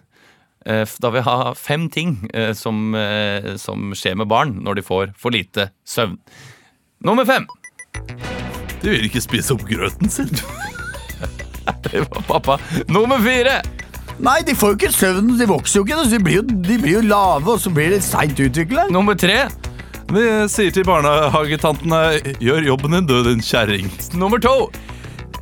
Eh, 0.66 0.82
da 0.97 1.11
vil 1.13 1.22
jeg 1.22 1.28
ha 1.30 1.53
fem 1.53 1.86
ting 1.93 2.16
eh, 2.34 2.51
som, 2.57 2.95
eh, 2.97 3.53
som 3.61 3.91
skjer 3.93 4.18
med 4.18 4.30
barn 4.32 4.55
når 4.66 4.80
de 4.80 4.86
får 4.86 5.13
for 5.20 5.36
lite 5.36 5.70
søvn. 5.86 6.18
Nummer 7.05 7.28
fem. 7.28 7.45
De 8.82 8.89
vil 8.89 9.05
ikke 9.05 9.22
spise 9.22 9.53
opp 9.53 9.66
grøten 9.70 10.09
sin. 10.09 10.32
Det 11.86 12.01
var 12.01 12.26
pappa. 12.28 12.57
Nummer 12.89 13.22
fire. 13.22 13.59
Nei, 14.26 14.39
de 14.47 14.55
får 14.57 14.74
jo 14.74 14.78
ikke 14.80 14.95
søvn. 14.95 15.32
De 15.38 15.47
vokser 15.49 15.80
jo 15.80 15.86
ikke. 15.86 16.01
Så 16.01 16.18
de 16.18 16.24
blir 16.24 16.39
jo, 16.39 16.43
de 16.45 16.78
blir 16.82 16.97
jo 16.97 17.05
lave, 17.05 17.55
og 17.55 17.61
så 17.61 17.72
blir 17.74 17.93
de 17.93 18.01
seint 18.01 18.39
utvikla. 18.41 18.88
Nummer 18.93 19.18
tre. 19.18 19.45
Vi 20.13 20.26
sier 20.53 20.74
til 20.74 20.86
barnehagetantene 20.86 22.36
gjør 22.41 22.68
jobben 22.72 22.93
din, 22.93 23.07
du 23.09 23.16
din 23.26 23.41
kjerring. 23.41 23.89
Nummer 24.18 24.41
to. 24.41 24.70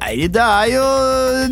Nei, 0.04 0.28
det 0.28 0.41
er 0.43 0.66
jo, 0.68 0.86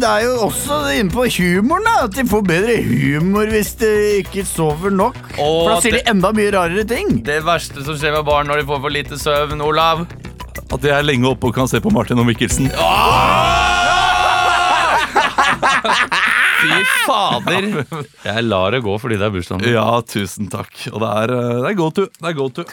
det 0.01 0.07
er 0.09 0.23
jo 0.25 0.31
også 0.49 0.77
inne 0.99 1.11
på 1.13 1.23
humoren, 1.31 1.85
da. 1.87 1.93
At 2.09 2.17
de 2.17 2.25
får 2.27 2.41
bedre 2.49 2.73
humor 2.83 3.47
hvis 3.53 3.69
de 3.79 3.91
ikke 4.19 4.43
sover 4.47 4.91
nok. 4.91 5.15
Og 5.37 5.53
For 5.61 5.69
da 5.71 5.77
sier 5.85 5.95
det- 5.95 6.01
de 6.03 6.11
enda 6.11 6.31
mye 6.35 6.51
rarere 6.51 6.83
ting. 6.89 7.21
Det 7.23 7.37
verste 7.47 7.85
som 7.85 7.95
skjer 7.95 8.11
med 8.17 8.25
barn 8.27 8.47
når 8.51 8.59
de 8.59 8.65
får 8.67 8.81
for 8.83 8.89
lite 8.91 9.15
søvn, 9.21 9.61
Olav. 9.63 10.03
At 10.71 10.81
de 10.83 10.89
er 10.91 11.01
lenge 11.07 11.29
oppe 11.31 11.47
og 11.47 11.55
kan 11.55 11.67
se 11.71 11.79
på 11.79 11.91
Martin 11.95 12.19
og 12.19 12.25
Mikkelsen. 12.27 12.67
Fy 16.61 16.83
fader. 17.07 17.69
Jeg 18.27 18.43
lar 18.45 18.71
det 18.75 18.83
gå 18.85 18.97
fordi 19.01 19.15
det 19.17 19.25
er 19.29 19.33
bursdagen 19.33 19.63
min. 19.63 19.73
Ja, 19.73 20.01
tusen 20.05 20.49
takk. 20.51 20.75
Og 20.91 20.99
det 21.01 21.09
er, 21.23 21.33
eh, 21.39 21.61
det 21.63 21.69
er 21.71 21.79
go 21.79 21.89
to. 21.89 22.05
Det 22.19 22.29
er 22.29 22.33
go 22.37 22.49
to. 22.49 22.63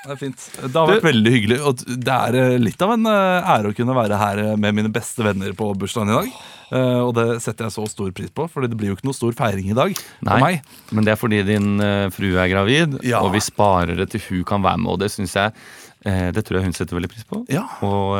Det 0.00 0.14
er 0.14 0.16
fint. 0.16 0.44
Det 0.62 0.72
har 0.72 0.86
vært 0.88 1.02
Du- 1.02 1.08
veldig 1.08 1.32
hyggelig. 1.34 1.58
Og 1.66 1.76
det 1.84 2.08
er 2.14 2.34
eh, 2.40 2.58
litt 2.58 2.80
av 2.82 2.92
en 2.94 3.04
eh, 3.06 3.50
ære 3.56 3.68
å 3.72 3.76
kunne 3.76 3.94
være 3.94 4.16
her 4.18 4.38
eh, 4.38 4.56
med 4.56 4.74
mine 4.74 4.88
beste 4.92 5.22
venner 5.26 5.52
på 5.52 5.74
bursdagen 5.76 6.08
i 6.08 6.16
dag. 6.16 6.30
Eh, 6.72 7.00
Og 7.04 7.12
det 7.18 7.42
setter 7.42 7.66
jeg 7.66 7.74
så 7.74 7.84
stor 7.90 8.10
pris 8.16 8.30
på, 8.30 8.46
for 8.48 8.62
det 8.64 8.76
blir 8.78 8.88
jo 8.92 8.96
ikke 8.96 9.04
noe 9.10 9.18
stor 9.18 9.32
feiring 9.36 9.68
i 9.70 9.76
dag. 9.76 9.92
Nei, 10.22 10.38
meg. 10.40 10.62
men 10.92 11.04
det 11.04 11.12
er 11.12 11.20
fordi 11.20 11.42
din 11.44 11.78
frue 12.14 12.38
er 12.40 12.48
gravid, 12.48 13.00
Ja. 13.04 13.20
og 13.20 13.32
vi 13.34 13.40
sparer 13.40 13.96
det 13.96 14.08
til 14.10 14.20
hun 14.28 14.44
kan 14.44 14.62
være 14.62 14.78
med. 14.78 14.88
Og 14.94 14.98
det 15.00 15.10
synes 15.10 15.34
jeg 15.34 15.52
eh, 16.06 16.30
Det 16.32 16.44
tror 16.46 16.56
jeg 16.60 16.64
hun 16.64 16.72
setter 16.72 16.96
veldig 16.96 17.10
pris 17.12 17.24
på. 17.28 17.44
Ja. 17.52 17.66
Og 17.84 18.16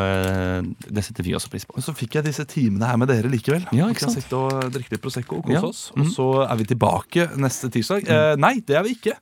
det 0.92 1.02
setter 1.06 1.24
vi 1.24 1.32
også 1.32 1.48
pris 1.48 1.64
på. 1.64 1.76
Men 1.78 1.82
så 1.86 1.94
fikk 1.96 2.18
jeg 2.18 2.24
disse 2.28 2.44
timene 2.44 2.84
her 2.90 2.96
med 3.00 3.08
dere 3.08 3.30
likevel. 3.30 3.64
Ja, 3.72 3.86
Vi 3.86 3.94
ikke 3.94 4.00
kan 4.04 4.10
sant? 4.10 4.20
sitte 4.22 4.36
og 4.36 4.68
drikke 4.74 4.92
litt 4.92 5.00
Prosecco 5.02 5.38
og 5.40 5.44
kose 5.48 5.54
Ja. 5.54 5.62
oss. 5.66 5.92
Og 5.96 6.06
så 6.12 6.28
er 6.50 6.56
vi 6.60 6.64
tilbake 6.74 7.30
neste 7.38 7.70
tirsdag. 7.72 8.04
Eh, 8.06 8.36
nei, 8.36 8.60
det 8.60 8.76
er 8.76 8.82
vi 8.82 8.96
ikke. 8.98 9.16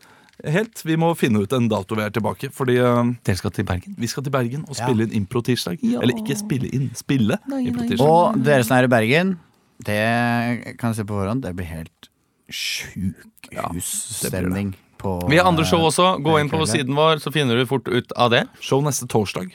Helt. 0.46 0.78
Vi 0.86 0.94
må 1.00 1.08
finne 1.18 1.40
ut 1.42 1.50
en 1.56 1.66
dato 1.70 1.96
vi 1.98 2.02
er 2.04 2.12
tilbake. 2.14 2.50
Fordi 2.54 2.76
eh, 2.78 3.08
Dere 3.26 3.36
skal 3.40 3.50
til 3.56 3.64
Bergen. 3.66 3.96
vi 3.98 4.06
skal 4.06 4.22
til 4.26 4.30
Bergen 4.34 4.62
og 4.68 4.74
spille 4.78 5.02
inn 5.08 5.14
impro-tirsdag. 5.24 5.76
Eller 5.82 6.14
ikke 6.20 6.36
spille 6.38 6.68
inn, 6.70 6.90
spille 6.98 7.34
impro-tirsdag. 7.48 8.06
Og 8.06 8.38
dere 8.46 8.62
som 8.66 8.74
er 8.78 8.84
i 8.86 8.92
Bergen, 8.92 9.28
det 9.84 10.02
kan 10.78 10.88
jeg 10.92 10.96
se 11.00 11.04
på 11.08 11.14
forhånd, 11.18 11.40
det 11.42 11.52
blir 11.58 11.66
helt 11.70 12.00
sjukehusstemning. 12.48 14.68
på 14.98 15.10
Vi 15.30 15.36
har 15.38 15.46
andre 15.46 15.64
show 15.66 15.78
også. 15.86 16.16
Gå 16.22 16.38
inn 16.40 16.50
på 16.50 16.66
siden 16.66 16.94
vår, 16.98 17.16
så 17.22 17.30
finner 17.34 17.54
du 17.58 17.66
fort 17.70 17.86
ut 17.88 18.12
av 18.18 18.30
det. 18.34 18.42
Show 18.60 18.82
neste 18.82 19.06
torsdag 19.06 19.46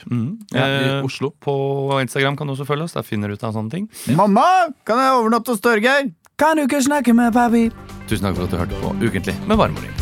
Ja, 0.55 0.67
i 0.67 1.01
Oslo. 1.03 1.29
På 1.43 1.53
Instagram 1.99 2.37
kan 2.39 2.47
du 2.47 2.53
også 2.55 2.65
følge 2.67 2.83
oss. 2.87 2.93
Der 2.95 3.03
finner 3.03 3.27
du 3.27 3.33
ut 3.35 3.43
av 3.43 3.53
sånne 3.55 3.71
ting. 3.71 3.89
Mamma, 4.15 4.45
kan 4.87 4.97
jeg 5.03 5.11
overnatte 5.19 5.51
hos 5.51 5.59
Torgeir? 5.63 6.11
Kan 6.39 6.57
du 6.57 6.61
ikke 6.61 6.83
snakke 6.83 7.13
med 7.13 7.31
papi? 7.31 7.69
Tusen 8.09 8.25
takk 8.25 8.35
for 8.35 8.43
at 8.43 8.51
du 8.51 8.57
hørte 8.57 8.75
på 8.81 8.95
Ukentlig 9.05 9.35
med 9.47 9.55
Varmoring. 9.55 9.93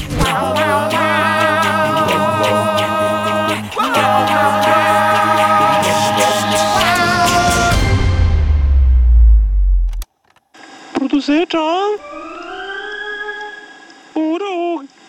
Produsert 10.96 11.54
av 11.54 12.00
Ordet 14.16 14.52
og 14.56 15.01